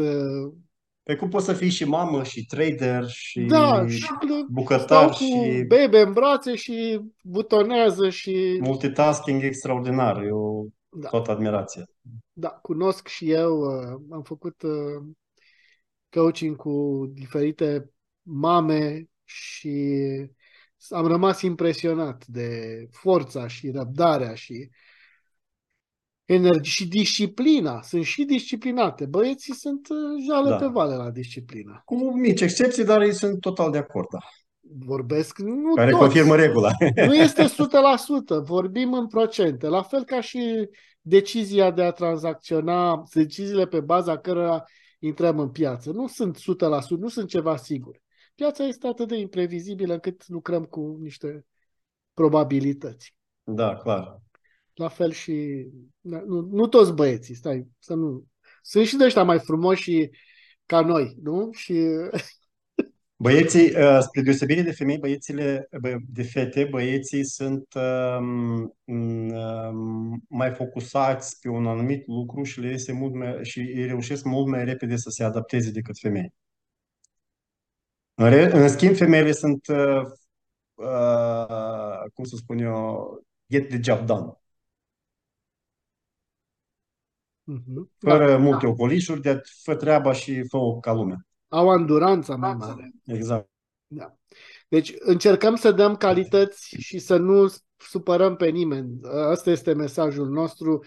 pe 1.03 1.15
cum 1.15 1.29
poți 1.29 1.45
să 1.45 1.53
fii 1.53 1.69
și 1.69 1.85
mamă, 1.85 2.23
și 2.23 2.45
trader, 2.45 3.07
și, 3.07 3.41
da, 3.41 3.87
și 3.87 4.07
bucătar, 4.49 5.09
cu 5.09 5.13
și... 5.13 5.63
bebe 5.67 5.99
în 5.99 6.13
brațe 6.13 6.55
și 6.55 6.99
butonează 7.23 8.09
și... 8.09 8.57
Multitasking 8.61 9.43
extraordinar, 9.43 10.23
eu 10.23 10.69
da. 10.89 11.07
tot 11.07 11.27
admirație. 11.27 11.83
Da, 12.33 12.49
cunosc 12.49 13.07
și 13.07 13.31
eu, 13.31 13.59
uh, 13.59 14.01
am 14.11 14.21
făcut 14.21 14.61
uh, 14.61 15.13
coaching 16.09 16.55
cu 16.55 17.05
diferite 17.13 17.89
mame 18.21 19.05
și 19.23 19.97
am 20.89 21.07
rămas 21.07 21.41
impresionat 21.41 22.25
de 22.25 22.77
forța 22.91 23.47
și 23.47 23.71
răbdarea 23.71 24.33
și 24.33 24.69
energie 26.25 26.71
și 26.71 26.87
disciplina. 26.87 27.81
Sunt 27.81 28.03
și 28.03 28.23
disciplinate. 28.23 29.05
Băieții 29.05 29.53
sunt 29.53 29.87
uh, 29.89 29.97
jale 30.27 30.49
da. 30.49 30.55
pe 30.55 30.65
vale 30.65 30.95
la 30.95 31.09
disciplină. 31.09 31.81
Cu 31.85 32.17
mici 32.19 32.41
excepții, 32.41 32.85
dar 32.85 33.01
ei 33.01 33.13
sunt 33.13 33.39
total 33.39 33.71
de 33.71 33.77
acord, 33.77 34.07
da. 34.11 34.19
Vorbesc, 34.85 35.39
nu 35.39 35.73
Care 35.73 35.89
toți. 35.89 36.01
confirmă 36.01 36.35
regula. 36.35 36.71
Nu 37.07 37.15
este 37.15 37.43
100%, 37.43 37.47
vorbim 38.43 38.93
în 38.93 39.07
procente. 39.07 39.67
La 39.67 39.81
fel 39.81 40.03
ca 40.03 40.21
și 40.21 40.69
decizia 41.01 41.71
de 41.71 41.83
a 41.83 41.91
tranzacționa, 41.91 43.03
deciziile 43.13 43.67
pe 43.67 43.79
baza 43.79 44.17
cărora 44.17 44.63
intrăm 44.99 45.39
în 45.39 45.49
piață. 45.49 45.91
Nu 45.91 46.07
sunt 46.07 46.37
100%, 46.37 46.41
nu 46.99 47.07
sunt 47.07 47.29
ceva 47.29 47.55
sigur. 47.55 48.01
Piața 48.35 48.63
este 48.63 48.87
atât 48.87 49.07
de 49.07 49.15
imprevizibilă 49.15 49.93
încât 49.93 50.27
lucrăm 50.27 50.63
cu 50.63 50.97
niște 51.01 51.45
probabilități. 52.13 53.15
Da, 53.43 53.75
clar. 53.75 54.22
La 54.73 54.87
fel 54.87 55.11
și... 55.11 55.67
Nu, 56.01 56.41
nu 56.41 56.67
toți 56.67 56.93
băieții, 56.93 57.35
stai, 57.35 57.67
să 57.79 57.93
nu... 57.93 58.25
Sunt 58.61 58.85
și 58.85 58.95
de 58.95 59.03
ăștia 59.03 59.23
mai 59.23 59.39
frumoși 59.39 59.81
și 59.81 60.09
ca 60.65 60.81
noi, 60.81 61.17
nu? 61.21 61.49
Și... 61.51 61.73
Băieții, 63.15 63.75
uh, 63.75 63.99
spre 63.99 64.21
deosebire 64.21 64.61
de 64.61 64.71
femei, 64.71 64.97
băiețile, 64.97 65.69
de 66.07 66.23
fete, 66.23 66.67
băieții 66.69 67.25
sunt 67.25 67.73
um, 67.73 68.75
um, 68.83 70.23
mai 70.29 70.53
focusați 70.53 71.39
pe 71.39 71.49
un 71.49 71.67
anumit 71.67 72.07
lucru 72.07 72.43
și 72.43 72.59
le 72.59 72.69
iese 72.69 72.91
mult 72.91 73.13
mai, 73.13 73.39
și 73.41 73.59
îi 73.59 73.85
reușesc 73.85 74.23
mult 74.23 74.47
mai 74.47 74.65
repede 74.65 74.95
să 74.95 75.09
se 75.09 75.23
adapteze 75.23 75.71
decât 75.71 75.97
femei. 75.99 76.33
În, 78.15 78.29
re, 78.29 78.43
în 78.43 78.69
schimb, 78.69 78.95
femeile 78.95 79.31
sunt, 79.31 79.67
uh, 79.67 80.01
uh, 80.73 82.09
cum 82.13 82.23
să 82.23 82.35
spun 82.35 82.57
eu, 82.57 83.23
get 83.49 83.69
the 83.69 83.79
job 83.81 84.05
done. 84.05 84.42
Uh-huh. 87.51 87.89
Fără 87.99 88.27
da, 88.27 88.37
multe 88.37 88.65
da. 88.65 88.71
ocolișuri, 88.71 89.21
de 89.21 89.41
fă 89.63 89.75
treaba 89.75 90.13
și 90.13 90.47
fă-o 90.47 90.79
ca 90.79 90.93
lumea. 90.93 91.27
Au 91.47 91.69
anduranța 91.69 92.35
mai 92.35 92.53
mare. 92.53 92.91
Exact. 93.05 93.49
Da. 93.87 94.15
Deci 94.67 94.93
încercăm 94.99 95.55
să 95.55 95.71
dăm 95.71 95.95
calități 95.95 96.75
și 96.79 96.99
să 96.99 97.17
nu 97.17 97.53
supărăm 97.77 98.35
pe 98.35 98.49
nimeni. 98.49 98.99
Asta 99.29 99.49
este 99.49 99.73
mesajul 99.73 100.29
nostru. 100.29 100.83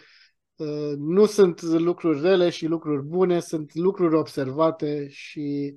Uh, 0.57 0.93
nu 0.97 1.27
sunt 1.27 1.63
lucruri 1.63 2.21
rele 2.21 2.51
și 2.51 2.67
lucruri 2.67 3.03
bune, 3.03 3.41
sunt 3.41 3.75
lucruri 3.75 4.17
observate 4.17 5.09
și, 5.09 5.77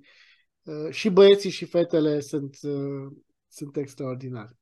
uh, 0.63 0.89
și 0.89 1.09
băieții 1.09 1.49
și 1.49 1.65
fetele 1.65 2.19
sunt, 2.19 2.57
uh, 2.61 3.11
sunt 3.47 3.77
extraordinari. 3.77 4.55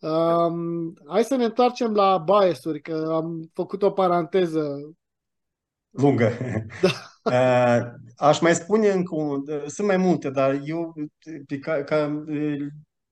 Um, 0.00 0.94
hai 1.08 1.24
să 1.24 1.36
ne 1.36 1.44
întoarcem 1.44 1.94
la 1.94 2.18
biasuri, 2.18 2.80
că 2.80 3.10
am 3.12 3.50
făcut 3.52 3.82
o 3.82 3.90
paranteză 3.90 4.94
lungă. 5.90 6.30
Da. 6.82 6.88
Eh, 7.30 7.80
aș 8.16 8.40
mai 8.40 8.54
spune 8.54 8.90
încă 8.90 9.14
un, 9.14 9.44
sunt 9.66 9.86
mai 9.86 9.96
multe, 9.96 10.30
dar 10.30 10.60
eu 10.64 10.94
pe 11.46 11.58
ca, 11.58 11.84
ca, 11.84 12.24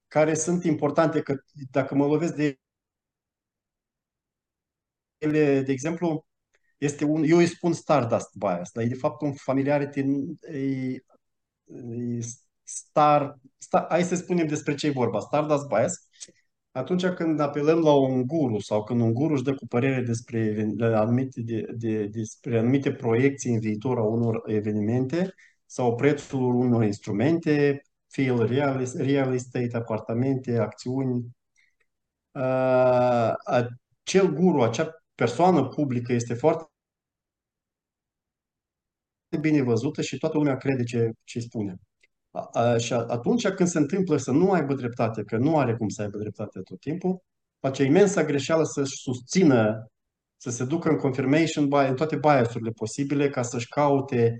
care 0.06 0.34
sunt 0.34 0.64
importante, 0.64 1.22
că 1.22 1.34
dacă 1.70 1.94
mă 1.94 2.06
lovesc 2.06 2.34
de 2.34 2.58
ele, 5.18 5.60
de 5.62 5.72
exemplu, 5.72 6.26
este 6.78 7.04
un, 7.04 7.22
eu 7.24 7.36
îi 7.36 7.46
spun 7.46 7.72
Stardust 7.72 8.28
bias, 8.34 8.70
dar 8.72 8.84
e 8.84 8.88
de 8.88 8.94
fapt 8.94 9.20
un 9.22 9.34
familiarity, 9.34 10.00
e, 10.40 10.58
e 10.58 12.20
star, 12.62 13.38
star, 13.58 13.86
hai 13.88 14.04
să 14.04 14.14
spunem 14.14 14.46
despre 14.46 14.74
ce 14.74 14.86
e 14.86 14.90
vorba. 14.90 15.20
Stardust 15.20 15.66
bias 15.66 16.08
atunci 16.78 17.06
când 17.06 17.40
apelăm 17.40 17.78
la 17.78 17.92
un 17.92 18.26
guru 18.26 18.58
sau 18.58 18.84
când 18.84 19.00
un 19.00 19.12
guru 19.12 19.32
își 19.34 19.42
dă 19.42 19.54
cu 19.54 19.66
părere 19.66 20.00
despre 20.02 20.66
anumite, 20.80 21.40
de, 21.42 21.66
de, 21.76 22.06
despre 22.06 22.58
anumite 22.58 22.92
proiecții 22.92 23.52
în 23.52 23.60
viitor 23.60 23.98
a 23.98 24.02
unor 24.02 24.42
evenimente 24.46 25.34
sau 25.66 25.94
prețul 25.94 26.54
unor 26.54 26.84
instrumente, 26.84 27.82
fie 28.06 28.34
real, 28.44 28.86
real 28.96 29.34
estate, 29.34 29.76
apartamente, 29.76 30.58
acțiuni, 30.58 31.26
uh, 32.32 33.32
acel 33.44 34.32
guru, 34.34 34.62
acea 34.62 35.02
persoană 35.14 35.68
publică 35.68 36.12
este 36.12 36.34
foarte 36.34 36.70
bine 39.40 39.62
văzută 39.62 40.02
și 40.02 40.18
toată 40.18 40.36
lumea 40.36 40.56
crede 40.56 40.84
ce, 40.84 41.10
ce 41.24 41.40
spune. 41.40 41.78
A, 42.52 42.76
și 42.76 42.92
atunci 42.92 43.48
când 43.48 43.68
se 43.68 43.78
întâmplă 43.78 44.16
să 44.16 44.30
nu 44.30 44.50
aibă 44.50 44.74
dreptate, 44.74 45.22
că 45.22 45.36
nu 45.36 45.58
are 45.58 45.76
cum 45.76 45.88
să 45.88 46.02
aibă 46.02 46.18
dreptate 46.18 46.60
tot 46.60 46.80
timpul, 46.80 47.22
face 47.60 47.82
imensa 47.82 48.24
greșeală 48.24 48.64
să-și 48.64 48.96
susțină, 48.96 49.90
să 50.36 50.50
se 50.50 50.64
ducă 50.64 50.88
în 50.88 50.96
confirmation 50.96 51.68
bias, 51.68 51.88
în 51.88 51.96
toate 51.96 52.16
biasurile 52.16 52.70
posibile, 52.70 53.28
ca 53.28 53.42
să-și 53.42 53.68
caute 53.68 54.38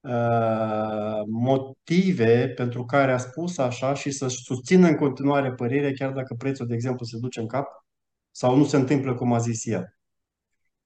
uh, 0.00 1.22
motive 1.26 2.48
pentru 2.48 2.84
care 2.84 3.12
a 3.12 3.16
spus 3.18 3.58
așa 3.58 3.94
și 3.94 4.10
să-și 4.10 4.42
susțină 4.42 4.88
în 4.88 4.96
continuare 4.96 5.52
părerea, 5.52 5.92
chiar 5.92 6.12
dacă 6.12 6.34
prețul, 6.38 6.66
de 6.66 6.74
exemplu, 6.74 7.04
se 7.06 7.18
duce 7.18 7.40
în 7.40 7.46
cap 7.46 7.66
sau 8.30 8.56
nu 8.56 8.64
se 8.64 8.76
întâmplă 8.76 9.14
cum 9.14 9.32
a 9.32 9.38
zis 9.38 9.66
ea. 9.66 9.94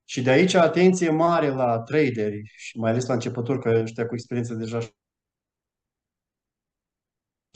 Și 0.04 0.22
de 0.22 0.30
aici 0.30 0.54
atenție 0.54 1.10
mare 1.10 1.48
la 1.48 1.80
traderi 1.80 2.42
și 2.56 2.78
mai 2.78 2.90
ales 2.90 3.06
la 3.06 3.14
începători, 3.14 3.60
că 3.60 3.68
ăștia 3.82 4.06
cu 4.06 4.14
experiență 4.14 4.54
deja 4.54 4.78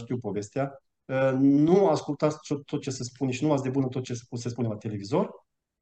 știu 0.00 0.18
povestea, 0.18 0.82
uh, 1.04 1.32
nu 1.38 1.88
ascultați 1.88 2.36
tot 2.64 2.80
ce 2.80 2.90
se 2.90 3.02
spune 3.02 3.30
și 3.30 3.44
nu 3.44 3.52
ați 3.52 3.62
de 3.62 3.70
bună 3.70 3.86
tot 3.86 4.02
ce 4.02 4.14
se 4.32 4.48
spune 4.48 4.68
la 4.68 4.76
televizor 4.76 5.30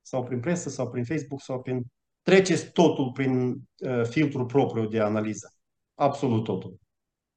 sau 0.02 0.24
prin 0.24 0.40
presă 0.40 0.68
sau 0.68 0.90
prin 0.90 1.04
Facebook 1.04 1.40
sau 1.40 1.62
prin... 1.62 1.82
Treceți 2.22 2.72
totul 2.72 3.11
prin 3.12 3.61
uh, 3.78 4.02
filtrul 4.04 4.46
propriu 4.46 4.86
de 4.86 5.00
analiză. 5.00 5.52
Absolut 5.94 6.44
totul. 6.44 6.78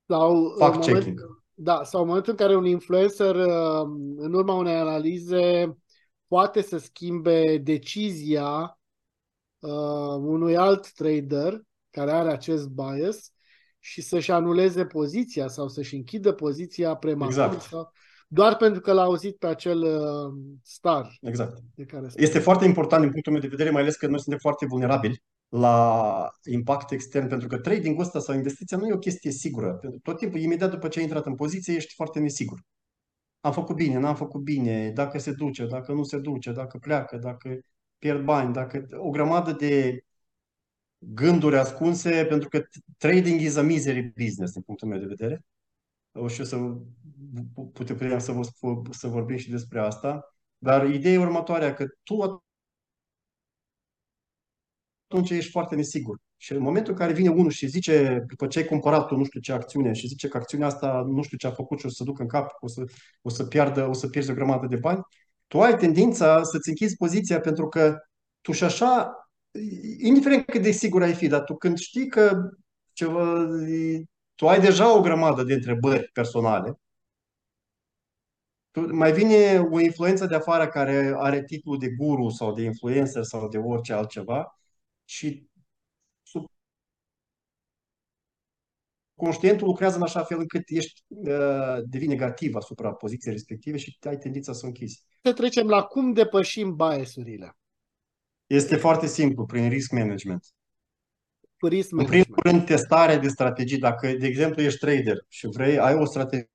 Sau 0.07 0.55
Fact-checking. 0.59 1.19
Da, 1.53 1.83
sau 1.83 2.01
în 2.01 2.07
momentul 2.07 2.31
în 2.31 2.37
care 2.37 2.55
un 2.55 2.65
influencer, 2.65 3.35
uh, 3.35 3.81
în 4.17 4.33
urma 4.33 4.53
unei 4.53 4.75
analize, 4.75 5.77
poate 6.27 6.61
să 6.61 6.77
schimbe 6.77 7.57
decizia 7.57 8.79
uh, 9.59 10.15
unui 10.19 10.57
alt 10.57 10.91
trader 10.91 11.61
care 11.89 12.11
are 12.11 12.31
acest 12.31 12.67
bias 12.67 13.31
și 13.83 14.01
să-și 14.01 14.31
anuleze 14.31 14.85
poziția 14.85 15.47
sau 15.47 15.67
să-și 15.67 15.95
închidă 15.95 16.31
poziția 16.31 16.95
prematur 16.95 17.43
exact. 17.43 17.61
sau 17.61 17.91
doar 18.27 18.55
pentru 18.55 18.81
că 18.81 18.93
l-a 18.93 19.01
auzit 19.01 19.37
pe 19.37 19.47
acel 19.47 19.83
uh, 19.83 20.57
star. 20.63 21.17
Exact. 21.21 21.57
De 21.75 21.83
care 21.83 22.07
este 22.15 22.39
foarte 22.39 22.65
important 22.65 23.01
din 23.01 23.11
punctul 23.11 23.31
meu 23.31 23.41
de 23.41 23.47
vedere, 23.47 23.69
mai 23.69 23.81
ales 23.81 23.95
că 23.95 24.07
noi 24.07 24.19
suntem 24.19 24.39
foarte 24.39 24.65
vulnerabili 24.65 25.23
la 25.49 26.29
impact 26.43 26.91
extern, 26.91 27.27
pentru 27.27 27.47
că 27.47 27.57
trading-ul 27.57 28.01
ăsta 28.03 28.19
sau 28.19 28.35
investiția 28.35 28.77
nu 28.77 28.87
e 28.87 28.93
o 28.93 28.97
chestie 28.97 29.31
sigură. 29.31 29.79
Tot 30.03 30.17
timpul, 30.17 30.39
imediat 30.39 30.69
după 30.69 30.87
ce 30.87 30.99
ai 30.99 31.05
intrat 31.05 31.25
în 31.25 31.35
poziție, 31.35 31.75
ești 31.75 31.93
foarte 31.93 32.19
nesigur. 32.19 32.59
Am 33.39 33.51
făcut 33.51 33.75
bine, 33.75 33.99
n-am 33.99 34.15
făcut 34.15 34.41
bine, 34.41 34.91
dacă 34.91 35.19
se 35.19 35.31
duce, 35.31 35.65
dacă 35.65 35.91
nu 35.91 36.03
se 36.03 36.17
duce, 36.17 36.51
dacă 36.51 36.77
pleacă, 36.77 37.17
dacă 37.17 37.59
pierd 37.97 38.23
bani, 38.23 38.53
dacă 38.53 38.85
o 38.97 39.09
grămadă 39.09 39.51
de 39.51 40.03
gânduri 41.13 41.57
ascunse, 41.57 42.25
pentru 42.25 42.49
că 42.49 42.63
trading 42.97 43.41
is 43.41 43.55
a 43.55 43.61
misery 43.61 44.13
business, 44.15 44.53
din 44.53 44.61
punctul 44.61 44.87
meu 44.87 44.99
de 44.99 45.05
vedere. 45.05 45.45
O 46.11 46.27
și 46.27 46.45
să 46.45 46.57
putem, 47.73 47.95
putem 47.95 48.19
să, 48.19 48.31
vă, 48.31 48.41
să 48.91 49.07
vorbim 49.07 49.37
și 49.37 49.49
despre 49.49 49.79
asta. 49.79 50.35
Dar 50.57 50.89
ideea 50.89 51.13
e 51.13 51.17
următoarea, 51.17 51.73
că 51.73 51.85
tu 52.03 52.43
atunci 55.09 55.29
ești 55.29 55.51
foarte 55.51 55.75
nesigur. 55.75 56.17
Și 56.37 56.51
în 56.51 56.61
momentul 56.61 56.91
în 56.93 56.99
care 56.99 57.13
vine 57.13 57.29
unul 57.29 57.51
și 57.51 57.67
zice, 57.67 58.23
după 58.27 58.47
ce 58.47 58.59
ai 58.59 58.65
cumpărat 58.65 59.07
tu 59.07 59.15
nu 59.15 59.23
știu 59.23 59.39
ce 59.39 59.51
acțiune 59.51 59.93
și 59.93 60.07
zice 60.07 60.27
că 60.27 60.37
acțiunea 60.37 60.67
asta 60.67 61.03
nu 61.07 61.21
știu 61.21 61.37
ce 61.37 61.47
a 61.47 61.51
făcut 61.51 61.79
și 61.79 61.85
o 61.85 61.89
să 61.89 61.95
se 61.97 62.03
ducă 62.03 62.21
în 62.21 62.27
cap, 62.27 62.51
o 62.59 62.67
să, 62.67 62.83
o 63.21 63.29
să, 63.29 63.45
piardă, 63.45 63.87
o 63.87 63.93
să 63.93 64.07
pierzi 64.07 64.31
o 64.31 64.33
grămadă 64.33 64.67
de 64.67 64.75
bani, 64.75 65.01
tu 65.47 65.61
ai 65.61 65.77
tendința 65.77 66.43
să-ți 66.43 66.69
închizi 66.69 66.95
poziția 66.95 67.39
pentru 67.39 67.67
că 67.67 67.97
tu 68.41 68.51
și 68.51 68.63
așa, 68.63 69.11
indiferent 69.99 70.45
cât 70.45 70.61
de 70.61 70.71
sigur 70.71 71.01
ai 71.01 71.13
fi, 71.13 71.27
dar 71.27 71.43
tu 71.43 71.55
când 71.55 71.77
știi 71.77 72.07
că 72.07 72.49
ceva, 72.93 73.47
tu 74.35 74.47
ai 74.47 74.61
deja 74.61 74.97
o 74.97 75.01
grămadă 75.01 75.43
de 75.43 75.53
întrebări 75.53 76.09
personale, 76.13 76.79
tu, 78.71 78.95
mai 78.95 79.13
vine 79.13 79.59
o 79.59 79.79
influență 79.79 80.25
de 80.25 80.35
afară 80.35 80.67
care 80.67 81.13
are 81.17 81.43
titlul 81.43 81.79
de 81.79 81.89
guru 81.89 82.29
sau 82.29 82.53
de 82.53 82.63
influencer 82.63 83.23
sau 83.23 83.47
de 83.47 83.57
orice 83.57 83.93
altceva 83.93 84.59
și 85.05 85.47
conștientul 89.15 89.67
lucrează 89.67 89.95
în 89.95 90.01
așa 90.01 90.23
fel 90.23 90.39
încât 90.39 90.63
ești, 90.65 91.01
uh, 91.07 91.77
devii 91.89 92.07
negativ 92.07 92.55
asupra 92.55 92.93
poziției 92.93 93.33
respective 93.33 93.77
și 93.77 93.97
ai 94.01 94.17
tendința 94.17 94.53
să 94.53 94.61
o 94.63 94.67
închizi. 94.67 95.05
Să 95.21 95.33
trecem 95.33 95.67
la 95.67 95.83
cum 95.83 96.13
depășim 96.13 96.75
biasurile. 96.75 97.57
Este 98.47 98.75
foarte 98.75 99.07
simplu, 99.07 99.45
prin 99.45 99.69
risk 99.69 99.91
management. 99.91 100.45
Cu 101.59 101.67
risk 101.67 101.91
management. 101.91 102.27
În 102.27 102.33
primul 102.33 102.39
rând, 102.43 102.65
testare 102.65 103.17
de 103.17 103.27
strategii. 103.27 103.77
Dacă, 103.77 104.07
de 104.11 104.27
exemplu, 104.27 104.61
ești 104.61 104.79
trader 104.79 105.25
și 105.27 105.47
vrei, 105.47 105.79
ai 105.79 105.95
o 105.95 106.05
strategie 106.05 106.47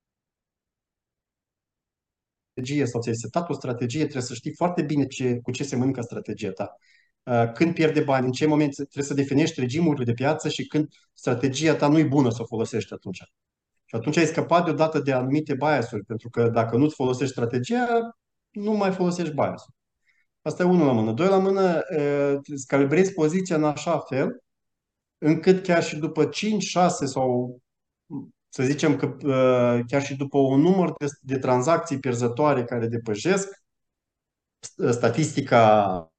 sau 2.83 3.01
ți-ai 3.01 3.15
setat 3.15 3.49
o 3.49 3.53
strategie, 3.53 4.01
trebuie 4.01 4.23
să 4.23 4.33
știi 4.33 4.55
foarte 4.55 4.81
bine 4.81 5.05
ce, 5.05 5.39
cu 5.39 5.51
ce 5.51 5.63
se 5.63 5.75
mănâncă 5.75 6.01
strategia 6.01 6.51
ta. 6.51 6.75
Uh, 7.23 7.51
când 7.51 7.73
pierde 7.73 8.01
bani, 8.01 8.25
în 8.25 8.31
ce 8.31 8.45
moment 8.45 8.73
trebuie 8.75 9.03
să 9.03 9.13
definești 9.13 9.59
regimurile 9.59 10.03
de 10.03 10.13
piață 10.13 10.49
și 10.49 10.67
când 10.67 10.87
strategia 11.13 11.75
ta 11.75 11.87
nu 11.87 11.97
e 11.97 12.03
bună 12.03 12.29
să 12.29 12.41
o 12.41 12.45
folosești 12.45 12.93
atunci. 12.93 13.23
Și 13.85 13.95
atunci 13.95 14.17
ai 14.17 14.25
scăpat 14.25 14.65
deodată 14.65 14.99
de 14.99 15.11
anumite 15.11 15.55
biasuri, 15.55 16.05
pentru 16.05 16.29
că 16.29 16.49
dacă 16.49 16.77
nu-ți 16.77 16.95
folosești 16.95 17.31
strategia, 17.31 18.17
nu 18.49 18.71
mai 18.71 18.91
folosești 18.91 19.33
biasul. 19.33 19.73
Asta 20.49 20.63
e 20.63 20.65
unul 20.65 20.85
la 20.85 20.91
mână. 20.91 21.11
Doi 21.11 21.27
la 21.27 21.37
mână, 21.37 21.81
uh, 21.97 22.39
îți 22.43 22.67
calibrezi 22.67 23.13
poziția 23.13 23.55
în 23.55 23.63
așa 23.63 23.99
fel 23.99 24.43
încât 25.17 25.63
chiar 25.63 25.83
și 25.83 25.97
după 25.97 26.25
5, 26.25 26.63
6 26.63 27.05
sau 27.05 27.59
să 28.49 28.63
zicem 28.63 28.95
că 28.97 29.05
uh, 29.05 29.85
chiar 29.87 30.01
și 30.03 30.15
după 30.15 30.37
un 30.37 30.61
număr 30.61 30.93
de, 30.97 31.05
de 31.21 31.37
tranzacții 31.37 31.99
pierzătoare 31.99 32.63
care 32.63 32.87
depășesc 32.87 33.47
statistica 34.91 36.11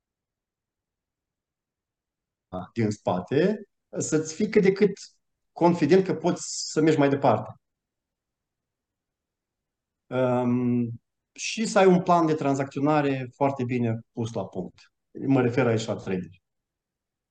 din 2.73 2.91
spate, 2.91 3.69
să-ți 3.99 4.35
fii 4.35 4.49
cât 4.49 4.63
de 4.63 4.73
cât 4.73 4.93
confident 5.53 6.05
că 6.05 6.15
poți 6.15 6.71
să 6.71 6.81
mergi 6.81 6.99
mai 6.99 7.09
departe. 7.09 7.55
Um, 10.07 11.01
și 11.41 11.67
să 11.67 11.79
ai 11.79 11.87
un 11.87 12.03
plan 12.03 12.27
de 12.27 12.35
tranzacționare 12.35 13.31
foarte 13.35 13.65
bine 13.65 14.01
pus 14.13 14.33
la 14.33 14.47
punct. 14.47 14.93
Mă 15.27 15.41
refer 15.41 15.67
aici 15.67 15.87
la 15.87 15.95
trading. 15.95 16.31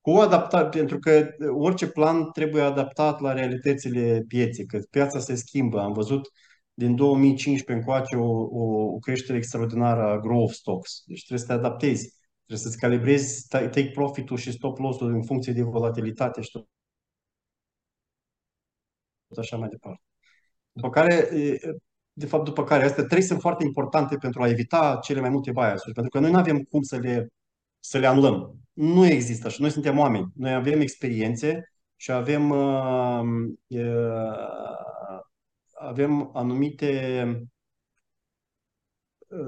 Cu 0.01 0.12
adaptat, 0.12 0.72
pentru 0.72 0.99
că 0.99 1.30
orice 1.57 1.88
plan 1.88 2.32
trebuie 2.32 2.62
adaptat 2.62 3.20
la 3.20 3.34
realitățile 3.34 4.24
pieței, 4.28 4.66
că 4.66 4.80
piața 4.89 5.20
se 5.20 5.36
schimbă. 5.36 5.82
Am 5.82 5.93
văzut 5.93 6.28
din 6.74 6.95
2015 6.95 7.86
încoace 7.86 8.16
o, 8.16 8.41
o, 8.41 8.93
o 8.93 8.97
creștere 8.97 9.38
extraordinară 9.38 10.01
a 10.01 10.20
growth 10.20 10.53
stocks. 10.53 11.03
Deci 11.05 11.26
trebuie 11.26 11.47
să 11.47 11.53
te 11.53 11.60
adaptezi 11.60 12.18
Trebuie 12.45 12.68
să-ți 12.68 12.82
calibrezi 12.82 13.47
take 13.47 13.91
profit-ul 13.93 14.38
și 14.38 14.51
stop 14.51 14.78
loss-ul 14.78 15.14
în 15.14 15.24
funcție 15.24 15.53
de 15.53 15.62
volatilitate 15.62 16.41
și 16.41 16.51
tot 16.51 16.68
așa 19.38 19.57
mai 19.57 19.70
departe. 19.70 20.01
După 20.72 20.89
care, 20.89 21.30
de 22.20 22.26
fapt, 22.26 22.45
după 22.45 22.63
care, 22.63 22.84
astea 22.84 23.03
trei 23.03 23.22
sunt 23.22 23.39
foarte 23.39 23.63
importante 23.63 24.17
pentru 24.17 24.41
a 24.41 24.47
evita 24.47 24.99
cele 25.03 25.20
mai 25.20 25.30
multe 25.30 25.51
bias 25.51 25.84
pentru 25.84 26.09
că 26.09 26.20
noi 26.20 26.32
nu 26.32 26.38
avem 26.38 26.63
cum 26.63 26.82
să 26.82 26.97
le, 26.97 27.28
să 27.80 27.97
le 27.97 28.07
anulăm. 28.07 28.55
Nu 28.74 29.05
există 29.05 29.47
așa. 29.47 29.57
Noi 29.59 29.70
suntem 29.70 29.97
oameni. 29.97 30.32
Noi 30.36 30.53
avem 30.53 30.82
experiențe 30.82 31.74
și 31.95 32.11
avem, 32.11 32.49
uh, 32.49 33.22
uh, 33.67 35.20
avem 35.74 36.30
anumite 36.34 37.24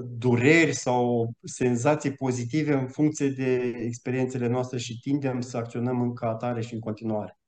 dureri 0.04 0.72
sau 0.72 1.32
senzații 1.42 2.14
pozitive 2.14 2.72
în 2.72 2.88
funcție 2.88 3.28
de 3.28 3.54
experiențele 3.78 4.46
noastre 4.46 4.78
și 4.78 4.98
tindem 5.00 5.40
să 5.40 5.56
acționăm 5.56 6.00
în 6.00 6.14
ca 6.14 6.28
atare 6.28 6.60
și 6.60 6.74
în 6.74 6.80
continuare. 6.80 7.38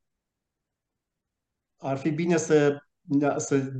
Ar 1.76 1.96
fi 1.96 2.10
bine 2.10 2.36
să, 2.36 2.78
da, 3.00 3.38
să, 3.38 3.72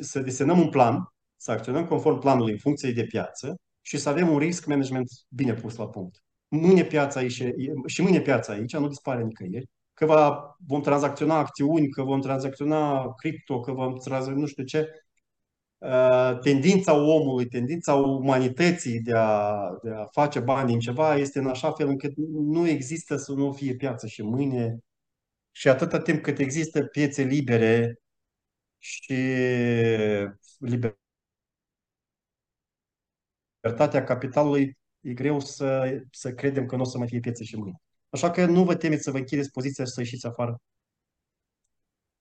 să 0.00 0.20
desenăm 0.20 0.58
un 0.58 0.68
plan, 0.68 1.12
să 1.36 1.50
acționăm 1.50 1.86
conform 1.86 2.18
planului 2.18 2.52
în 2.52 2.58
funcție 2.58 2.92
de 2.92 3.04
piață 3.04 3.56
și 3.80 3.98
să 3.98 4.08
avem 4.08 4.28
un 4.28 4.38
risk 4.38 4.66
management 4.66 5.08
bine 5.28 5.54
pus 5.54 5.76
la 5.76 5.88
punct. 5.88 6.22
Mâine 6.48 6.84
piața 6.84 7.20
aici, 7.20 7.42
și 7.86 8.02
mâine 8.02 8.20
piața 8.20 8.52
aici 8.52 8.76
nu 8.76 8.88
dispare 8.88 9.22
nicăieri, 9.22 9.66
că 9.94 10.06
va, 10.06 10.56
vom 10.66 10.82
tranzacționa 10.82 11.38
acțiuni, 11.38 11.88
că 11.88 12.02
vom 12.02 12.20
tranzacționa 12.20 13.12
cripto, 13.12 13.60
că 13.60 13.72
vom 13.72 13.96
tranzacționa 13.96 14.40
nu 14.40 14.46
știu 14.46 14.64
ce, 14.64 14.88
Uh, 15.82 16.38
tendința 16.42 16.94
omului, 16.94 17.46
tendința 17.46 17.94
umanității 17.94 19.00
de 19.00 19.12
a, 19.14 19.68
de 19.82 19.90
a 19.90 20.04
face 20.10 20.40
bani 20.40 20.68
din 20.68 20.78
ceva 20.78 21.16
este 21.16 21.38
în 21.38 21.46
așa 21.46 21.72
fel 21.72 21.88
încât 21.88 22.12
nu 22.32 22.68
există 22.68 23.16
să 23.16 23.32
nu 23.32 23.52
fie 23.52 23.74
piață 23.74 24.06
și 24.06 24.22
mâine 24.22 24.78
și 25.50 25.68
atâta 25.68 26.00
timp 26.00 26.22
cât 26.22 26.38
există 26.38 26.84
piețe 26.84 27.22
libere 27.22 28.01
și 28.82 29.14
libertatea 30.58 30.98
capitalului, 34.04 34.78
e 35.00 35.12
greu 35.12 35.40
să, 35.40 36.00
să 36.10 36.32
credem 36.32 36.66
că 36.66 36.76
nu 36.76 36.82
o 36.82 36.84
să 36.84 36.98
mai 36.98 37.08
fie 37.08 37.20
piețe 37.20 37.44
și 37.44 37.56
mâine. 37.56 37.82
Așa 38.08 38.30
că 38.30 38.46
nu 38.46 38.64
vă 38.64 38.76
temeți 38.76 39.02
să 39.02 39.10
vă 39.10 39.18
închideți 39.18 39.50
poziția 39.50 39.84
și 39.84 39.90
să 39.90 40.00
ieșiți 40.00 40.26
afară. 40.26 40.60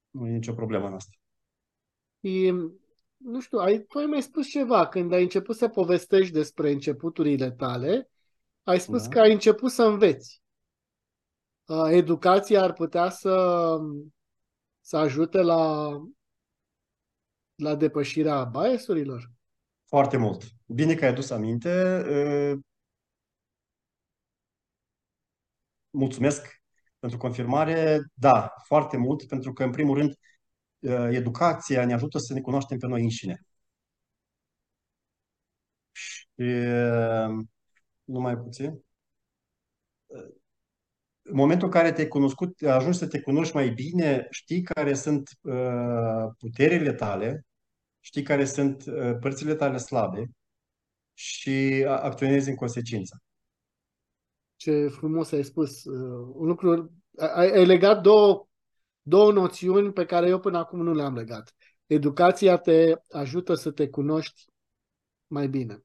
Nu 0.09 0.27
e 0.27 0.31
nicio 0.31 0.53
problemă 0.53 0.87
în 0.87 0.93
asta. 0.93 1.17
E 2.19 2.51
nu 3.23 3.39
știu, 3.39 3.57
ai, 3.57 3.79
tu 3.79 3.97
ai 3.97 4.05
mai 4.05 4.21
spus 4.21 4.47
ceva. 4.47 4.87
Când 4.87 5.13
ai 5.13 5.21
început 5.21 5.55
să 5.55 5.67
povestești 5.67 6.33
despre 6.33 6.71
începuturile 6.71 7.51
tale, 7.51 8.09
ai 8.63 8.79
spus 8.79 9.03
da. 9.03 9.09
că 9.09 9.19
ai 9.19 9.31
început 9.31 9.71
să 9.71 9.83
înveți. 9.83 10.41
Educația 11.89 12.63
ar 12.63 12.73
putea 12.73 13.09
să, 13.09 13.77
să 14.81 14.97
ajute 14.97 15.41
la, 15.41 15.91
la 17.61 17.75
depășirea 17.75 18.43
biasurilor? 18.43 19.31
Foarte 19.85 20.17
mult. 20.17 20.43
Bine 20.65 20.95
că 20.95 21.05
ai 21.05 21.11
adus 21.11 21.29
aminte. 21.29 22.03
Mulțumesc 25.89 26.61
pentru 26.99 27.17
confirmare. 27.17 27.99
Da, 28.13 28.53
foarte 28.65 28.97
mult, 28.97 29.27
pentru 29.27 29.53
că, 29.53 29.63
în 29.63 29.71
primul 29.71 29.97
rând, 29.97 30.13
Uh, 30.81 31.09
educația 31.11 31.85
ne 31.85 31.93
ajută 31.93 32.17
să 32.17 32.33
ne 32.33 32.41
cunoaștem 32.41 32.77
pe 32.77 32.87
noi 32.87 33.01
înșine. 33.01 33.41
Și 35.91 36.41
uh, 36.41 37.45
numai 38.03 38.37
puțin. 38.37 38.83
Uh, 40.05 40.29
în 41.21 41.35
momentul 41.35 41.65
în 41.67 41.73
care 41.73 41.91
te-ai 41.91 42.07
cunoscut, 42.07 42.61
ajungi 42.61 42.97
să 42.97 43.07
te 43.07 43.21
cunoști 43.21 43.55
mai 43.55 43.69
bine, 43.69 44.27
știi 44.29 44.61
care 44.61 44.93
sunt 44.93 45.29
uh, 45.41 46.33
puterile 46.37 46.93
tale, 46.93 47.45
știi 48.01 48.23
care 48.23 48.45
sunt 48.45 48.85
uh, 48.85 49.17
părțile 49.19 49.55
tale 49.55 49.77
slabe 49.77 50.29
și 51.13 51.85
acționezi 51.87 52.49
în 52.49 52.55
consecință. 52.55 53.21
Ce 54.55 54.87
frumos 54.87 55.31
ai 55.31 55.43
spus. 55.43 55.83
Uh, 55.83 56.31
un 56.33 56.47
lucru, 56.47 56.93
ai, 57.17 57.51
ai 57.51 57.65
legat 57.65 58.01
două, 58.01 58.47
două 59.01 59.31
noțiuni 59.31 59.93
pe 59.93 60.05
care 60.05 60.27
eu 60.27 60.39
până 60.39 60.57
acum 60.57 60.81
nu 60.81 60.93
le-am 60.93 61.15
legat. 61.15 61.55
Educația 61.85 62.57
te 62.57 62.93
ajută 63.09 63.53
să 63.53 63.71
te 63.71 63.89
cunoști 63.89 64.45
mai 65.27 65.47
bine. 65.47 65.83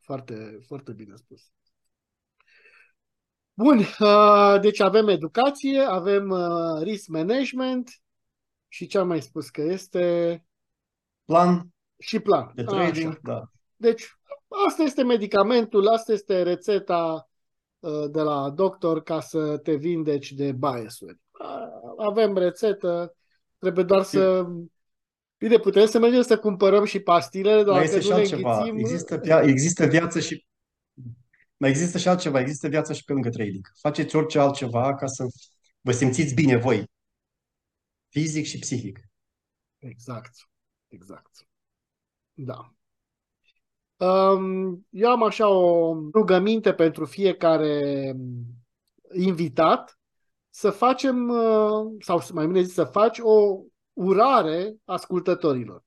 Foarte, 0.00 0.58
foarte 0.66 0.92
bine 0.92 1.16
spus. 1.16 1.52
Bun, 3.54 3.78
uh, 3.78 4.60
deci 4.60 4.80
avem 4.80 5.08
educație, 5.08 5.80
avem 5.80 6.30
uh, 6.30 6.82
risk 6.82 7.08
management 7.08 7.90
și 8.68 8.86
ce 8.86 8.98
am 8.98 9.06
mai 9.06 9.22
spus 9.22 9.50
că 9.50 9.62
este... 9.62 10.44
Plan. 11.30 11.68
Și 11.98 12.20
plan. 12.20 12.52
De 12.54 12.62
trading, 12.62 13.10
Așa. 13.10 13.20
da. 13.22 13.42
Deci 13.76 14.04
asta 14.66 14.82
este 14.82 15.02
medicamentul, 15.02 15.88
asta 15.88 16.12
este 16.12 16.42
rețeta 16.42 17.30
uh, 17.78 18.10
de 18.10 18.20
la 18.20 18.50
doctor 18.50 19.02
ca 19.02 19.20
să 19.20 19.58
te 19.58 19.74
vindeci 19.74 20.32
de 20.32 20.52
biasuri. 20.52 21.20
Avem 21.98 22.36
rețetă, 22.36 23.14
trebuie 23.58 23.84
doar 23.84 24.02
să... 24.02 24.46
Bine, 25.38 25.58
putem 25.58 25.86
să 25.86 25.98
mergem 25.98 26.22
să 26.22 26.38
cumpărăm 26.38 26.84
și 26.84 27.00
pastilele, 27.00 27.62
doar 27.62 27.84
că 27.86 27.98
nu 27.98 28.08
ne 28.08 28.14
Înghițim... 28.14 28.76
Există, 28.78 29.20
via- 29.20 29.42
există 29.42 29.86
viață 29.86 30.20
și 30.20 30.46
mai 31.56 31.70
există 31.70 31.98
și 31.98 32.08
altceva, 32.08 32.40
există 32.40 32.68
viața 32.68 32.92
și 32.92 33.04
pe 33.04 33.12
lângă 33.12 33.30
trading. 33.30 33.72
Faceți 33.80 34.16
orice 34.16 34.38
altceva 34.38 34.94
ca 34.94 35.06
să 35.06 35.24
vă 35.80 35.92
simțiți 35.92 36.34
bine 36.34 36.56
voi, 36.56 36.90
fizic 38.08 38.44
și 38.44 38.58
psihic. 38.58 39.00
Exact, 39.78 40.30
exact. 40.90 41.46
Da. 42.34 42.74
Um, 43.96 44.86
eu 44.90 45.10
am 45.10 45.22
așa 45.22 45.48
o 45.48 45.94
rugăminte 46.12 46.74
pentru 46.74 47.04
fiecare 47.04 48.14
invitat 49.12 49.98
să 50.50 50.70
facem, 50.70 51.28
uh, 51.28 51.96
sau 51.98 52.22
mai 52.32 52.46
bine 52.46 52.62
zis, 52.62 52.72
să 52.72 52.84
faci 52.84 53.18
o 53.18 53.60
urare 53.92 54.76
ascultătorilor. 54.84 55.84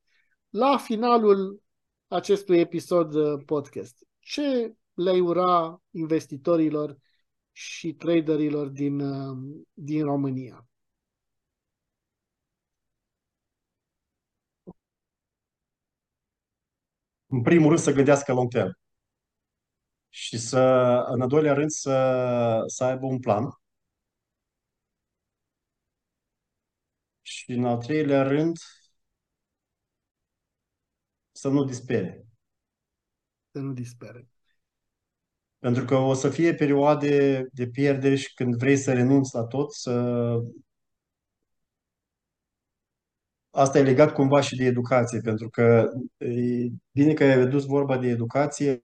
La 0.50 0.78
finalul 0.78 1.62
acestui 2.08 2.60
episod 2.60 3.14
uh, 3.14 3.44
podcast. 3.46 4.06
Ce 4.20 4.76
le 4.94 5.20
ura 5.20 5.82
investitorilor 5.92 6.98
și 7.52 7.94
traderilor 7.94 8.68
din, 8.68 9.00
uh, 9.00 9.38
din 9.74 10.04
România? 10.04 10.68
În 17.34 17.42
primul 17.42 17.68
rând 17.68 17.80
să 17.80 17.92
gândească 17.92 18.34
long 18.34 18.52
term. 18.52 18.78
Și 20.10 20.38
să, 20.38 20.60
în 21.08 21.22
al 21.22 21.28
doilea 21.28 21.54
rând, 21.54 21.70
să, 21.70 22.64
să 22.68 22.84
aibă 22.84 23.06
un 23.06 23.20
plan. 23.20 23.44
Și 27.22 27.52
în 27.52 27.66
al 27.66 27.78
treilea 27.78 28.24
rând, 28.24 28.58
să 31.32 31.50
nu 31.50 31.64
dispere. 31.64 32.26
Să 33.52 33.60
nu 33.60 33.74
dispere. 33.74 34.28
Pentru 35.58 35.86
că 35.86 35.96
o 35.96 36.14
să 36.14 36.30
fie 36.30 36.56
perioade 36.56 37.46
de 37.52 37.68
pierderi 37.68 38.16
și 38.16 38.34
când 38.34 38.56
vrei 38.56 38.78
să 38.78 38.94
renunți 38.94 39.36
la 39.36 39.44
tot, 39.44 39.74
să... 39.74 39.92
Asta 43.56 43.78
e 43.78 43.84
legat 43.84 44.14
cumva 44.14 44.42
și 44.42 44.56
de 44.56 44.64
educație, 44.66 45.20
pentru 45.20 45.50
că 45.50 45.90
e 46.18 46.70
bine 46.92 47.14
că 47.14 47.24
ai 47.24 47.36
redus 47.36 47.66
vorba 47.66 47.98
de 47.98 48.08
educație. 48.08 48.84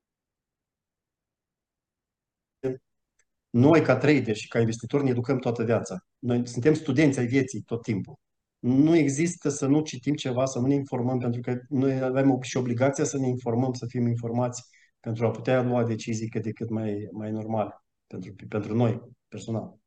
Noi, 3.49 3.81
ca 3.81 3.97
trader 3.97 4.35
și 4.35 4.47
ca 4.47 4.59
investitori, 4.59 5.03
ne 5.03 5.09
educăm 5.09 5.37
toată 5.37 5.63
viața. 5.63 6.05
Noi 6.19 6.47
suntem 6.47 6.73
studenți 6.73 7.19
ai 7.19 7.25
vieții 7.25 7.61
tot 7.61 7.83
timpul. 7.83 8.15
Nu 8.59 8.95
există 8.95 9.49
să 9.49 9.67
nu 9.67 9.81
citim 9.81 10.15
ceva, 10.15 10.45
să 10.45 10.59
nu 10.59 10.67
ne 10.67 10.73
informăm, 10.73 11.17
pentru 11.17 11.41
că 11.41 11.59
noi 11.69 12.01
avem 12.01 12.41
și 12.41 12.57
obligația 12.57 13.03
să 13.03 13.17
ne 13.17 13.27
informăm, 13.27 13.73
să 13.73 13.85
fim 13.85 14.07
informați 14.07 14.63
pentru 14.99 15.25
a 15.25 15.31
putea 15.31 15.61
lua 15.61 15.83
decizii 15.83 16.29
cât 16.29 16.43
de 16.43 16.51
cât 16.51 16.69
mai, 16.69 17.07
mai 17.11 17.31
normale 17.31 17.83
pentru, 18.07 18.35
pentru 18.47 18.75
noi, 18.75 19.01
personal. 19.27 19.78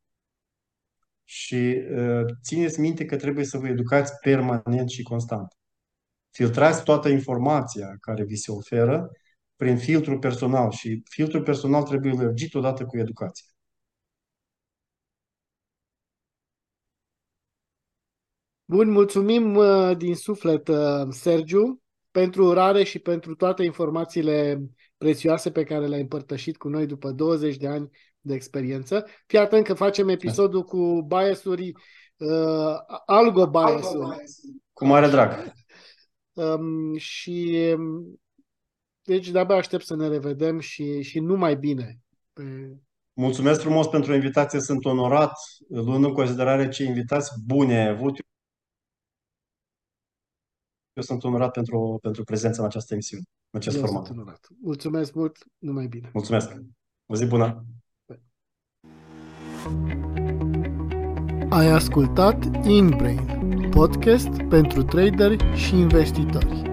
Și 1.35 1.83
uh, 1.91 2.25
țineți 2.43 2.81
minte 2.81 3.05
că 3.05 3.17
trebuie 3.17 3.45
să 3.45 3.59
vă 3.59 3.69
educați 3.69 4.13
permanent 4.21 4.89
și 4.91 5.03
constant. 5.03 5.47
Filtrați 6.31 6.85
toată 6.85 7.09
informația 7.09 7.97
care 8.01 8.25
vi 8.25 8.37
se 8.37 8.53
oferă 8.53 9.11
prin 9.57 9.77
filtrul 9.79 10.19
personal 10.19 10.71
și 10.71 11.03
filtrul 11.11 11.43
personal 11.43 11.83
trebuie 11.83 12.13
lărgit 12.13 12.55
odată 12.55 12.85
cu 12.85 12.99
educația. 12.99 13.47
Bun, 18.65 18.91
mulțumim 18.91 19.55
uh, 19.55 19.97
din 19.97 20.15
suflet, 20.15 20.69
uh, 20.69 21.07
Sergiu, 21.11 21.83
pentru 22.11 22.45
urare 22.45 22.83
și 22.83 22.99
pentru 22.99 23.35
toate 23.35 23.65
informațiile 23.65 24.63
prețioase 24.97 25.51
pe 25.51 25.65
care 25.65 25.87
le-ai 25.87 26.01
împărtășit 26.01 26.57
cu 26.57 26.69
noi 26.69 26.87
după 26.87 27.11
20 27.11 27.57
de 27.57 27.69
ani 27.69 27.91
de 28.23 28.35
experiență. 28.35 29.07
Fii 29.27 29.39
atent 29.39 29.65
că 29.65 29.75
facem 29.75 30.09
episodul 30.09 30.63
cu 30.63 31.03
biasuri, 31.03 31.73
uh, 32.17 32.77
algo 33.07 33.47
biasuri. 33.47 34.17
Cu 34.73 34.87
mare 34.87 35.09
drag. 35.09 35.53
um, 36.33 36.97
și 36.97 37.77
deci 39.03 39.31
de-abia 39.31 39.57
aștept 39.57 39.85
să 39.85 39.97
ne 39.97 40.09
revedem 40.09 40.59
și, 40.59 41.03
și 41.03 41.21
numai 41.21 41.57
bine. 41.57 42.01
Pe... 42.33 42.77
Mulțumesc 43.13 43.61
frumos 43.61 43.87
pentru 43.87 44.15
invitație, 44.15 44.61
sunt 44.61 44.85
onorat, 44.85 45.33
luând 45.69 46.05
în 46.05 46.13
considerare 46.13 46.69
ce 46.69 46.85
invitați 46.85 47.31
bune 47.47 47.75
ai 47.75 47.89
avut. 47.89 48.17
Eu 50.93 51.03
sunt 51.03 51.25
onorat 51.25 51.53
pentru, 51.53 51.99
pentru 52.03 52.25
prezența 52.25 52.61
în 52.61 52.69
această 52.69 52.93
emisiune, 52.93 53.23
în 53.51 53.59
acest 53.59 53.77
Eu 53.77 53.83
format. 53.83 54.07
Sunt 54.07 54.19
onorat. 54.19 54.49
Mulțumesc 54.61 55.15
mult, 55.15 55.45
numai 55.59 55.87
bine. 55.87 56.11
Mulțumesc. 56.13 56.53
O 57.07 57.15
zi 57.15 57.27
bună. 57.27 57.65
Ai 61.49 61.71
ascultat 61.71 62.51
InBrain, 62.67 63.21
podcast 63.71 64.29
pentru 64.49 64.83
traderi 64.83 65.45
și 65.55 65.75
investitori. 65.75 66.72